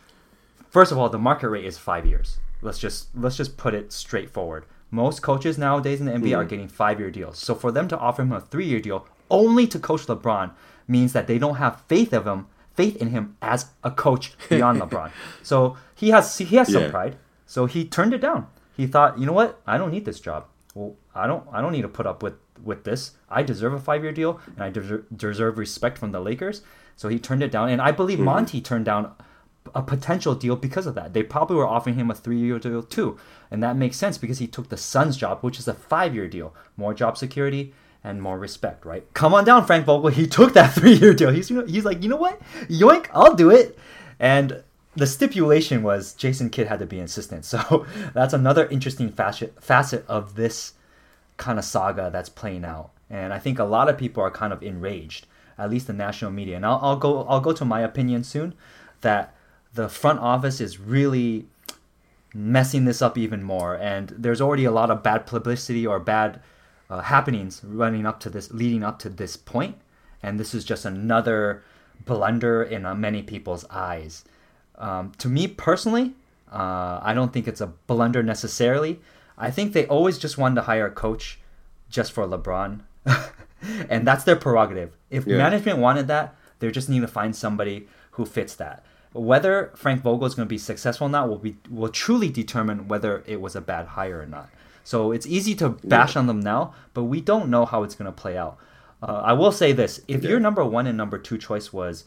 first 0.69 0.93
of 0.93 0.99
all, 0.99 1.09
the 1.09 1.19
market 1.19 1.49
rate 1.49 1.65
is 1.65 1.79
five 1.79 2.05
years. 2.05 2.39
Let's 2.61 2.79
just 2.79 3.09
let's 3.15 3.39
just 3.39 3.57
put 3.57 3.73
it 3.73 3.95
straightforward. 3.95 4.67
Most 4.91 5.23
coaches 5.23 5.57
nowadays 5.57 6.01
in 6.01 6.07
the 6.07 6.13
NBA 6.13 6.37
are 6.37 6.45
mm. 6.45 6.51
getting 6.51 6.69
five-year 6.69 7.11
deals. 7.11 7.39
So 7.39 7.55
for 7.55 7.73
them 7.73 7.89
to 7.89 7.99
offer 7.99 8.21
him 8.21 8.33
a 8.33 8.43
three-year 8.43 8.81
deal 8.81 9.07
only 9.31 9.67
to 9.67 9.79
coach 9.79 10.05
LeBron 10.07 10.53
means 10.89 11.13
that 11.13 11.27
they 11.27 11.39
don't 11.39 11.57
have 11.57 11.83
faith 11.89 12.13
of 12.13 12.27
him, 12.27 12.47
faith 12.75 12.97
in 12.97 13.09
him 13.09 13.37
as 13.43 13.67
a 13.83 13.91
coach 13.91 14.33
beyond 14.49 14.81
LeBron. 14.81 15.11
So 15.43 15.77
he 15.95 16.11
has 16.11 16.39
he 16.39 16.57
has 16.57 16.73
some 16.73 16.83
Yeah. 16.85 16.91
pride. 16.91 17.17
So 17.47 17.67
he 17.67 17.85
turned 17.85 18.15
it 18.15 18.21
down. 18.21 18.47
He 18.77 18.87
thought, 18.87 19.19
you 19.19 19.27
know 19.27 19.33
what? 19.33 19.61
I 19.67 19.77
don't 19.79 19.91
need 19.91 20.05
this 20.05 20.21
job. 20.21 20.47
Well, 20.75 20.97
I 21.15 21.27
don't 21.27 21.45
I 21.53 21.61
don't 21.61 21.73
need 21.73 21.83
to 21.83 21.89
put 21.89 22.07
up 22.07 22.23
with 22.23 22.35
with 22.63 22.85
this. 22.85 23.13
I 23.29 23.43
deserve 23.43 23.73
a 23.75 23.81
five 23.81 24.03
year 24.03 24.13
deal, 24.13 24.41
and 24.55 24.63
I 24.65 24.71
deserve, 24.71 25.05
deserve 25.15 25.59
respect 25.59 25.99
from 25.99 26.13
the 26.13 26.21
Lakers. 26.21 26.63
So 26.97 27.09
he 27.09 27.19
turned 27.19 27.43
it 27.43 27.51
down, 27.51 27.69
and 27.69 27.83
I 27.83 27.91
believe 27.91 28.19
mm-hmm. 28.19 28.27
Monty 28.27 28.61
turned 28.61 28.85
down 28.85 29.13
a 29.75 29.83
potential 29.83 30.35
deal 30.35 30.57
because 30.57 30.87
of 30.87 30.95
that. 30.95 31.13
They 31.13 31.23
probably 31.23 31.57
were 31.57 31.67
offering 31.67 31.97
him 31.97 32.11
a 32.11 32.15
three 32.15 32.39
year 32.39 32.59
deal 32.59 32.83
too, 32.83 33.19
and 33.51 33.63
that 33.63 33.77
makes 33.77 33.97
sense 33.97 34.19
because 34.19 34.39
he 34.39 34.47
took 34.47 34.69
the 34.69 34.77
Suns 34.77 35.17
job, 35.17 35.41
which 35.41 35.59
is 35.59 35.69
a 35.69 35.75
five 35.75 36.15
year 36.15 36.29
deal, 36.29 36.55
more 36.77 36.95
job 36.95 37.17
security 37.17 37.75
and 38.05 38.23
more 38.23 38.39
respect. 38.39 38.85
Right? 38.85 39.05
Come 39.15 39.35
on 39.35 39.45
down, 39.45 39.65
Frank 39.67 39.87
Vogel. 39.87 40.11
He 40.11 40.27
took 40.27 40.55
that 40.55 40.69
three 40.75 40.95
year 40.95 41.15
deal. 41.15 41.31
He's 41.31 41.49
he's 41.49 41.85
like, 41.85 42.03
you 42.03 42.09
know 42.09 42.17
what? 42.17 42.41
Yoink, 42.69 43.09
I'll 43.13 43.35
do 43.35 43.51
it. 43.51 43.79
And 44.19 44.63
the 44.95 45.07
stipulation 45.07 45.83
was 45.83 46.15
Jason 46.15 46.51
Kidd 46.51 46.67
had 46.67 46.79
to 46.81 46.87
be 46.87 46.99
insistent. 46.99 47.45
So 47.53 47.87
that's 48.15 48.35
another 48.35 48.67
interesting 48.69 49.11
facet 49.11 49.63
facet 49.63 50.05
of 50.09 50.35
this 50.35 50.75
kind 51.37 51.59
of 51.59 51.65
saga 51.65 52.11
that's 52.13 52.29
playing 52.29 52.65
out. 52.65 52.91
And 53.11 53.33
I 53.33 53.39
think 53.39 53.59
a 53.59 53.65
lot 53.65 53.89
of 53.89 53.99
people 53.99 54.23
are 54.23 54.31
kind 54.31 54.53
of 54.53 54.63
enraged, 54.63 55.27
at 55.59 55.71
least 55.71 55.87
the 55.87 55.93
national 55.93 56.31
media. 56.31 56.57
And 56.57 56.65
I'll, 56.65 56.79
I'll 56.83 56.97
go 56.97 57.25
I'll 57.25 57.41
go 57.41 57.53
to 57.53 57.65
my 57.65 57.81
opinion 57.81 58.25
soon 58.25 58.55
that 59.01 59.35
the 59.75 59.89
front 59.89 60.21
office 60.21 60.61
is 60.61 60.79
really 60.79 61.47
messing 62.35 62.85
this 62.85 63.03
up 63.03 63.19
even 63.19 63.43
more. 63.43 63.75
And 63.75 64.09
there's 64.11 64.41
already 64.41 64.65
a 64.65 64.71
lot 64.71 64.91
of 64.91 65.03
bad 65.03 65.27
publicity 65.27 65.87
or 65.87 65.99
bad 65.99 66.41
uh, 66.93 67.01
happenings 67.01 67.63
running 67.65 68.05
up 68.05 68.21
to 68.21 68.29
this, 68.29 68.51
leading 68.53 68.85
up 68.85 68.99
to 68.99 69.09
this. 69.09 69.39
And 70.23 70.39
this 70.39 70.55
is 70.55 70.63
just 70.65 70.85
another 70.85 71.63
blunder 72.05 72.63
in 72.63 72.85
uh, 72.85 72.95
many 72.95 73.23
people's 73.23 73.65
eyes. 73.71 74.25
Um, 74.77 75.13
to 75.19 75.29
me 75.29 75.49
personally, 75.49 76.15
uh, 76.53 77.01
I 77.03 77.15
don't 77.15 77.33
think 77.33 77.49
it's 77.49 77.63
a 77.63 77.69
blunder 77.87 78.23
necessarily. 78.23 79.01
I 79.39 79.51
think 79.51 79.73
they 79.73 79.87
always 79.87 80.19
just 80.19 80.37
wanted 80.37 80.57
to 80.57 80.63
hire 80.63 80.87
a 80.87 80.91
coach 80.91 81.41
just 81.89 82.13
for 82.13 82.27
LeBron. 82.27 82.81
and 83.89 84.07
that's 84.07 84.25
their 84.25 84.37
prerogative. 84.37 84.91
If 85.11 85.27
Yeah. 85.27 85.39
management 85.39 85.79
wanted 85.79 86.09
that, 86.09 86.35
they 86.59 86.71
just 86.71 86.91
need 86.91 87.01
to 87.01 87.09
find 87.09 87.35
somebody 87.35 87.89
who 88.13 88.27
fits 88.27 88.55
that. 88.57 88.85
Whether 89.15 89.73
Frank 89.75 90.03
Vogel 90.03 90.27
is 90.27 90.35
going 90.35 90.47
to 90.47 90.51
be 90.51 90.59
successful 90.59 91.07
or 91.07 91.11
not 91.11 91.29
will 91.29 91.39
be 91.39 91.57
will 91.71 91.91
truly 91.91 92.31
determine 92.31 92.89
whether 92.89 93.23
it 93.27 93.41
was 93.41 93.55
a 93.57 93.61
bad 93.61 93.87
hire 93.89 94.21
or 94.21 94.27
not. 94.27 94.49
So 94.85 95.13
it's 95.13 95.27
easy 95.27 95.55
to 95.57 95.71
bash 95.71 96.17
on 96.17 96.27
them 96.27 96.41
now, 96.41 96.75
but 96.95 97.05
we 97.05 97.21
don't 97.21 97.49
know 97.49 97.65
how 97.65 97.83
it's 97.83 97.95
going 97.95 98.07
to 98.13 98.21
play 98.23 98.37
out. 98.37 98.59
Uh, 99.03 99.23
I 99.25 99.33
will 99.33 99.53
say 99.53 99.73
this: 99.73 100.01
if 100.09 100.23
Yeah. 100.23 100.31
your 100.31 100.41
number 100.41 100.65
one 100.65 100.87
and 100.87 100.97
number 100.97 101.19
two 101.19 101.39
choice 101.39 101.73
was 101.73 102.05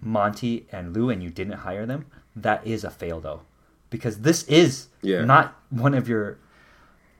Monty 0.00 0.66
and 0.72 0.94
Lue, 0.94 1.10
and 1.10 1.22
you 1.22 1.30
didn't 1.30 1.58
hire 1.58 1.86
them, 1.86 2.06
that 2.34 2.66
is 2.66 2.84
a 2.84 2.90
fail 2.90 3.20
though, 3.20 3.40
because 3.90 4.20
this 4.20 4.42
is 4.44 4.88
Yeah. 5.02 5.24
not 5.24 5.54
one 5.70 5.94
of 5.94 6.08
your 6.08 6.38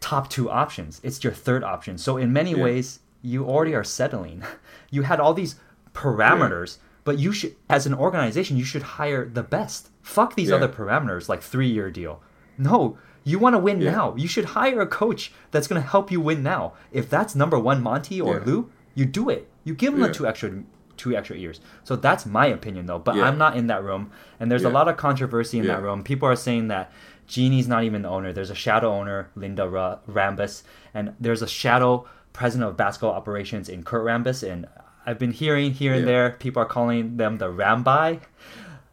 top 0.00 0.28
two 0.28 0.50
options. 0.50 1.00
It's 1.02 1.22
your 1.24 1.32
third 1.32 1.64
option. 1.64 1.96
So 1.98 2.16
in 2.16 2.32
many 2.32 2.52
Yeah. 2.52 2.62
ways, 2.62 3.00
you 3.22 3.44
already 3.46 3.74
are 3.74 3.84
settling. 3.84 4.42
You 4.90 5.02
had 5.02 5.18
all 5.18 5.34
these 5.34 5.56
parameters, 5.94 6.78
but 7.02 7.18
you 7.18 7.32
should, 7.32 7.56
as 7.68 7.86
an 7.86 7.94
organization, 7.94 8.56
you 8.56 8.64
should 8.64 8.82
hire 8.82 9.24
the 9.28 9.42
best. 9.42 9.90
Fuck 10.00 10.36
these 10.36 10.50
Yeah. 10.50 10.56
other 10.56 10.68
parameters 10.68 11.28
like 11.28 11.42
three 11.42 11.66
year 11.68 11.90
deal. 11.90 12.22
No, 12.56 12.96
you 13.26 13.38
want 13.38 13.54
to 13.54 13.58
win 13.58 13.80
Yeah. 13.80 13.90
now. 13.90 14.14
You 14.16 14.28
should 14.28 14.44
hire 14.56 14.80
a 14.80 14.86
coach 14.86 15.32
that's 15.50 15.66
going 15.68 15.82
to 15.82 15.86
help 15.86 16.10
you 16.12 16.20
win 16.20 16.42
now. 16.42 16.72
If 16.92 17.10
that's 17.10 17.34
number 17.34 17.58
one, 17.58 17.82
Monty 17.82 18.20
or 18.20 18.34
Yeah. 18.36 18.42
Lue, 18.46 18.70
you 18.94 19.04
do 19.04 19.28
it. 19.28 19.48
You 19.64 19.74
give 19.74 19.92
them 19.92 20.00
Yeah. 20.00 20.08
the 20.08 20.14
two 20.14 20.26
extra 20.26 20.50
two 20.96 21.14
extra 21.14 21.36
years. 21.36 21.60
So 21.84 21.94
that's 21.96 22.24
my 22.24 22.46
opinion 22.46 22.86
though. 22.86 22.98
But. 22.98 23.16
I'm 23.16 23.36
not 23.36 23.54
in 23.56 23.66
that 23.66 23.82
room, 23.84 24.10
and 24.40 24.50
there's 24.50 24.64
a 24.64 24.70
lot 24.70 24.88
of 24.88 24.96
controversy 24.96 25.58
in 25.58 25.66
that 25.66 25.82
room. 25.82 26.02
People 26.02 26.26
are 26.28 26.36
saying 26.36 26.68
that 26.68 26.90
Jeanie's 27.28 27.68
not 27.68 27.82
even 27.84 28.00
the 28.02 28.08
owner. 28.08 28.32
There's 28.32 28.48
a 28.50 28.54
shadow 28.54 28.90
owner, 28.92 29.28
Linda 29.34 29.68
Ra- 29.68 29.98
Rambis, 30.10 30.62
and 30.94 31.12
there's 31.20 31.42
a 31.42 31.46
shadow 31.48 32.06
president 32.32 32.70
of 32.70 32.76
basketball 32.78 33.12
operations 33.12 33.68
in 33.68 33.82
Kurt 33.82 34.04
Rambis. 34.06 34.48
And 34.48 34.66
I've 35.04 35.18
been 35.18 35.32
hearing 35.32 35.72
here 35.72 35.92
and 35.94 36.06
there 36.08 36.30
people 36.38 36.62
are 36.62 36.66
calling 36.66 37.16
them 37.18 37.36
the 37.38 37.46
Rambi. 37.52 38.20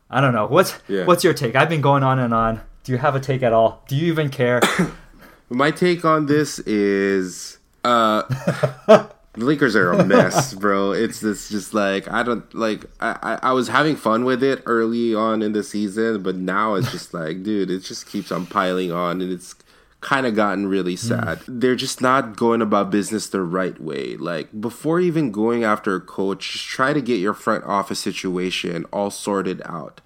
I 0.09 0.21
don't 0.21 0.33
know. 0.33 0.45
What's 0.47 0.71
what's 1.05 1.23
your 1.23 1.33
take? 1.33 1.55
I've 1.55 1.69
been 1.69 1.81
going 1.81 2.03
on 2.03 2.19
and 2.19 2.33
on. 2.33 2.61
Do 2.83 2.91
you 2.91 2.97
have 2.97 3.15
a 3.15 3.19
take 3.19 3.43
at 3.43 3.53
all? 3.53 3.81
Do 3.87 3.95
you 3.95 4.07
even 4.07 4.29
care? 4.29 4.61
My 5.49 5.71
take 5.71 6.03
on 6.03 6.25
this 6.25 6.59
is 6.59 7.57
uh 7.83 8.23
the 8.87 9.09
Lakers 9.45 9.75
are 9.75 9.93
a 9.93 10.05
mess, 10.05 10.53
bro. 10.53 10.91
It's 10.91 11.21
this 11.21 11.49
just 11.49 11.73
like 11.73 12.11
I 12.11 12.23
don't 12.23 12.53
like 12.53 12.85
I, 12.99 13.17
I 13.21 13.49
I 13.49 13.51
was 13.53 13.69
having 13.69 13.95
fun 13.95 14.25
with 14.25 14.43
it 14.43 14.61
early 14.65 15.15
on 15.15 15.41
in 15.41 15.53
the 15.53 15.63
season, 15.63 16.23
but 16.23 16.35
now 16.35 16.75
it's 16.75 16.91
just 16.91 17.13
like, 17.13 17.43
dude, 17.43 17.71
it 17.71 17.79
just 17.79 18.07
keeps 18.07 18.31
on 18.31 18.45
piling 18.45 18.91
on 18.91 19.21
and 19.21 19.31
it's 19.31 19.55
kind 20.01 20.25
of 20.25 20.35
gotten 20.35 20.67
really 20.67 20.97
sad. 20.97 21.39
They're 21.47 21.77
just 21.77 22.01
not 22.01 22.35
going 22.35 22.61
about 22.61 22.91
business 22.91 23.27
the 23.27 23.41
right 23.41 23.79
way. 23.79 24.17
Like 24.17 24.59
before 24.59 24.99
even 24.99 25.31
going 25.31 25.63
after 25.63 25.95
a 25.95 26.01
coach, 26.01 26.51
just 26.51 26.65
try 26.65 26.91
to 26.91 27.01
get 27.01 27.21
your 27.21 27.33
front 27.33 27.63
office 27.63 27.99
situation 27.99 28.83
all 28.91 29.09
sorted 29.09 29.61
out 29.63 30.01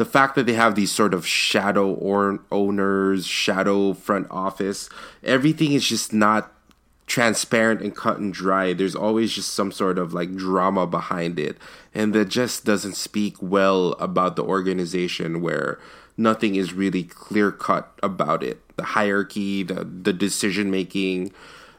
the 0.00 0.06
fact 0.06 0.34
that 0.34 0.46
they 0.46 0.54
have 0.54 0.76
these 0.76 0.90
sort 0.90 1.12
of 1.12 1.26
shadow 1.26 1.92
or 1.92 2.40
owners, 2.50 3.26
shadow 3.26 3.92
front 3.92 4.26
office, 4.30 4.88
everything 5.22 5.72
is 5.72 5.86
just 5.86 6.10
not 6.10 6.54
transparent 7.06 7.82
and 7.82 7.94
cut 7.94 8.16
and 8.16 8.32
dry. 8.32 8.72
There's 8.72 8.96
always 8.96 9.34
just 9.34 9.52
some 9.52 9.70
sort 9.70 9.98
of 9.98 10.14
like 10.14 10.34
drama 10.34 10.86
behind 10.86 11.38
it. 11.38 11.58
And 11.94 12.14
that 12.14 12.30
just 12.30 12.64
doesn't 12.64 12.96
speak 12.96 13.36
well 13.42 13.92
about 14.00 14.36
the 14.36 14.42
organization 14.42 15.42
where 15.42 15.78
nothing 16.16 16.54
is 16.54 16.72
really 16.72 17.04
clear 17.04 17.52
cut 17.52 17.92
about 18.02 18.42
it. 18.42 18.58
The 18.78 18.84
hierarchy, 18.84 19.64
the, 19.64 19.84
the 19.84 20.14
decision 20.14 20.70
making, 20.70 21.30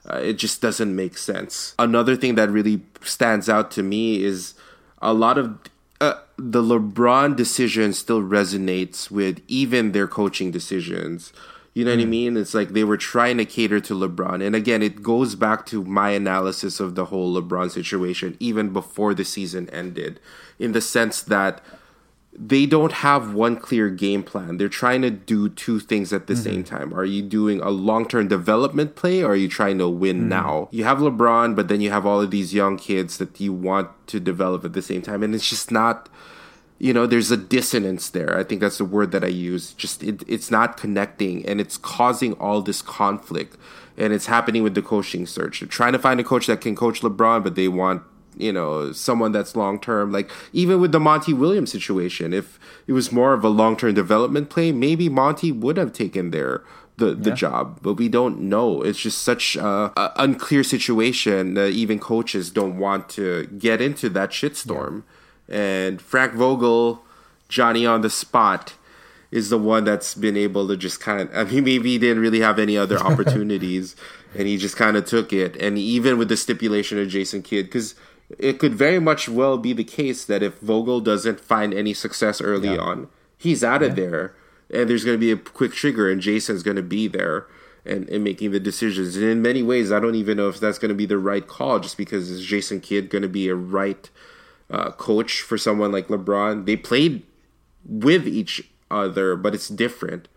uh, 0.07 0.17
it 0.17 0.33
just 0.33 0.61
doesn't 0.61 0.95
make 0.95 1.17
sense. 1.17 1.73
Another 1.79 2.15
thing 2.15 2.35
that 2.35 2.51
really 2.51 2.83
stands 3.01 3.49
out 3.49 3.71
to 3.71 3.81
me 3.81 4.23
is 4.23 4.53
a 5.01 5.11
lot 5.11 5.39
of 5.39 5.57
uh, 6.01 6.19
the 6.35 6.63
LeBron 6.63 7.35
decision 7.35 7.93
still 7.93 8.21
resonates 8.21 9.11
with 9.11 9.39
even 9.47 9.91
their 9.91 10.07
coaching 10.07 10.49
decisions. 10.49 11.31
You 11.75 11.85
know 11.85 11.91
what 11.91 12.01
I 12.01 12.05
mean? 12.05 12.35
It's 12.35 12.53
like 12.53 12.69
they 12.69 12.83
were 12.83 12.97
trying 12.97 13.37
to 13.37 13.45
cater 13.45 13.79
to 13.79 13.93
LeBron. 13.93 14.45
And 14.45 14.55
again, 14.55 14.81
it 14.81 15.03
goes 15.03 15.35
back 15.35 15.65
to 15.67 15.85
my 15.85 16.09
analysis 16.09 16.79
of 16.79 16.95
the 16.95 17.05
whole 17.05 17.39
LeBron 17.39 17.71
situation, 17.71 18.35
even 18.39 18.73
before 18.73 19.13
the 19.13 19.23
season 19.23 19.69
ended, 19.69 20.19
in 20.59 20.73
the 20.73 20.81
sense 20.81 21.21
that 21.21 21.63
they 22.33 22.65
don't 22.65 22.93
have 22.93 23.33
one 23.33 23.57
clear 23.57 23.89
game 23.89 24.23
plan. 24.23 24.57
They're 24.57 24.69
trying 24.69 25.01
to 25.01 25.09
do 25.09 25.49
two 25.49 25.79
things 25.79 26.13
at 26.13 26.27
the 26.27 26.35
same 26.35 26.63
mm-hmm. 26.63 26.75
time. 26.75 26.93
Are 26.93 27.03
you 27.03 27.21
doing 27.21 27.59
a 27.59 27.69
long 27.69 28.07
term 28.07 28.29
development 28.29 28.95
play 28.95 29.21
or 29.21 29.33
are 29.33 29.35
you 29.35 29.49
trying 29.49 29.79
to 29.79 29.89
win 29.89 30.19
mm-hmm. 30.19 30.29
now? 30.29 30.69
You 30.71 30.85
have 30.85 30.99
LeBron, 30.99 31.55
but 31.55 31.67
then 31.67 31.81
you 31.81 31.91
have 31.91 32.05
all 32.05 32.21
of 32.21 32.31
these 32.31 32.53
young 32.53 32.77
kids 32.77 33.17
that 33.17 33.39
you 33.39 33.51
want 33.51 33.89
to 34.07 34.19
develop 34.19 34.63
at 34.63 34.73
the 34.73 34.81
same 34.81 35.01
time. 35.01 35.23
And 35.23 35.35
it's 35.35 35.49
just 35.49 35.71
not, 35.71 36.07
you 36.79 36.93
know, 36.93 37.05
there's 37.05 37.31
a 37.31 37.37
dissonance 37.37 38.09
there. 38.09 38.37
I 38.37 38.45
think 38.45 38.61
that's 38.61 38.77
the 38.77 38.85
word 38.85 39.11
that 39.11 39.25
I 39.25 39.27
use. 39.27 39.73
Just 39.73 40.01
it, 40.01 40.23
it's 40.25 40.49
not 40.49 40.77
connecting 40.77 41.45
and 41.45 41.59
it's 41.59 41.77
causing 41.77 42.33
all 42.33 42.61
this 42.61 42.81
conflict. 42.81 43.57
And 43.97 44.13
it's 44.13 44.27
happening 44.27 44.63
with 44.63 44.73
the 44.73 44.81
coaching 44.81 45.25
search. 45.25 45.59
They're 45.59 45.67
trying 45.67 45.91
to 45.93 45.99
find 45.99 46.19
a 46.21 46.23
coach 46.23 46.47
that 46.47 46.61
can 46.61 46.77
coach 46.77 47.01
LeBron, 47.01 47.43
but 47.43 47.55
they 47.55 47.67
want 47.67 48.03
you 48.37 48.51
know 48.53 48.91
someone 48.93 49.31
that's 49.31 49.55
long 49.55 49.79
term 49.79 50.11
like 50.11 50.31
even 50.53 50.79
with 50.79 50.91
the 50.91 50.99
monty 50.99 51.33
williams 51.33 51.71
situation 51.71 52.33
if 52.33 52.57
it 52.87 52.93
was 52.93 53.11
more 53.11 53.33
of 53.33 53.43
a 53.43 53.49
long 53.49 53.75
term 53.75 53.93
development 53.93 54.49
play 54.49 54.71
maybe 54.71 55.09
monty 55.09 55.51
would 55.51 55.75
have 55.77 55.91
taken 55.91 56.31
their 56.31 56.63
the, 56.97 57.13
the 57.13 57.29
Yeah. 57.31 57.35
job 57.35 57.79
but 57.81 57.95
we 57.95 58.07
don't 58.07 58.39
know 58.39 58.81
it's 58.83 58.99
just 58.99 59.21
such 59.23 59.55
a, 59.57 59.91
a 59.97 60.11
unclear 60.17 60.63
situation 60.63 61.55
that 61.55 61.71
even 61.71 61.99
coaches 61.99 62.49
don't 62.51 62.77
want 62.77 63.09
to 63.09 63.47
get 63.57 63.81
into 63.81 64.07
that 64.09 64.29
shitstorm 64.31 65.03
and 65.49 66.01
frank 66.01 66.33
vogel 66.33 67.03
johnny 67.49 67.85
on 67.85 68.01
the 68.01 68.09
spot 68.09 68.73
is 69.31 69.49
the 69.49 69.57
one 69.57 69.85
that's 69.85 70.13
been 70.13 70.35
able 70.35 70.67
to 70.67 70.75
just 70.75 70.99
kind 70.99 71.21
of. 71.21 71.29
I 71.33 71.49
mean, 71.49 71.63
maybe 71.63 71.91
he 71.93 71.97
didn't 71.97 72.21
really 72.21 72.41
have 72.41 72.59
any 72.59 72.77
other 72.77 72.97
opportunities, 73.09 73.95
and 74.37 74.45
he 74.45 74.57
just 74.57 74.75
kind 74.75 74.97
of 74.97 75.05
took 75.05 75.31
it. 75.31 75.55
And 75.55 75.77
even 75.77 76.17
with 76.17 76.27
the 76.27 76.35
stipulation 76.35 76.99
of 76.99 77.07
Jason 77.07 77.41
Kidd, 77.41 77.67
because 77.67 77.95
it 78.39 78.59
could 78.59 78.75
very 78.75 78.99
much 78.99 79.27
well 79.27 79.57
be 79.57 79.73
the 79.73 79.83
case 79.83 80.25
that 80.25 80.43
if 80.43 80.59
Vogel 80.59 81.01
doesn't 81.01 81.39
find 81.39 81.73
any 81.73 81.93
success 81.93 82.41
early 82.41 82.69
yeah. 82.69 82.81
on, 82.81 83.07
he's 83.37 83.63
out 83.63 83.83
of 83.83 83.97
yeah. 83.97 84.05
there, 84.05 84.35
and 84.69 84.89
there's 84.89 85.03
going 85.03 85.15
to 85.15 85.19
be 85.19 85.31
a 85.31 85.37
quick 85.37 85.73
trigger, 85.73 86.09
and 86.09 86.21
Jason's 86.21 86.63
going 86.63 86.77
to 86.77 86.83
be 86.83 87.07
there 87.07 87.47
and, 87.85 88.07
and 88.09 88.23
making 88.23 88.51
the 88.51 88.59
decisions. 88.59 89.15
And 89.15 89.25
in 89.25 89.41
many 89.41 89.63
ways, 89.63 89.91
I 89.91 89.99
don't 89.99 90.15
even 90.15 90.37
know 90.37 90.49
if 90.49 90.59
that's 90.59 90.79
going 90.79 90.89
to 90.89 90.95
be 90.95 91.05
the 91.05 91.17
right 91.17 91.45
call, 91.45 91.79
just 91.79 91.97
because 91.97 92.29
is 92.29 92.45
Jason 92.45 92.79
Kidd 92.79 93.09
going 93.09 93.23
to 93.23 93.29
be 93.29 93.49
a 93.49 93.55
right 93.55 94.09
uh, 94.69 94.91
coach 94.91 95.41
for 95.41 95.57
someone 95.57 95.91
like 95.91 96.07
LeBron? 96.07 96.65
They 96.65 96.77
played 96.77 97.23
with 97.85 98.27
each 98.27 98.69
other, 98.89 99.35
but 99.35 99.55
it's 99.55 99.67
different 99.67 100.27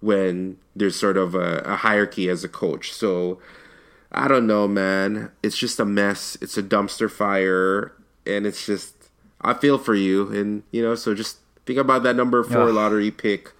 when 0.00 0.58
there's 0.74 0.96
sort 0.96 1.16
of 1.16 1.34
a, 1.34 1.58
a 1.64 1.76
hierarchy 1.76 2.28
as 2.28 2.44
a 2.44 2.48
coach. 2.48 2.92
So 2.92 3.38
I 4.12 4.28
don't 4.28 4.46
know, 4.46 4.68
man. 4.68 5.32
It's 5.42 5.56
just 5.56 5.80
a 5.80 5.84
mess. 5.84 6.36
It's 6.40 6.58
a 6.58 6.62
dumpster 6.62 7.10
fire, 7.10 7.92
and 8.26 8.46
it's 8.46 8.66
just 8.66 9.02
I 9.40 9.54
feel 9.54 9.78
for 9.78 9.94
you, 9.94 10.30
and 10.32 10.62
you 10.70 10.82
know, 10.82 10.94
so 10.94 11.14
just 11.14 11.38
think 11.66 11.78
about 11.78 12.02
that 12.04 12.16
number 12.16 12.44
four 12.44 12.68
yeah. 12.68 12.74
lottery 12.74 13.10
pick. 13.10 13.52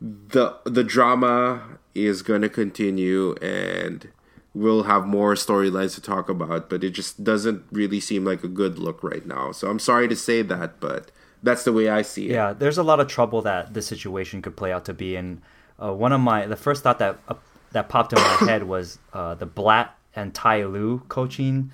The 0.00 0.56
the 0.64 0.84
drama 0.84 1.78
is 1.94 2.22
going 2.22 2.42
to 2.42 2.48
continue, 2.48 3.34
and 3.42 4.08
we'll 4.54 4.84
have 4.84 5.06
more 5.06 5.34
storylines 5.34 5.94
to 5.94 6.02
talk 6.02 6.28
about. 6.28 6.68
But 6.68 6.84
it 6.84 6.90
just 6.90 7.24
doesn't 7.24 7.64
really 7.72 8.00
seem 8.00 8.24
like 8.24 8.44
a 8.44 8.48
good 8.48 8.78
look 8.78 9.02
right 9.02 9.26
now. 9.26 9.52
So 9.52 9.68
I'm 9.68 9.78
sorry 9.78 10.08
to 10.08 10.16
say 10.16 10.42
that, 10.42 10.78
but 10.78 11.10
that's 11.42 11.64
the 11.64 11.72
way 11.72 11.88
I 11.88 12.02
see 12.02 12.28
it. 12.28 12.32
Yeah, 12.32 12.52
there's 12.52 12.78
a 12.78 12.82
lot 12.82 13.00
of 13.00 13.08
trouble 13.08 13.40
that 13.42 13.72
the 13.72 13.82
situation 13.82 14.42
could 14.42 14.56
play 14.56 14.72
out 14.72 14.84
to 14.84 14.94
be, 14.94 15.16
and 15.16 15.40
uh, 15.82 15.92
one 15.92 16.12
of 16.12 16.20
my 16.20 16.46
the 16.46 16.56
first 16.56 16.82
thought 16.82 16.98
that 16.98 17.18
uh, 17.28 17.34
that 17.72 17.88
popped 17.88 18.12
in 18.12 18.18
my 18.18 18.36
head 18.48 18.64
was 18.64 18.98
uh, 19.12 19.34
the 19.34 19.46
Blatt 19.46 19.96
and 20.14 20.34
Ty 20.34 20.64
Lue 20.64 21.02
coaching 21.08 21.72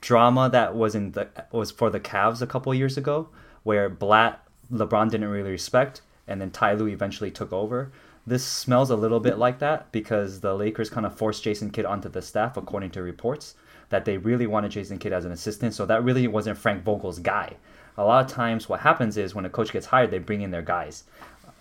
drama 0.00 0.48
that 0.50 0.74
was 0.74 0.94
in 0.94 1.12
the 1.12 1.28
was 1.52 1.70
for 1.70 1.90
the 1.90 2.00
Cavs 2.00 2.40
a 2.40 2.46
couple 2.46 2.72
years 2.74 2.96
ago, 2.96 3.28
where 3.62 3.88
Blatt 3.88 4.42
LeBron 4.72 5.10
didn't 5.10 5.28
really 5.28 5.50
respect, 5.50 6.02
and 6.26 6.40
then 6.40 6.50
Ty 6.50 6.74
Lue 6.74 6.88
eventually 6.88 7.30
took 7.30 7.52
over. 7.52 7.92
This 8.26 8.44
smells 8.44 8.90
a 8.90 8.96
little 8.96 9.20
bit 9.20 9.38
like 9.38 9.60
that 9.60 9.92
because 9.92 10.40
the 10.40 10.54
Lakers 10.54 10.90
kind 10.90 11.06
of 11.06 11.16
forced 11.16 11.44
Jason 11.44 11.70
Kidd 11.70 11.84
onto 11.84 12.08
the 12.08 12.22
staff, 12.22 12.56
according 12.56 12.90
to 12.90 13.02
reports, 13.02 13.54
that 13.90 14.04
they 14.04 14.18
really 14.18 14.48
wanted 14.48 14.72
Jason 14.72 14.98
Kidd 14.98 15.12
as 15.12 15.24
an 15.24 15.30
assistant. 15.30 15.74
So 15.74 15.86
that 15.86 16.02
really 16.02 16.26
wasn't 16.26 16.58
Frank 16.58 16.82
Vogel's 16.82 17.20
guy. 17.20 17.54
A 17.96 18.04
lot 18.04 18.24
of 18.24 18.30
times, 18.30 18.68
what 18.68 18.80
happens 18.80 19.16
is 19.16 19.34
when 19.34 19.44
a 19.44 19.50
coach 19.50 19.72
gets 19.72 19.86
hired, 19.86 20.10
they 20.10 20.18
bring 20.18 20.42
in 20.42 20.50
their 20.50 20.62
guys, 20.62 21.04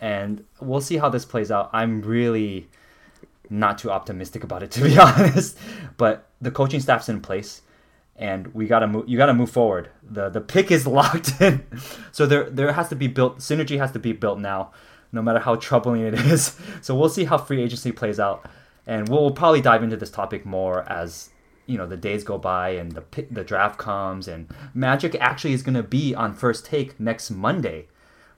and 0.02 0.44
we'll 0.60 0.82
see 0.82 0.98
how 0.98 1.10
this 1.10 1.24
plays 1.24 1.52
out. 1.52 1.70
I'm 1.72 2.02
really 2.02 2.68
not 3.50 3.78
too 3.78 3.92
optimistic 3.92 4.44
about 4.44 4.64
it 4.64 4.72
to 4.76 4.82
be 4.82 4.98
honest. 5.00 5.58
But 5.98 6.28
the 6.42 6.52
coaching 6.52 6.80
staff's 6.80 7.10
in 7.10 7.22
place, 7.22 7.62
and 8.16 8.54
we 8.54 8.68
gotta 8.68 8.88
move. 8.88 9.08
You 9.08 9.18
gotta 9.18 9.34
move 9.34 9.52
forward. 9.52 9.90
the 10.04 10.30
The 10.30 10.42
pick 10.42 10.72
is 10.72 10.86
locked 11.00 11.42
in, 11.42 11.66
so 12.12 12.26
there 12.26 12.50
there 12.50 12.72
has 12.74 12.90
to 12.90 12.96
be 12.96 13.08
built. 13.08 13.40
Synergy 13.40 13.78
has 13.78 13.92
to 13.94 14.00
be 14.00 14.14
built 14.14 14.40
now, 14.40 14.72
no 15.12 15.22
matter 15.22 15.40
how 15.40 15.56
troubling 15.56 16.02
it 16.02 16.14
is. 16.14 16.58
So 16.82 16.96
we'll 16.96 17.10
see 17.10 17.26
how 17.26 17.38
free 17.38 17.62
agency 17.62 17.92
plays 17.92 18.20
out, 18.20 18.48
and 18.86 19.10
we'll, 19.10 19.22
we'll 19.22 19.32
probably 19.32 19.62
dive 19.62 19.84
into 19.84 19.98
this 19.98 20.12
topic 20.12 20.46
more 20.46 20.90
as 20.92 21.30
you 21.66 21.78
know 21.78 21.88
the 21.88 21.98
days 21.98 22.24
go 22.24 22.38
by 22.38 22.70
and 22.70 22.92
the 22.92 23.26
the 23.32 23.44
draft 23.44 23.80
comes 23.80 24.28
and 24.28 24.48
Magic 24.74 25.16
actually 25.20 25.54
is 25.54 25.64
gonna 25.64 25.84
be 25.84 26.14
on 26.14 26.34
first 26.34 26.66
take 26.66 27.00
next 27.00 27.32
Monday. 27.32 27.88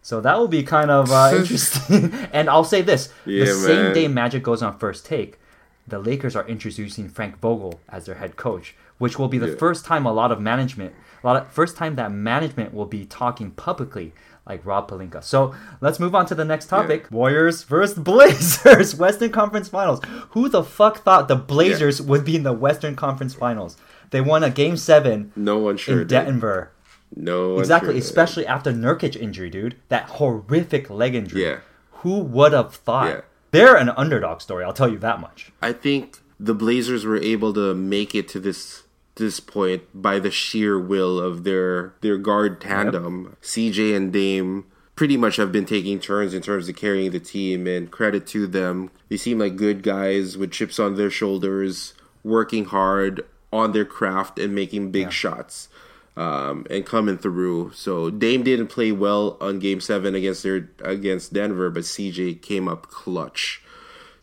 So 0.07 0.21
that 0.21 0.39
will 0.39 0.47
be 0.47 0.63
kind 0.63 0.89
of 0.89 1.11
uh, 1.11 1.33
interesting. 1.35 2.13
and 2.31 2.49
I'll 2.49 2.63
say 2.63 2.81
this: 2.81 3.09
yeah, 3.25 3.43
the 3.43 3.53
same 3.53 3.83
man. 3.83 3.93
day 3.93 4.07
Magic 4.07 4.41
goes 4.41 4.63
on 4.63 4.79
first 4.79 5.05
take, 5.05 5.37
the 5.85 5.99
Lakers 5.99 6.33
are 6.33 6.47
introducing 6.47 7.09
Frank 7.09 7.39
Vogel 7.39 7.81
as 7.89 8.05
their 8.05 8.15
head 8.15 8.37
coach, 8.37 8.73
which 8.99 9.19
will 9.19 9.27
be 9.27 9.37
the 9.37 9.49
yeah. 9.49 9.57
first 9.57 9.83
time 9.83 10.05
a 10.05 10.13
lot 10.13 10.31
of 10.31 10.39
management, 10.39 10.95
a 11.21 11.27
lot 11.27 11.35
of 11.35 11.51
first 11.51 11.75
time 11.75 11.95
that 11.97 12.13
management 12.13 12.73
will 12.73 12.85
be 12.85 13.03
talking 13.03 13.51
publicly 13.51 14.13
like 14.45 14.65
Rob 14.65 14.89
Pelinka. 14.89 15.21
So 15.21 15.53
let's 15.81 15.99
move 15.99 16.15
on 16.15 16.25
to 16.27 16.35
the 16.35 16.45
next 16.45 16.67
topic: 16.67 17.01
yeah. 17.01 17.17
Warriors 17.17 17.63
versus 17.63 17.99
Blazers, 18.11 18.95
Western 18.95 19.33
Conference 19.33 19.67
Finals. 19.67 19.99
Who 20.29 20.47
the 20.47 20.63
fuck 20.63 21.03
thought 21.03 21.27
the 21.27 21.35
Blazers 21.35 22.01
would 22.01 22.23
be 22.23 22.37
in 22.37 22.43
the 22.43 22.53
Western 22.53 22.95
Conference 22.95 23.33
Finals? 23.33 23.75
They 24.11 24.21
won 24.21 24.41
a 24.41 24.49
Game 24.49 24.77
Seven. 24.77 25.33
No 25.35 25.57
one 25.57 25.75
sure 25.75 26.03
in 26.03 26.07
Denver. 26.07 26.71
No, 27.15 27.59
exactly. 27.59 27.97
Especially 27.97 28.45
after 28.45 28.71
Nurkic 28.71 29.15
injury, 29.15 29.49
dude. 29.49 29.75
That 29.89 30.09
horrific 30.09 30.89
leg 30.89 31.15
injury. 31.15 31.43
Yeah. 31.43 31.59
Who 32.01 32.19
would 32.19 32.53
have 32.53 32.75
thought? 32.75 33.07
Yeah. 33.07 33.21
They're 33.51 33.77
an 33.77 33.89
underdog 33.89 34.41
story. 34.41 34.63
I'll 34.65 34.73
tell 34.73 34.89
you 34.89 34.99
that 34.99 35.19
much. 35.19 35.51
I 35.61 35.73
think 35.73 36.19
the 36.39 36.53
Blazers 36.53 37.05
were 37.05 37.17
able 37.17 37.53
to 37.53 37.73
make 37.73 38.13
it 38.13 38.27
to 38.29 38.39
this 38.39 38.83
this 39.15 39.39
point 39.39 39.83
by 39.93 40.19
the 40.19 40.29
sheer 40.29 40.79
will 40.79 41.19
of 41.19 41.43
their 41.43 41.93
their 42.01 42.17
guard 42.17 42.61
tandem. 42.61 43.23
Yep. 43.23 43.41
CJ 43.41 43.95
and 43.95 44.13
Dame 44.13 44.65
pretty 44.95 45.17
much 45.17 45.35
have 45.37 45.51
been 45.51 45.65
taking 45.65 45.99
turns 45.99 46.33
in 46.33 46.41
terms 46.41 46.67
of 46.67 46.75
carrying 46.75 47.11
the 47.11 47.19
team 47.19 47.67
and 47.67 47.91
credit 47.91 48.27
to 48.27 48.47
them. 48.47 48.91
They 49.09 49.17
seem 49.17 49.39
like 49.39 49.55
good 49.55 49.83
guys 49.83 50.37
with 50.37 50.51
chips 50.51 50.79
on 50.79 50.95
their 50.95 51.09
shoulders, 51.09 51.93
working 52.23 52.65
hard 52.65 53.25
on 53.51 53.71
their 53.71 53.85
craft 53.85 54.39
and 54.39 54.53
making 54.53 54.91
big 54.91 55.03
yeah. 55.03 55.09
shots 55.09 55.69
um, 56.17 56.65
and 56.69 56.85
coming 56.85 57.17
through. 57.17 57.71
So 57.73 58.09
Dame 58.09 58.43
didn't 58.43 58.67
play 58.67 58.91
well 58.91 59.37
on 59.39 59.59
Game 59.59 59.79
Seven 59.79 60.15
against 60.15 60.43
their 60.43 60.69
against 60.83 61.31
Denver, 61.31 61.69
but 61.69 61.83
CJ 61.83 62.41
came 62.41 62.67
up 62.67 62.87
clutch. 62.87 63.61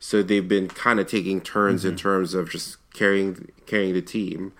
So 0.01 0.22
they've 0.22 0.47
been 0.47 0.68
kind 0.68 1.01
of 1.01 1.07
taking 1.07 1.40
turns 1.40 1.82
mm-hmm. 1.82 1.90
in 1.90 1.97
terms 1.97 2.34
of 2.34 2.51
just 2.51 2.76
carrying 2.92 3.53
carrying 3.64 3.95
the 3.95 4.03
team. 4.03 4.53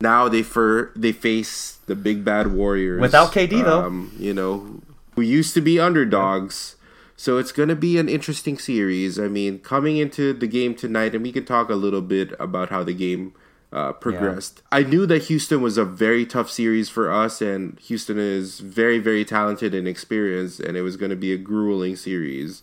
Now 0.00 0.28
they 0.28 0.42
for 0.42 0.92
they 0.94 1.12
face 1.12 1.78
the 1.86 1.96
big 1.96 2.24
bad 2.24 2.52
Warriors 2.52 3.00
without 3.00 3.32
KD 3.32 3.64
though. 3.64 3.84
Um, 3.84 4.12
you 4.18 4.32
know, 4.32 4.80
who 5.16 5.22
used 5.22 5.54
to 5.54 5.60
be 5.60 5.80
underdogs. 5.80 6.76
So 7.18 7.38
it's 7.38 7.50
going 7.50 7.70
to 7.70 7.76
be 7.76 7.96
an 7.96 8.10
interesting 8.10 8.58
series. 8.58 9.18
I 9.18 9.28
mean, 9.28 9.60
coming 9.60 9.96
into 9.96 10.34
the 10.34 10.46
game 10.46 10.74
tonight, 10.74 11.14
and 11.14 11.24
we 11.24 11.32
can 11.32 11.46
talk 11.46 11.70
a 11.70 11.74
little 11.74 12.02
bit 12.02 12.34
about 12.38 12.68
how 12.68 12.84
the 12.84 12.92
game 12.92 13.32
uh, 13.72 13.92
progressed. 13.92 14.62
Yeah. 14.72 14.78
I 14.78 14.82
knew 14.84 15.06
that 15.06 15.24
Houston 15.24 15.60
was 15.60 15.76
a 15.76 15.84
very 15.84 16.24
tough 16.24 16.50
series 16.50 16.88
for 16.88 17.12
us, 17.12 17.40
and 17.40 17.78
Houston 17.80 18.18
is 18.18 18.60
very, 18.60 18.98
very 18.98 19.24
talented 19.24 19.74
and 19.74 19.88
experienced, 19.88 20.60
and 20.60 20.76
it 20.76 20.82
was 20.82 20.96
going 20.96 21.10
to 21.10 21.16
be 21.16 21.32
a 21.32 21.38
grueling 21.38 21.96
series. 21.96 22.62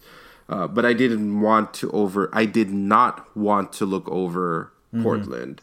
Uh, 0.49 0.67
but 0.67 0.85
I 0.85 0.93
didn't 0.93 1.41
want 1.41 1.73
to 1.75 1.91
over. 1.91 2.29
I 2.33 2.45
did 2.45 2.69
not 2.69 3.35
want 3.35 3.73
to 3.73 3.85
look 3.85 4.07
over 4.09 4.71
mm-hmm. 4.93 5.03
Portland, 5.03 5.61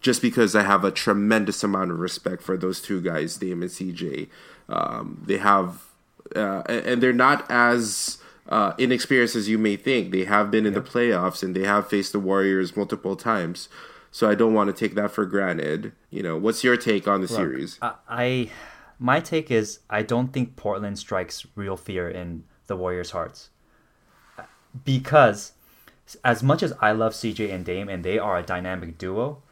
just 0.00 0.20
because 0.22 0.54
I 0.54 0.62
have 0.62 0.84
a 0.84 0.90
tremendous 0.90 1.62
amount 1.62 1.90
of 1.90 1.98
respect 1.98 2.42
for 2.42 2.56
those 2.56 2.80
two 2.80 3.00
guys, 3.00 3.36
Dame 3.36 3.62
and 3.62 3.70
CJ. 3.70 4.28
Um, 4.68 5.22
they 5.26 5.38
have, 5.38 5.84
uh, 6.34 6.62
and 6.68 7.02
they're 7.02 7.12
not 7.12 7.48
as. 7.50 8.18
Uh, 8.48 8.74
inexperienced 8.78 9.34
as 9.34 9.48
you 9.48 9.58
may 9.58 9.74
think. 9.74 10.12
They 10.12 10.22
have 10.22 10.52
been 10.52 10.66
in 10.66 10.72
the 10.72 10.80
playoffs 10.80 11.42
and 11.42 11.52
they 11.52 11.64
have 11.64 11.88
faced 11.88 12.12
the 12.12 12.20
Warriors 12.20 12.76
multiple 12.76 13.16
times. 13.16 13.68
So 14.10 14.28
I 14.28 14.34
don't 14.34 14.54
want 14.54 14.68
to 14.68 14.72
take 14.72 14.94
that 14.94 15.10
for 15.10 15.26
granted. 15.26 15.92
You 16.10 16.22
know, 16.22 16.36
what's 16.36 16.64
your 16.64 16.76
take 16.76 17.06
on 17.06 17.20
the 17.20 17.26
Look, 17.26 17.36
series? 17.36 17.78
I, 17.82 18.50
my 18.98 19.20
take 19.20 19.50
is 19.50 19.80
I 19.90 20.02
don't 20.02 20.32
think 20.32 20.56
Portland 20.56 20.98
strikes 20.98 21.46
real 21.54 21.76
fear 21.76 22.08
in 22.08 22.44
the 22.66 22.76
Warriors' 22.76 23.10
hearts 23.10 23.50
because 24.84 25.52
as 26.24 26.42
much 26.42 26.62
as 26.62 26.72
I 26.80 26.92
love 26.92 27.12
CJ 27.12 27.52
and 27.52 27.64
Dame 27.64 27.88
and 27.88 28.04
they 28.04 28.18
are 28.18 28.38
a 28.38 28.42
dynamic 28.42 28.98
duo, 28.98 29.42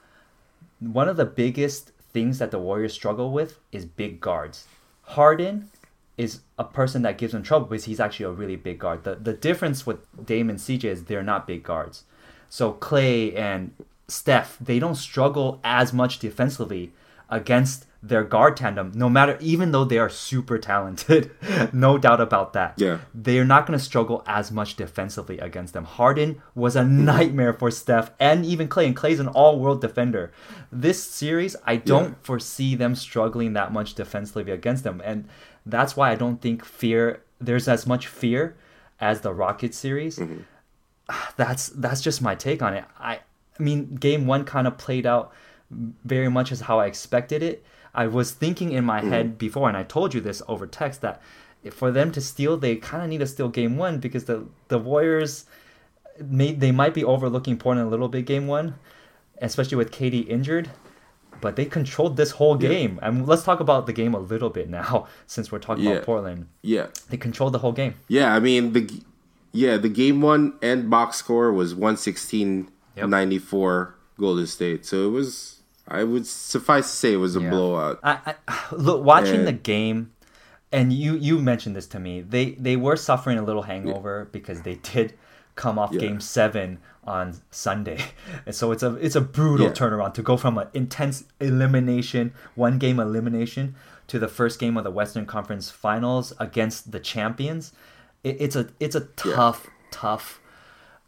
one 0.78 1.09
of 1.09 1.16
the 1.16 1.24
biggest 1.24 1.92
things 2.12 2.38
that 2.38 2.50
the 2.50 2.59
Warriors 2.59 2.92
struggle 2.92 3.32
with 3.32 3.59
is 3.72 3.84
big 3.84 4.20
guards. 4.20 4.66
Harden 5.02 5.70
is 6.16 6.40
a 6.59 6.64
person 6.64 7.02
that 7.02 7.18
gives 7.18 7.32
them 7.32 7.42
trouble 7.42 7.66
because 7.66 7.84
he's 7.84 7.98
actually 7.98 8.26
a 8.26 8.30
really 8.30 8.57
big 8.57 8.78
guard. 8.78 9.05
The 9.05 9.16
the 9.16 9.32
difference 9.32 9.84
with 9.84 9.98
Dame 10.24 10.48
and 10.48 10.59
CJ 10.59 10.84
is 10.84 11.05
they're 11.05 11.22
not 11.22 11.46
big 11.46 11.62
guards. 11.64 12.05
So 12.48 12.72
Clay 12.72 13.34
and 13.34 13.72
Steph, 14.09 14.59
they 14.61 14.78
don't 14.78 14.94
struggle 14.94 15.61
as 15.64 15.92
much 15.92 16.18
defensively 16.18 16.92
against 17.30 17.86
their 18.02 18.22
guard 18.22 18.55
tandem, 18.55 18.92
no 18.94 19.09
matter, 19.09 19.38
even 19.40 19.72
though 19.72 19.84
they 19.84 19.96
are 19.96 20.11
super 20.11 20.59
talented, 20.59 21.30
no 21.72 21.96
doubt 21.96 22.20
about 22.20 22.52
that. 22.52 22.74
Yeah. 22.76 22.98
They're 23.14 23.46
not 23.46 23.66
going 23.66 23.78
to 23.78 23.84
struggle 23.84 24.22
as 24.26 24.52
much 24.52 24.76
defensively 24.76 25.38
against 25.38 25.72
them. 25.72 25.84
Harden 25.84 26.42
was 26.55 26.76
a 26.76 26.84
nightmare 27.12 27.55
for 27.55 27.70
Steph 27.70 28.11
and 28.20 28.44
even 28.44 28.68
Clay, 28.68 28.86
and 28.86 28.94
Clay's 28.94 29.20
an 29.20 29.28
all 29.28 29.59
world 29.59 29.80
defender. 29.80 30.32
This 30.70 31.02
series, 31.02 31.57
I 31.64 31.76
don't 31.76 32.11
yeah. 32.11 32.14
foresee 32.22 32.74
them 32.74 32.94
struggling 32.94 33.55
that 33.55 33.72
much 33.72 33.94
defensively 33.94 34.52
against 34.52 34.84
them. 34.84 35.00
And 35.02 35.26
that's 35.64 35.96
why 35.96 36.11
I 36.11 36.14
don't 36.14 36.42
think 36.42 36.62
fear, 36.62 37.22
there's 37.40 37.68
as 37.68 37.86
much 37.86 38.07
fear 38.07 38.55
as 39.00 39.22
the 39.22 39.32
Rocket 39.32 39.74
series. 39.74 40.18
Mm-hmm. 40.18 40.40
That's 41.36 41.68
that's 41.68 42.00
just 42.00 42.22
my 42.22 42.34
take 42.34 42.62
on 42.62 42.72
it. 42.72 42.84
I 42.98 43.20
I 43.59 43.62
mean, 43.62 43.94
game 43.94 44.26
one 44.26 44.44
kind 44.44 44.66
of 44.66 44.78
played 44.78 45.07
out 45.07 45.32
very 46.05 46.28
much 46.28 46.52
as 46.52 46.62
how 46.62 46.80
I 46.80 46.86
expected 46.86 47.42
it. 47.42 47.64
I 47.94 48.07
was 48.07 48.32
thinking 48.32 48.72
in 48.72 48.84
my 48.84 49.00
mm-hmm. 49.00 49.11
head 49.11 49.38
before, 49.38 49.68
and 49.68 49.76
I 49.76 49.84
told 49.84 50.14
you 50.14 50.20
this 50.20 50.42
over 50.48 50.66
text 50.66 51.00
that 51.02 51.22
for 51.70 51.90
them 51.90 52.12
to 52.12 52.20
steal, 52.20 52.57
they 52.57 52.76
kind 52.76 53.02
of 53.02 53.09
need 53.09 53.18
to 53.18 53.26
steal 53.26 53.48
game 53.48 53.76
one 53.76 53.98
because 53.98 54.24
the 54.24 54.46
the 54.68 54.78
Warriors 54.78 55.46
may 56.20 56.52
they 56.52 56.72
might 56.72 56.94
be 56.94 57.05
overlooking 57.05 57.57
Portland 57.57 57.86
a 57.86 57.90
little 57.90 58.09
bit 58.09 58.26
game 58.26 58.46
one, 58.46 58.74
especially 59.40 59.76
with 59.76 59.90
KD 59.90 60.28
injured. 60.28 60.70
But 61.40 61.57
they 61.57 61.64
controlled 61.66 62.16
this 62.16 62.32
whole 62.32 62.61
Yeah. 62.62 62.68
game. 62.68 62.98
And 63.02 63.26
let's 63.26 63.42
talk 63.42 63.61
about 63.61 63.86
the 63.86 63.92
game 63.92 64.14
a 64.14 64.18
little 64.18 64.50
bit 64.50 64.70
now, 64.70 65.09
since 65.26 65.52
we're 65.52 65.59
talking 65.59 65.84
Yeah. 65.84 65.92
about 65.92 66.05
Portland. 66.05 66.46
Yeah. 66.62 66.86
They 67.11 67.16
controlled 67.16 67.52
the 67.52 67.59
whole 67.59 67.72
game. 67.72 67.94
Yeah, 68.09 68.34
I 68.34 68.40
mean 68.40 68.72
the 68.72 68.88
yeah, 69.52 69.76
the 69.76 69.88
game 69.88 70.20
one 70.20 70.55
end 70.62 70.90
box 70.90 71.16
score 71.16 71.52
was 71.52 71.74
116 71.74 72.68
Yep. 72.97 73.09
94 73.09 73.95
Golden 74.18 74.47
State. 74.47 74.86
So 74.86 75.07
it 75.07 75.11
was 75.11 75.61
I 75.88 76.03
would 76.05 76.26
suffice 76.26 76.90
to 76.90 76.97
say 76.97 77.12
it 77.12 77.16
was 77.16 77.36
a 77.36 77.40
Yeah. 77.40 77.51
blowout. 77.51 78.01
I, 78.03 78.34
I 78.49 78.64
look 78.72 79.05
watching 79.05 79.40
And- 79.40 79.47
the 79.47 79.53
game, 79.53 80.12
and 80.72 80.92
you 80.92 81.14
you 81.16 81.38
mentioned 81.40 81.76
this 81.76 81.86
to 81.88 81.99
me. 82.01 82.20
They 82.22 82.53
they 82.53 82.76
were 82.76 82.97
suffering 82.97 83.38
a 83.38 83.42
little 83.42 83.62
hangover 83.62 84.28
because 84.32 84.62
they 84.62 84.76
did 84.76 85.14
come 85.57 85.78
off 85.78 85.92
Yeah. 85.92 86.01
Game 86.01 86.20
Seven 86.20 86.78
on 87.07 87.36
Sunday, 87.51 87.99
and 88.47 88.55
so 88.55 88.72
it's 88.72 88.82
a 88.82 88.95
it's 88.97 89.14
a 89.14 89.20
brutal 89.20 89.66
Yeah. 89.66 89.72
turnaround 89.72 90.14
to 90.14 90.22
go 90.22 90.36
from 90.36 90.57
an 90.59 90.68
intense 90.72 91.24
elimination, 91.40 92.32
one 92.55 92.78
game 92.78 92.99
elimination, 92.99 93.74
to 94.09 94.18
the 94.18 94.26
first 94.28 94.59
game 94.59 94.76
of 94.76 94.84
the 94.84 94.90
Western 94.90 95.26
Conference 95.26 95.70
Finals 95.70 96.32
against 96.40 96.92
the 96.92 97.01
champions. 97.01 97.72
It, 98.22 98.36
it's 98.40 98.57
a 98.57 98.68
it's 98.80 98.97
a 98.97 99.07
Yeah. 99.24 99.34
tough 99.34 99.66
tough. 99.90 100.40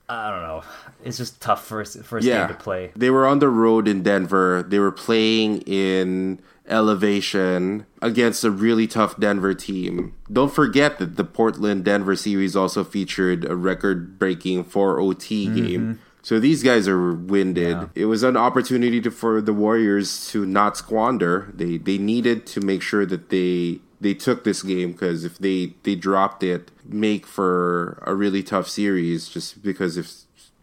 I 0.08 0.30
don't 0.30 0.42
know. 0.42 0.62
It's 1.04 1.18
just 1.18 1.40
tough 1.40 1.64
first 1.64 2.02
first 2.04 2.26
Yeah. 2.26 2.46
game 2.46 2.56
to 2.56 2.62
play. 2.62 2.92
They 2.94 3.10
were 3.10 3.26
on 3.26 3.40
the 3.40 3.48
road 3.48 3.88
in 3.88 4.02
Denver. 4.02 4.64
They 4.66 4.78
were 4.78 4.92
playing 4.92 5.62
in 5.62 6.40
elevation 6.68 7.86
against 8.02 8.44
a 8.44 8.50
really 8.50 8.86
tough 8.86 9.18
Denver 9.18 9.54
team. 9.54 10.12
Don't 10.32 10.52
forget 10.52 10.98
that 10.98 11.16
the 11.16 11.24
Portland 11.24 11.84
Denver 11.84 12.16
series 12.16 12.56
also 12.56 12.84
featured 12.84 13.44
a 13.44 13.56
record 13.56 14.18
breaking 14.18 14.64
4 14.64 15.00
OT 15.00 15.46
mm-hmm. 15.46 15.56
game. 15.56 15.98
So 16.22 16.40
these 16.40 16.64
guys 16.64 16.88
are 16.88 17.12
winded. 17.12 17.76
Yeah. 17.76 17.86
It 17.94 18.06
was 18.06 18.24
an 18.24 18.36
opportunity 18.36 19.00
to, 19.00 19.12
for 19.12 19.40
the 19.40 19.52
Warriors 19.52 20.28
to 20.30 20.44
not 20.44 20.76
squander. 20.76 21.52
They 21.54 21.78
they 21.78 21.98
needed 21.98 22.46
to 22.46 22.60
make 22.60 22.82
sure 22.82 23.06
that 23.06 23.28
they 23.28 23.78
they 24.00 24.14
took 24.14 24.44
this 24.44 24.62
game 24.62 24.92
because 24.92 25.24
if 25.24 25.38
they 25.38 25.74
they 25.82 25.94
dropped 25.94 26.42
it, 26.42 26.70
make 26.84 27.26
for 27.26 28.02
a 28.06 28.14
really 28.14 28.42
tough 28.42 28.68
series. 28.68 29.28
Just 29.28 29.62
because 29.62 29.96
if 29.96 30.12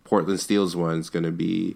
Portland 0.03 0.39
steals 0.39 0.75
one, 0.75 0.99
it's 0.99 1.09
going 1.09 1.23
to 1.25 1.31
be 1.31 1.75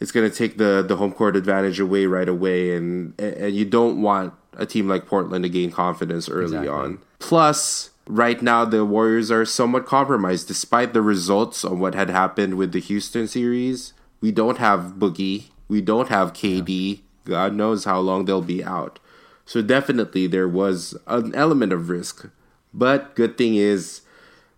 it's 0.00 0.10
going 0.12 0.28
to 0.28 0.36
take 0.36 0.58
the 0.58 0.84
the 0.86 0.96
home 0.96 1.12
court 1.12 1.36
advantage 1.36 1.78
away 1.80 2.06
right 2.06 2.28
away, 2.28 2.74
and 2.76 3.18
and 3.20 3.54
you 3.54 3.64
don't 3.64 4.02
want 4.02 4.34
a 4.56 4.66
team 4.66 4.88
like 4.88 5.06
Portland 5.06 5.42
to 5.44 5.48
gain 5.48 5.70
confidence 5.70 6.28
early 6.28 6.44
Exactly. 6.58 6.68
on. 6.68 6.98
Plus, 7.18 7.90
right 8.06 8.40
now 8.42 8.64
the 8.64 8.84
Warriors 8.84 9.30
are 9.30 9.44
somewhat 9.44 9.86
compromised, 9.86 10.46
despite 10.48 10.92
the 10.92 11.02
results 11.02 11.64
on 11.64 11.80
what 11.80 11.94
had 11.94 12.10
happened 12.10 12.54
with 12.54 12.72
the 12.72 12.80
Houston 12.80 13.26
series. 13.26 13.92
We 14.20 14.30
don't 14.32 14.58
have 14.58 14.94
Boogie, 14.98 15.46
we 15.68 15.80
don't 15.80 16.08
have 16.08 16.32
KD. 16.32 17.00
God 17.24 17.54
knows 17.54 17.84
how 17.84 18.00
long 18.00 18.24
they'll 18.26 18.42
be 18.42 18.62
out. 18.62 18.98
So 19.46 19.60
definitely 19.62 20.26
there 20.26 20.48
was 20.48 20.96
an 21.06 21.34
element 21.34 21.72
of 21.72 21.88
risk. 21.88 22.26
But 22.72 23.14
good 23.14 23.36
thing 23.38 23.54
is 23.56 24.00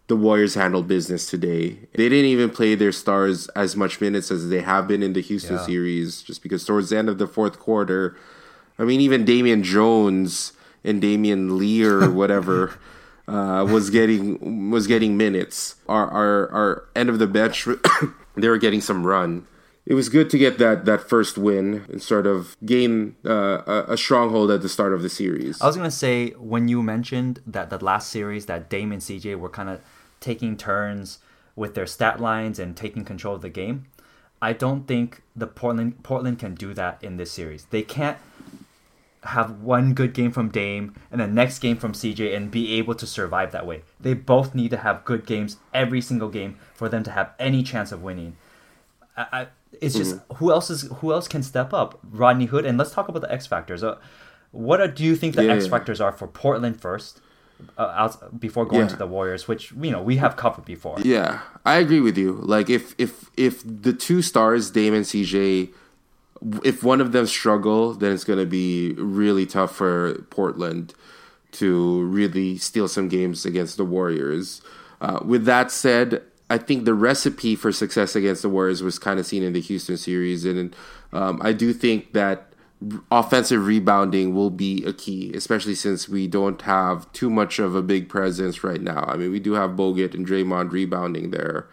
the 0.07 0.17
Warriors 0.17 0.55
handled 0.55 0.87
business 0.87 1.29
today. 1.29 1.79
They 1.95 2.09
didn't 2.09 2.27
even 2.31 2.51
play 2.51 2.75
their 2.77 2.93
stars 2.93 3.49
as 3.49 3.75
much 3.77 4.01
minutes 4.01 4.31
as 4.31 4.49
they 4.49 4.61
have 4.63 4.87
been 4.87 5.03
in 5.03 5.13
the 5.13 5.21
Houston 5.21 5.57
Yeah. 5.57 5.67
series, 5.67 6.23
just 6.23 6.43
because 6.43 6.65
towards 6.65 6.91
the 6.91 6.99
end 6.99 7.09
of 7.09 7.19
the 7.19 7.27
fourth 7.27 7.59
quarter, 7.59 8.17
I 8.79 8.85
mean, 8.85 9.01
even 9.01 9.25
Damian 9.25 9.63
Jones 9.65 10.53
and 10.85 11.03
Damion 11.03 11.59
Lee 11.59 11.85
or 11.85 12.09
whatever 12.21 12.79
uh, 13.27 13.67
was 13.69 13.91
getting 13.91 14.71
was 14.71 14.87
getting 14.87 15.17
minutes. 15.17 15.75
Our 15.89 16.09
our 16.09 16.51
our 16.53 16.85
end 16.95 17.09
of 17.11 17.19
the 17.19 17.27
bench, 17.27 17.67
they 18.37 18.49
were 18.49 18.59
getting 18.59 18.81
some 18.81 19.05
run. 19.05 19.47
It 19.87 19.95
was 19.95 20.09
good 20.09 20.29
to 20.31 20.39
get 20.39 20.59
that 20.59 20.85
that 20.85 21.09
first 21.09 21.39
win 21.39 21.87
and 21.89 22.03
sort 22.03 22.27
of 22.27 22.57
gain 22.67 23.15
uh, 23.25 23.85
a, 23.89 23.97
stronghold 23.97 24.51
at 24.51 24.61
the 24.61 24.69
start 24.69 24.93
of 24.93 25.03
the 25.03 25.09
series. 25.09 25.63
I 25.63 25.67
was 25.67 25.77
gonna 25.77 25.93
say 25.93 26.31
when 26.31 26.67
you 26.67 26.83
mentioned 26.83 27.41
that 27.47 27.71
the 27.71 27.83
last 27.83 28.11
series 28.11 28.47
that 28.47 28.69
Dame 28.69 28.91
and 28.91 29.01
CJ 29.01 29.39
were 29.39 29.49
kind 29.49 29.69
of 29.69 29.81
taking 30.19 30.57
turns 30.57 31.21
with 31.55 31.75
their 31.75 31.87
stat 31.87 32.21
lines 32.21 32.59
and 32.59 32.77
taking 32.77 33.05
control 33.05 33.37
of 33.37 33.43
the 33.43 33.49
game. 33.49 33.87
I 34.43 34.53
don't 34.53 34.87
think 34.89 35.23
the 35.37 35.47
Portland 35.47 36.03
Portland 36.03 36.41
can 36.41 36.55
do 36.55 36.75
that 36.75 37.03
in 37.03 37.17
this 37.17 37.31
series. 37.31 37.67
They 37.67 37.83
can't 37.83 38.19
have 39.23 39.61
one 39.61 39.95
good 39.95 40.15
game 40.15 40.33
from 40.33 40.49
Dame 40.49 40.95
and 41.13 41.21
the 41.21 41.27
next 41.27 41.61
game 41.61 41.77
from 41.77 41.93
CJ 41.93 42.37
and 42.37 42.51
be 42.51 42.75
able 42.75 42.95
to 42.97 43.07
survive 43.07 43.53
that 43.53 43.67
way. 43.67 43.83
They 44.01 44.15
both 44.15 44.55
need 44.55 44.71
to 44.71 44.79
have 44.79 45.05
good 45.05 45.27
games 45.27 45.59
every 45.73 46.01
single 46.01 46.29
game 46.29 46.59
for 46.75 46.89
them 46.89 47.03
to 47.05 47.11
have 47.13 47.33
any 47.39 47.63
chance 47.63 47.93
of 47.93 48.03
winning. 48.03 48.37
I, 49.17 49.47
it's 49.81 49.95
just 49.95 50.17
Mm-hmm. 50.17 50.35
who 50.37 50.51
else 50.53 50.71
is 50.71 50.83
who 51.01 51.13
else 51.13 51.29
can 51.29 51.43
step 51.43 51.73
up? 51.73 51.99
Rodney 52.11 52.47
Hood, 52.47 52.65
and 52.65 52.79
let's 52.79 52.93
talk 52.93 53.09
about 53.09 53.23
the 53.23 53.33
X 53.33 53.47
factors. 53.47 53.83
Uh, 53.85 53.97
what 54.53 54.81
are, 54.81 54.89
do 54.89 55.05
you 55.05 55.17
think 55.17 55.35
the 55.35 55.45
Yeah, 55.45 55.55
X 55.55 55.67
factors 55.67 56.01
are 56.01 56.13
for 56.13 56.27
Portland 56.27 56.81
first, 56.81 57.21
uh, 57.77 57.83
out, 57.95 58.41
before 58.41 58.65
going 58.65 58.83
Yeah. 58.83 58.89
to 58.89 58.97
the 58.97 59.07
Warriors, 59.07 59.47
which 59.49 59.73
you 59.73 59.91
know 59.91 60.03
we 60.03 60.17
have 60.17 60.37
covered 60.37 60.65
before? 60.65 60.97
Yeah, 61.03 61.41
I 61.65 61.77
agree 61.79 62.01
with 62.01 62.17
you. 62.17 62.33
Like 62.43 62.71
if 62.71 62.95
if 62.99 63.31
if 63.37 63.63
the 63.65 63.93
two 63.93 64.23
stars, 64.23 64.71
Dame 64.71 64.95
and 64.95 65.05
CJ, 65.05 65.71
if 66.65 66.83
one 66.83 67.01
of 67.01 67.13
them 67.13 67.27
struggle, 67.27 67.93
then 67.95 68.13
it's 68.13 68.25
going 68.25 68.39
to 68.39 68.47
be 68.47 68.93
really 68.95 69.47
tough 69.47 69.75
for 69.77 70.15
Portland 70.31 70.95
to 71.53 72.03
really 72.05 72.59
steal 72.59 72.89
some 72.89 73.09
games 73.09 73.45
against 73.47 73.77
the 73.77 73.85
Warriors. 73.85 74.61
Uh, 75.01 75.21
with 75.25 75.45
that 75.45 75.71
said, 75.71 76.23
I 76.49 76.59
think 76.59 76.85
the 76.85 76.95
recipe 76.95 77.57
for 77.57 77.73
success 77.73 78.15
against 78.15 78.43
the 78.43 78.49
Warriors 78.49 78.83
was 78.83 78.99
kind 78.99 79.19
of 79.19 79.27
seen 79.27 79.43
in 79.43 79.53
the 79.53 79.61
Houston 79.61 79.97
series, 79.97 80.45
and 80.45 80.75
um, 81.13 81.41
I 81.43 81.53
do 81.53 81.73
think 81.73 82.13
that 82.13 82.53
offensive 83.11 83.67
rebounding 83.67 84.35
will 84.35 84.51
be 84.51 84.85
a 84.85 84.93
key, 84.93 85.33
especially 85.35 85.75
since 85.75 86.09
we 86.09 86.27
don't 86.27 86.61
have 86.63 87.11
too 87.13 87.31
much 87.31 87.59
of 87.59 87.75
a 87.75 87.83
big 87.83 88.09
presence 88.09 88.63
right 88.63 88.81
now. 88.81 89.05
I 89.09 89.17
mean, 89.17 89.31
we 89.31 89.41
do 89.41 89.55
have 89.55 89.71
Bogut 89.71 90.15
and 90.15 90.27
Draymond 90.27 90.73
rebounding 90.73 91.31
there. 91.31 91.67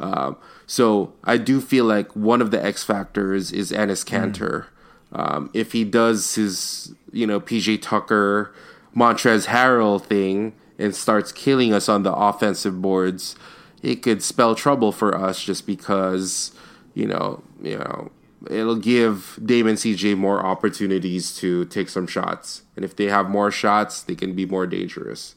Um, 0.00 0.36
so 0.66 1.12
I 1.24 1.38
do 1.38 1.60
feel 1.60 1.84
like 1.84 2.14
one 2.14 2.42
of 2.42 2.50
the 2.50 2.62
X 2.62 2.84
factors 2.84 3.52
is 3.52 3.72
Enes 3.72 4.04
Kanter. 4.04 4.66
Um, 5.12 5.50
if 5.54 5.72
he 5.72 5.84
does 5.84 6.34
his, 6.34 6.94
you 7.12 7.26
know, 7.26 7.40
PJ 7.40 7.80
Tucker, 7.82 8.52
Montrezl 8.94 9.46
Harrell 9.46 10.02
thing 10.02 10.54
and 10.78 10.94
starts 10.94 11.32
killing 11.32 11.72
us 11.72 11.88
on 11.88 12.02
the 12.02 12.12
offensive 12.12 12.82
boards, 12.82 13.34
it 13.82 13.96
could 14.02 14.22
spell 14.22 14.54
trouble 14.54 14.92
for 14.92 15.16
us 15.16 15.42
just 15.42 15.66
because, 15.66 16.52
you 16.94 17.06
know, 17.06 17.42
you 17.62 17.78
know, 17.78 18.10
it'll 18.50 18.76
give 18.76 19.38
Damon 19.44 19.76
CJ 19.76 20.16
more 20.16 20.44
opportunities 20.44 21.34
to 21.36 21.64
take 21.66 21.88
some 21.88 22.06
shots. 22.06 22.62
And 22.76 22.84
if 22.84 22.96
they 22.96 23.06
have 23.06 23.28
more 23.28 23.50
shots, 23.50 24.02
they 24.02 24.14
can 24.14 24.34
be 24.34 24.46
more 24.46 24.66
dangerous. 24.66 25.34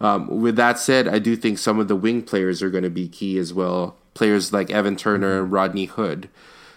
Um, 0.00 0.40
with 0.40 0.56
that 0.56 0.78
said, 0.78 1.08
I 1.08 1.18
do 1.18 1.34
think 1.36 1.58
some 1.58 1.78
of 1.78 1.88
the 1.88 1.96
wing 1.96 2.22
players 2.22 2.62
are 2.62 2.70
going 2.70 2.84
to 2.84 2.90
be 2.90 3.08
key 3.08 3.38
as 3.38 3.52
well. 3.52 3.96
Players 4.14 4.52
like 4.52 4.70
Evan 4.70 4.96
Turner 4.96 5.40
and 5.40 5.52
Rodney 5.52 5.86
Hood. 5.86 6.28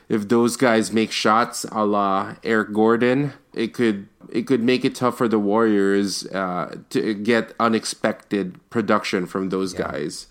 If 0.09 0.27
those 0.27 0.57
guys 0.57 0.91
make 0.91 1.11
shots 1.11 1.65
a 1.71 1.85
la 1.85 2.35
Eric 2.43 2.73
Gordon, 2.73 3.33
it 3.53 3.73
could 3.73 4.07
it 4.29 4.47
could 4.47 4.61
make 4.61 4.83
it 4.83 4.95
tough 4.95 5.17
for 5.17 5.27
the 5.27 5.39
Warriors 5.39 6.25
uh, 6.27 6.75
to 6.89 7.13
get 7.13 7.53
unexpected 7.59 8.59
production 8.69 9.25
from 9.25 9.49
those 9.49 9.73
guys. 9.73 10.27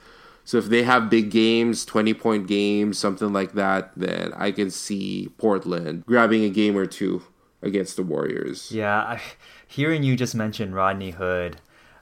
So 0.51 0.59
if 0.59 0.67
they 0.67 0.83
have 0.83 1.09
big 1.09 1.31
games, 1.31 1.85
twenty 1.85 2.13
point 2.13 2.49
games, 2.49 2.99
something 2.99 3.33
like 3.33 3.53
that, 3.53 3.93
then 3.95 4.33
I 4.35 4.51
can 4.51 4.69
see 4.69 5.29
Portland 5.39 6.05
grabbing 6.07 6.43
a 6.43 6.49
game 6.49 6.77
or 6.77 6.87
two 6.87 7.23
against 7.63 7.95
the 7.95 8.03
Warriors. 8.03 8.73
Yeah, 8.73 8.99
I, 8.99 9.21
hearing 9.69 10.03
you 10.03 10.17
just 10.17 10.35
mention 10.35 10.75
Rodney 10.75 11.13
Hood. 11.13 11.61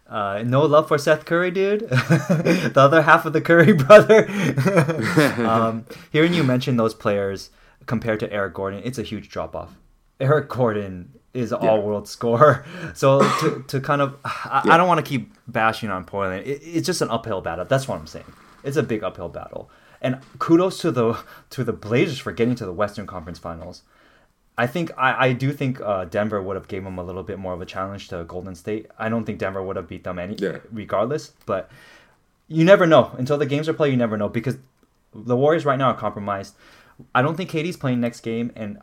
Uh, 0.09 0.43
no 0.47 0.63
love 0.63 0.89
for 0.89 0.97
Seth 0.97 1.27
Curry, 1.27 1.51
dude. 1.51 1.81
the 1.91 2.73
other 2.75 3.03
half 3.03 3.27
of 3.27 3.35
the 3.35 3.43
Curry 3.43 3.73
brother. 3.85 4.27
um, 5.47 5.85
hearing 6.11 6.33
you 6.33 6.43
mention 6.43 6.79
those 6.79 6.95
players 6.95 7.51
compared 7.85 8.19
to 8.21 8.33
Eric 8.33 8.55
Gordon, 8.55 8.81
it's 8.83 8.97
a 8.97 9.03
huge 9.03 9.29
drop 9.29 9.55
off. 9.55 9.77
Eric 10.21 10.49
Gordon 10.49 11.18
is 11.39 11.53
all 11.53 11.83
world 11.83 12.09
scorer. 12.09 12.65
So 12.95 13.21
to, 13.41 13.65
to 13.69 13.81
kind 13.81 14.03
of, 14.03 14.17
I, 14.25 14.63
I 14.71 14.77
don't 14.77 14.89
want 14.89 14.99
to 15.05 15.09
keep 15.09 15.33
bashing 15.47 15.91
on 15.91 16.05
Portland. 16.05 16.47
It, 16.47 16.61
it's 16.63 16.87
just 16.87 17.01
an 17.03 17.11
uphill 17.11 17.41
battle. 17.41 17.65
That's 17.65 17.87
what 17.89 17.99
I'm 17.99 18.07
saying. 18.07 18.33
It's 18.65 18.77
a 18.77 18.83
big 18.83 19.03
uphill 19.05 19.29
battle. 19.29 19.71
And 20.01 20.19
kudos 20.39 20.81
to 20.83 20.91
the 20.91 21.19
to 21.51 21.65
the 21.65 21.73
Blazers 21.73 22.19
for 22.19 22.33
getting 22.33 22.55
to 22.57 22.65
the 22.65 22.73
Western 22.73 23.07
Conference 23.07 23.39
Finals. 23.39 23.83
I 24.57 24.67
think 24.67 24.91
I, 24.97 25.27
I 25.29 25.33
do 25.33 25.53
think 25.53 25.81
uh, 25.81 26.05
Denver 26.05 26.43
would 26.43 26.57
have 26.57 26.67
gave 26.69 26.83
them 26.85 26.99
a 26.99 27.05
little 27.05 27.23
bit 27.23 27.39
more 27.39 27.53
of 27.55 27.61
a 27.61 27.67
challenge 27.67 28.09
to 28.09 28.25
Golden 28.25 28.55
State. 28.55 28.87
I 28.99 29.09
don't 29.09 29.25
think 29.25 29.39
Denver 29.39 29.63
would 29.63 29.77
have 29.77 29.87
beat 29.89 30.05
them 30.05 30.19
any 30.19 30.35
Yeah. 30.35 30.59
regardless, 30.73 31.33
but 31.47 31.71
you 32.49 32.65
never 32.65 32.87
know 32.87 33.13
until 33.19 33.39
the 33.39 33.47
games 33.47 33.69
are 33.69 33.73
played. 33.75 33.91
You 33.93 33.97
never 33.97 34.17
know 34.17 34.29
because 34.29 34.57
the 35.15 35.37
Warriors 35.37 35.65
right 35.65 35.79
now 35.79 35.89
are 35.91 35.97
compromised. 35.97 36.55
I 37.15 37.23
don't 37.23 37.37
think 37.37 37.51
KD's 37.51 37.77
playing 37.77 38.01
next 38.01 38.21
game, 38.21 38.51
and 38.57 38.79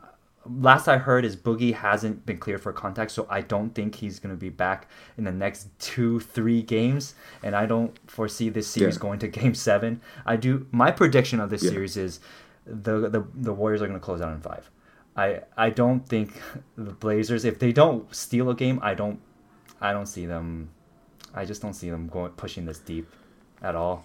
last 0.50 0.88
I 0.88 0.98
heard 0.98 1.24
is 1.24 1.36
Boogie 1.36 1.74
hasn't 1.74 2.24
been 2.26 2.38
cleared 2.38 2.60
for 2.60 2.72
contact, 2.72 3.10
so 3.10 3.26
I 3.30 3.40
don't 3.40 3.70
think 3.74 3.94
he's 3.96 4.18
gonna 4.18 4.34
be 4.36 4.48
back 4.48 4.88
in 5.18 5.24
the 5.24 5.32
next 5.32 5.68
two, 5.78 6.20
three 6.20 6.62
games, 6.62 7.14
and 7.42 7.54
I 7.56 7.66
don't 7.66 7.98
foresee 8.10 8.48
this 8.48 8.66
series 8.68 8.96
Yeah. 8.96 9.00
going 9.00 9.18
to 9.20 9.28
Game 9.40 9.54
Seven. 9.54 10.00
I 10.24 10.36
do. 10.36 10.66
My 10.70 10.90
prediction 10.90 11.40
of 11.40 11.50
this 11.50 11.62
Yeah. 11.62 11.70
series 11.70 11.96
is 11.96 12.20
the, 12.66 13.08
the 13.08 13.24
the 13.34 13.52
Warriors 13.52 13.82
are 13.82 13.86
gonna 13.86 14.00
close 14.00 14.20
out 14.20 14.32
in 14.32 14.40
five. 14.40 14.70
I 15.16 15.40
I 15.56 15.70
don't 15.70 16.06
think 16.08 16.40
the 16.76 16.92
Blazers, 16.92 17.44
if 17.44 17.58
they 17.58 17.72
don't 17.72 18.12
steal 18.14 18.50
a 18.50 18.54
game, 18.54 18.78
I 18.82 18.94
don't 18.94 19.20
I 19.80 19.92
don't 19.92 20.06
see 20.06 20.26
them. 20.26 20.70
I 21.34 21.44
just 21.44 21.60
don't 21.62 21.74
see 21.74 21.90
them 21.90 22.08
going 22.08 22.32
pushing 22.32 22.64
this 22.64 22.78
deep 22.78 23.08
at 23.62 23.74
all. 23.74 24.04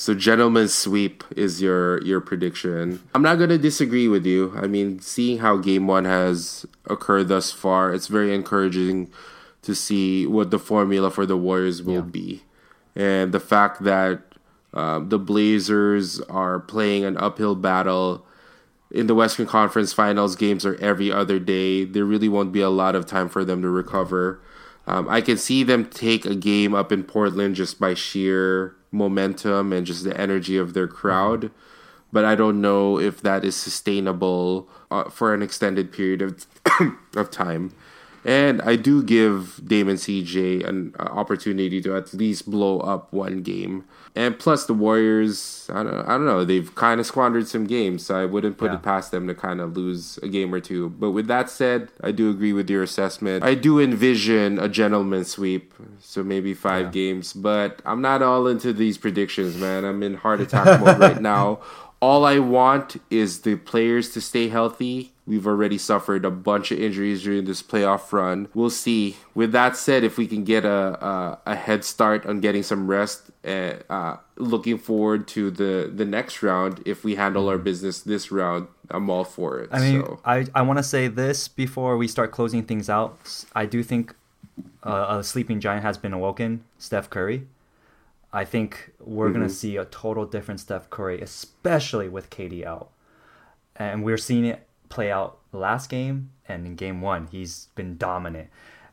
So 0.00 0.14
gentleman's 0.14 0.72
sweep 0.72 1.24
is 1.36 1.60
your 1.60 2.00
your 2.02 2.22
prediction. 2.22 3.00
I'm 3.14 3.20
not 3.20 3.38
gonna 3.38 3.58
disagree 3.58 4.08
with 4.08 4.24
you. 4.24 4.50
I 4.56 4.66
mean, 4.66 4.98
seeing 5.00 5.40
how 5.40 5.58
game 5.58 5.86
one 5.86 6.06
has 6.06 6.64
occurred 6.86 7.28
thus 7.28 7.52
far, 7.52 7.92
it's 7.92 8.06
very 8.06 8.34
encouraging 8.34 9.10
to 9.60 9.74
see 9.74 10.26
what 10.26 10.50
the 10.50 10.58
formula 10.58 11.10
for 11.10 11.26
the 11.26 11.36
Warriors 11.36 11.82
will 11.82 11.96
Yeah. 11.96 12.16
be, 12.18 12.42
and 12.96 13.30
the 13.32 13.40
fact 13.40 13.84
that 13.84 14.22
uh, 14.72 15.00
the 15.00 15.18
Blazers 15.18 16.18
are 16.30 16.58
playing 16.58 17.04
an 17.04 17.18
uphill 17.18 17.54
battle 17.54 18.24
in 18.90 19.06
the 19.06 19.14
Western 19.14 19.44
Conference 19.44 19.92
Finals. 19.92 20.34
Games 20.34 20.64
are 20.64 20.76
every 20.76 21.12
other 21.12 21.38
day. 21.38 21.84
There 21.84 22.06
really 22.06 22.28
won't 22.30 22.52
be 22.52 22.62
a 22.62 22.70
lot 22.70 22.94
of 22.96 23.04
time 23.04 23.28
for 23.28 23.44
them 23.44 23.60
to 23.60 23.68
recover. 23.68 24.40
Um, 24.90 25.08
I 25.08 25.20
can 25.20 25.36
see 25.36 25.62
them 25.62 25.84
take 25.84 26.26
a 26.26 26.34
game 26.34 26.74
up 26.74 26.90
in 26.90 27.04
Portland 27.04 27.54
just 27.54 27.78
by 27.78 27.94
sheer 27.94 28.74
momentum 28.90 29.72
and 29.72 29.86
just 29.86 30.02
the 30.02 30.20
energy 30.20 30.56
of 30.56 30.74
their 30.74 30.88
crowd. 30.88 31.52
But 32.10 32.24
I 32.24 32.34
don't 32.34 32.60
know 32.60 32.98
if 32.98 33.22
that 33.22 33.44
is 33.44 33.54
sustainable 33.54 34.68
uh, 34.90 35.04
for 35.04 35.32
an 35.32 35.42
extended 35.42 35.92
period 35.92 36.22
of, 36.22 36.44
of 37.16 37.30
time. 37.30 37.72
And 38.24 38.60
I 38.62 38.74
do 38.74 39.00
give 39.04 39.60
Damon 39.64 39.94
CJ 39.94 40.66
an 40.68 40.96
uh, 40.98 41.04
opportunity 41.04 41.80
to 41.82 41.94
at 41.94 42.12
least 42.12 42.50
blow 42.50 42.80
up 42.80 43.12
one 43.12 43.42
game. 43.42 43.84
And 44.16 44.38
plus, 44.38 44.64
the 44.66 44.74
Warriors, 44.74 45.70
I 45.72 45.82
don't, 45.84 45.94
I 46.08 46.12
don't 46.12 46.26
know, 46.26 46.44
they've 46.44 46.74
kind 46.74 46.98
of 47.00 47.06
squandered 47.06 47.46
some 47.46 47.64
games, 47.66 48.04
so 48.06 48.16
I 48.20 48.24
wouldn't 48.24 48.58
put 48.58 48.70
Yeah. 48.70 48.76
it 48.76 48.82
past 48.82 49.12
them 49.12 49.26
to 49.28 49.34
kind 49.34 49.60
of 49.60 49.76
lose 49.76 50.18
a 50.22 50.28
game 50.28 50.52
or 50.52 50.58
two. 50.60 50.88
But 50.90 51.12
with 51.12 51.26
that 51.28 51.48
said, 51.48 51.88
I 52.02 52.10
do 52.10 52.28
agree 52.28 52.52
with 52.52 52.68
your 52.68 52.82
assessment. 52.82 53.44
I 53.44 53.54
do 53.54 53.78
envision 53.78 54.58
a 54.58 54.68
gentleman 54.68 55.24
sweep, 55.24 55.72
so 56.00 56.24
maybe 56.24 56.54
five 56.54 56.86
Yeah. 56.86 56.90
games. 56.90 57.32
But 57.32 57.80
I'm 57.86 58.00
not 58.02 58.20
all 58.22 58.46
into 58.48 58.72
these 58.72 58.98
predictions, 58.98 59.56
man. 59.56 59.84
I'm 59.84 60.02
in 60.02 60.14
heart 60.14 60.40
attack 60.40 60.80
mode 60.80 60.98
right 60.98 61.20
now. 61.34 61.60
All 62.02 62.24
I 62.24 62.38
want 62.38 62.96
is 63.10 63.40
the 63.42 63.56
players 63.56 64.10
to 64.10 64.20
stay 64.20 64.48
healthy. 64.48 65.12
We've 65.30 65.46
already 65.46 65.78
suffered 65.78 66.24
a 66.24 66.30
bunch 66.32 66.72
of 66.72 66.80
injuries 66.80 67.22
during 67.22 67.44
this 67.44 67.62
playoff 67.62 68.10
run. 68.12 68.48
We'll 68.52 68.68
see. 68.68 69.16
With 69.32 69.52
that 69.52 69.76
said, 69.76 70.02
if 70.02 70.18
we 70.18 70.26
can 70.26 70.42
get 70.42 70.64
a 70.64 70.98
a, 71.06 71.38
a 71.46 71.54
head 71.54 71.84
start 71.84 72.26
on 72.26 72.40
getting 72.40 72.64
some 72.64 72.88
rest, 72.88 73.30
uh, 73.44 73.74
uh, 73.88 74.16
looking 74.34 74.76
forward 74.76 75.28
to 75.28 75.52
the 75.52 75.88
the 75.94 76.04
next 76.04 76.42
round. 76.42 76.82
If 76.84 77.04
we 77.04 77.14
handle 77.14 77.48
our 77.48 77.58
business 77.58 78.00
this 78.00 78.32
round, 78.32 78.66
I'm 78.90 79.08
all 79.08 79.22
for 79.22 79.60
it. 79.60 79.68
I 79.70 79.78
mean, 79.78 80.02
so. 80.02 80.18
I, 80.24 80.46
I 80.52 80.62
want 80.62 80.80
to 80.80 80.82
say 80.82 81.06
this 81.06 81.46
before 81.46 81.96
we 81.96 82.08
start 82.08 82.32
closing 82.32 82.64
things 82.64 82.90
out. 82.90 83.46
I 83.54 83.66
do 83.66 83.84
think 83.84 84.16
uh, 84.82 85.18
a 85.20 85.22
sleeping 85.22 85.60
giant 85.60 85.84
has 85.84 85.96
been 85.96 86.12
awoken, 86.12 86.64
Steph 86.76 87.08
Curry. 87.08 87.46
I 88.32 88.44
think 88.44 88.90
we're 88.98 89.30
going 89.30 89.46
to 89.46 89.54
see 89.54 89.76
a 89.76 89.84
total 89.84 90.26
different 90.26 90.58
Steph 90.58 90.90
Curry, 90.90 91.20
especially 91.20 92.08
with 92.08 92.30
KD 92.30 92.64
out. 92.64 92.90
And 93.76 94.02
we're 94.02 94.18
seeing 94.18 94.44
it 94.44 94.66
play 94.90 95.10
out 95.10 95.38
last 95.52 95.88
game 95.88 96.30
and 96.46 96.66
in 96.66 96.74
game 96.76 97.00
one. 97.00 97.28
He's 97.28 97.68
been 97.74 97.96
dominant. 97.96 98.50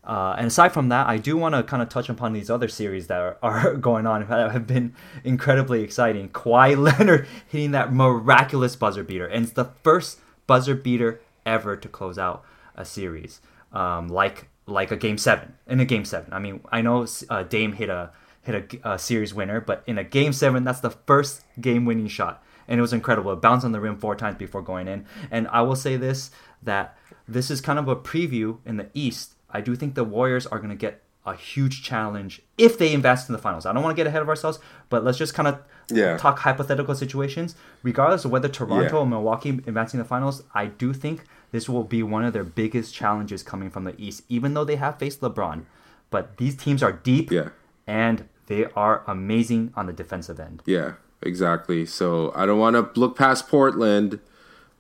Uh, 0.07 0.35
and 0.37 0.47
aside 0.47 0.69
from 0.71 0.87
that, 0.87 1.05
I 1.07 1.17
do 1.17 1.35
want 1.35 1.53
to 1.53 1.63
kind 1.63 1.83
of 1.83 1.89
touch 1.89 2.07
upon 2.07 2.31
these 2.31 2.49
other 2.49 2.69
series 2.69 3.07
that 3.07 3.19
are, 3.19 3.37
are 3.43 3.75
going 3.75 4.07
on 4.07 4.25
that 4.29 4.51
have 4.51 4.65
been 4.65 4.95
incredibly 5.25 5.83
exciting. 5.83 6.29
Kawhi 6.29 6.77
Leonard 6.81 7.27
hitting 7.45 7.71
that 7.71 7.93
miraculous 7.93 8.77
buzzer 8.77 9.03
beater, 9.03 9.27
and 9.27 9.43
it's 9.43 9.53
the 9.53 9.65
first 9.83 10.19
buzzer 10.47 10.75
beater 10.75 11.19
ever 11.45 11.75
to 11.75 11.89
close 11.89 12.17
out 12.17 12.45
a 12.75 12.85
series, 12.85 13.41
um, 13.73 14.07
like 14.07 14.47
like 14.65 14.91
a 14.91 14.97
game 14.97 15.17
seven 15.17 15.53
in 15.65 15.79
a 15.79 15.85
game 15.85 16.05
seven. 16.05 16.31
I 16.31 16.39
mean, 16.39 16.61
I 16.71 16.81
know 16.81 17.05
uh, 17.29 17.43
Dame 17.43 17.73
hit 17.73 17.89
a 17.89 18.11
hit 18.43 18.81
a, 18.83 18.91
a 18.93 18.99
series 18.99 19.33
winner, 19.33 19.59
but 19.59 19.83
in 19.87 19.97
a 19.97 20.03
game 20.05 20.31
seven, 20.31 20.63
that's 20.63 20.79
the 20.79 20.91
first 20.91 21.41
game 21.59 21.83
winning 21.83 22.07
shot, 22.07 22.41
and 22.67 22.77
it 22.77 22.81
was 22.81 22.93
incredible. 22.93 23.31
It 23.33 23.41
bounced 23.41 23.65
on 23.65 23.71
the 23.71 23.79
rim 23.79 23.97
four 23.97 24.15
times 24.15 24.37
before 24.37 24.61
going 24.61 24.87
in, 24.87 25.05
and 25.31 25.47
I 25.49 25.61
will 25.61 25.75
say 25.75 25.97
this 25.97 26.31
that 26.63 26.97
this 27.27 27.51
is 27.51 27.61
kind 27.61 27.77
of 27.79 27.87
a 27.87 27.95
preview 27.95 28.57
in 28.65 28.77
the 28.77 28.87
East. 28.93 29.33
I 29.49 29.61
do 29.61 29.75
think 29.75 29.95
the 29.95 30.03
Warriors 30.03 30.45
are 30.47 30.57
going 30.59 30.69
to 30.69 30.75
get 30.75 31.01
a 31.25 31.35
huge 31.35 31.83
challenge 31.83 32.41
if 32.57 32.77
they 32.77 32.93
invest 32.93 33.27
in 33.27 33.33
the 33.33 33.39
finals. 33.39 33.65
I 33.65 33.73
don't 33.73 33.83
want 33.83 33.95
to 33.95 33.99
get 34.01 34.07
ahead 34.07 34.21
of 34.21 34.29
ourselves, 34.29 34.59
but 34.89 35.03
let's 35.03 35.17
just 35.17 35.33
kind 35.33 35.47
of 35.47 35.59
Yeah. 35.91 36.15
talk 36.17 36.39
hypothetical 36.39 36.95
situations. 36.95 37.55
Regardless 37.83 38.23
of 38.25 38.31
whether 38.31 38.47
Toronto 38.47 38.95
Yeah. 38.95 39.01
or 39.01 39.05
Milwaukee 39.05 39.49
advancing 39.49 39.97
the 39.99 40.05
finals, 40.05 40.43
I 40.53 40.67
do 40.67 40.93
think 40.93 41.23
this 41.51 41.67
will 41.67 41.83
be 41.83 42.01
one 42.01 42.23
of 42.23 42.31
their 42.33 42.43
biggest 42.45 42.93
challenges 42.93 43.43
coming 43.43 43.69
from 43.69 43.83
the 43.83 43.93
East, 44.01 44.23
even 44.29 44.53
though 44.53 44.63
they 44.65 44.77
have 44.77 44.97
faced 44.99 45.19
LeBron. 45.21 45.63
But 46.09 46.37
these 46.37 46.55
teams 46.55 46.81
are 46.81 46.93
deep 46.93 47.29
Yeah. 47.31 47.49
and 47.85 48.25
they 48.47 48.65
are 48.75 49.03
amazing 49.05 49.73
on 49.75 49.85
the 49.85 49.93
defensive 49.93 50.39
end. 50.39 50.63
Yeah, 50.65 50.93
exactly. 51.21 51.85
So 51.85 52.31
I 52.35 52.45
don't 52.45 52.59
want 52.59 52.75
to 52.75 52.99
look 52.99 53.17
past 53.17 53.47
Portland, 53.47 54.19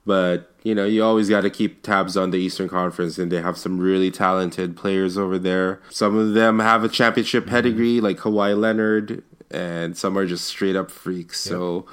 but 0.05 0.51
you 0.63 0.75
know, 0.75 0.85
you 0.85 1.03
always 1.03 1.29
got 1.29 1.41
to 1.41 1.49
keep 1.49 1.83
tabs 1.83 2.17
on 2.17 2.31
the 2.31 2.37
Eastern 2.37 2.67
Conference, 2.67 3.17
and 3.17 3.31
they 3.31 3.41
have 3.41 3.57
some 3.57 3.79
really 3.79 4.11
talented 4.11 4.75
players 4.75 5.17
over 5.17 5.39
there. 5.39 5.81
Some 5.89 6.17
of 6.17 6.33
them 6.33 6.59
have 6.59 6.83
a 6.83 6.89
championship 6.89 7.43
mm-hmm. 7.43 7.53
pedigree, 7.53 8.01
like 8.01 8.17
Kawhi 8.17 8.57
Leonard, 8.57 9.23
and 9.49 9.97
some 9.97 10.17
are 10.17 10.25
just 10.25 10.45
straight 10.45 10.75
up 10.75 10.91
freaks. 10.91 11.39
So. 11.39 11.85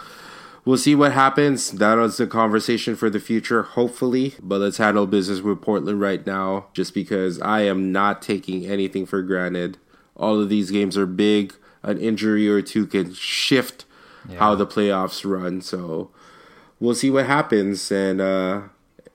We'll 0.66 0.78
see 0.78 0.95
what 0.95 1.12
happens. 1.12 1.72
That 1.72 1.99
is 1.99 2.18
a 2.18 2.26
conversation 2.26 2.97
for 2.97 3.11
the 3.11 3.20
future, 3.20 3.62
hopefully. 3.62 4.34
But 4.42 4.62
let's 4.62 4.78
handle 4.78 5.07
business 5.07 5.42
with 5.42 5.61
Portland 5.61 6.01
right 6.01 6.26
now, 6.26 6.68
just 6.72 6.95
because 6.95 7.38
I 7.42 7.61
am 7.61 7.92
not 7.92 8.22
taking 8.22 8.64
anything 8.64 9.05
for 9.05 9.20
granted. 9.20 9.76
All 10.16 10.40
of 10.40 10.49
these 10.49 10.70
games 10.70 10.97
are 10.97 11.05
big. 11.05 11.55
An 11.82 11.99
injury 11.99 12.49
or 12.49 12.62
two 12.62 12.86
can 12.86 13.12
shift 13.12 13.84
how 14.38 14.54
the 14.54 14.66
playoffs 14.66 15.28
run. 15.28 15.60
So 15.60 16.10
we'll 16.80 16.94
see 16.94 17.10
what 17.10 17.26
happens. 17.26 17.90
And 17.90 18.20
uh, 18.20 18.62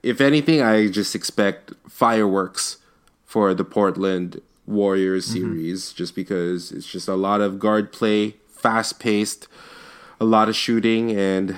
if 0.04 0.22
anything, 0.22 0.62
I 0.62 0.88
just 0.88 1.16
expect 1.16 1.74
fireworks 1.88 2.78
for 3.26 3.54
the 3.54 3.64
Portland 3.64 4.42
Warriors 4.66 5.26
series, 5.26 5.94
just 5.94 6.16
because 6.16 6.72
it's 6.72 6.86
just 6.86 7.08
a 7.08 7.16
lot 7.16 7.42
of 7.42 7.58
guard 7.58 7.92
play, 7.92 8.36
fast 8.48 9.00
paced, 9.00 9.48
a 10.20 10.26
lot 10.26 10.48
of 10.48 10.56
shooting, 10.56 11.12
and 11.12 11.58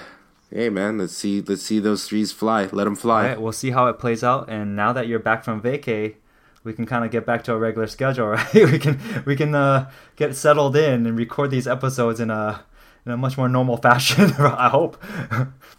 hey, 0.49 0.69
man, 0.69 0.97
let's 0.97 1.13
see, 1.13 1.41
let's 1.41 1.61
see 1.61 1.79
those 1.79 2.07
threes 2.07 2.31
fly. 2.31 2.69
Let 2.71 2.85
them 2.85 2.95
fly. 2.95 3.23
All 3.23 3.29
right, 3.29 3.41
we'll 3.41 3.51
see 3.51 3.71
how 3.71 3.87
it 3.87 3.99
plays 3.99 4.23
out. 4.23 4.49
And 4.49 4.75
now 4.75 4.93
that 4.93 5.07
you're 5.07 5.19
back 5.19 5.43
from 5.43 5.61
vacay, 5.61 6.15
we 6.63 6.73
can 6.73 6.85
kind 6.85 7.03
of 7.03 7.11
get 7.11 7.25
back 7.25 7.43
to 7.45 7.53
our 7.53 7.57
regular 7.57 7.87
schedule, 7.87 8.27
right? 8.27 8.53
we 8.53 8.79
can 8.79 8.99
we 9.25 9.35
can 9.35 9.55
uh, 9.55 9.89
get 10.15 10.35
settled 10.35 10.75
in 10.75 11.05
and 11.05 11.17
record 11.17 11.51
these 11.51 11.67
episodes 11.67 12.19
in 12.19 12.29
a 12.29 12.63
in 13.05 13.11
a 13.11 13.17
much 13.17 13.37
more 13.37 13.49
normal 13.49 13.77
fashion. 13.77 14.31
I 14.39 14.69
hope. 14.69 15.01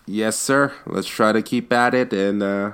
Yes, 0.06 0.36
sir. 0.36 0.72
Let's 0.86 1.08
try 1.08 1.32
to 1.32 1.42
keep 1.42 1.72
at 1.72 1.94
it. 1.94 2.12
And 2.12 2.42
uh, 2.42 2.72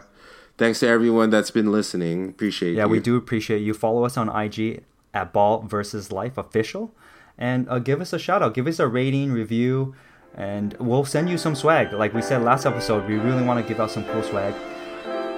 thanks 0.57 0.80
to 0.80 0.88
everyone 0.88 1.30
that's 1.30 1.51
been 1.51 1.70
listening. 1.70 2.30
Appreciate 2.30 2.70
you. 2.70 2.76
yeah, 2.76 2.84
you. 2.84 2.90
we 2.90 3.01
do 3.01 3.16
appreciate 3.16 3.61
you. 3.61 3.74
Follow 3.74 4.05
us 4.05 4.16
on 4.16 4.28
IG 4.28 4.84
at 5.14 5.32
Ball 5.32 5.62
versus 5.62 6.12
Life 6.12 6.36
Official, 6.38 6.94
and 7.36 7.68
uh, 7.68 7.78
give 7.78 8.01
us 8.01 8.12
a 8.12 8.18
shout 8.18 8.42
out. 8.42 8.55
Give 8.55 8.66
us 8.66 8.78
a 8.78 8.86
rating, 8.86 9.32
review, 9.32 9.94
and 10.34 10.74
we'll 10.74 11.05
send 11.05 11.30
you 11.30 11.38
some 11.38 11.55
swag. 11.55 11.92
Like 11.92 12.12
we 12.14 12.22
said 12.22 12.42
last 12.42 12.66
episode, 12.66 13.09
we 13.09 13.16
really 13.16 13.42
want 13.42 13.64
to 13.64 13.68
give 13.68 13.80
out 13.80 13.90
some 13.90 14.05
cool 14.05 14.22
swag. 14.22 14.55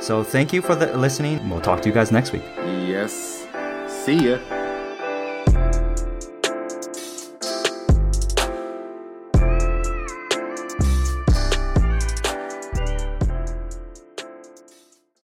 So 0.00 0.24
thank 0.24 0.52
you 0.52 0.62
for 0.62 0.74
the 0.74 0.96
listening. 0.96 1.48
We'll 1.48 1.61
talk 1.61 1.82
to 1.82 1.88
you 1.88 1.94
guys 1.94 2.11
next 2.11 2.32
week. 2.32 2.42
Yes. 2.86 3.46
See 3.88 4.30
ya. 4.30 4.59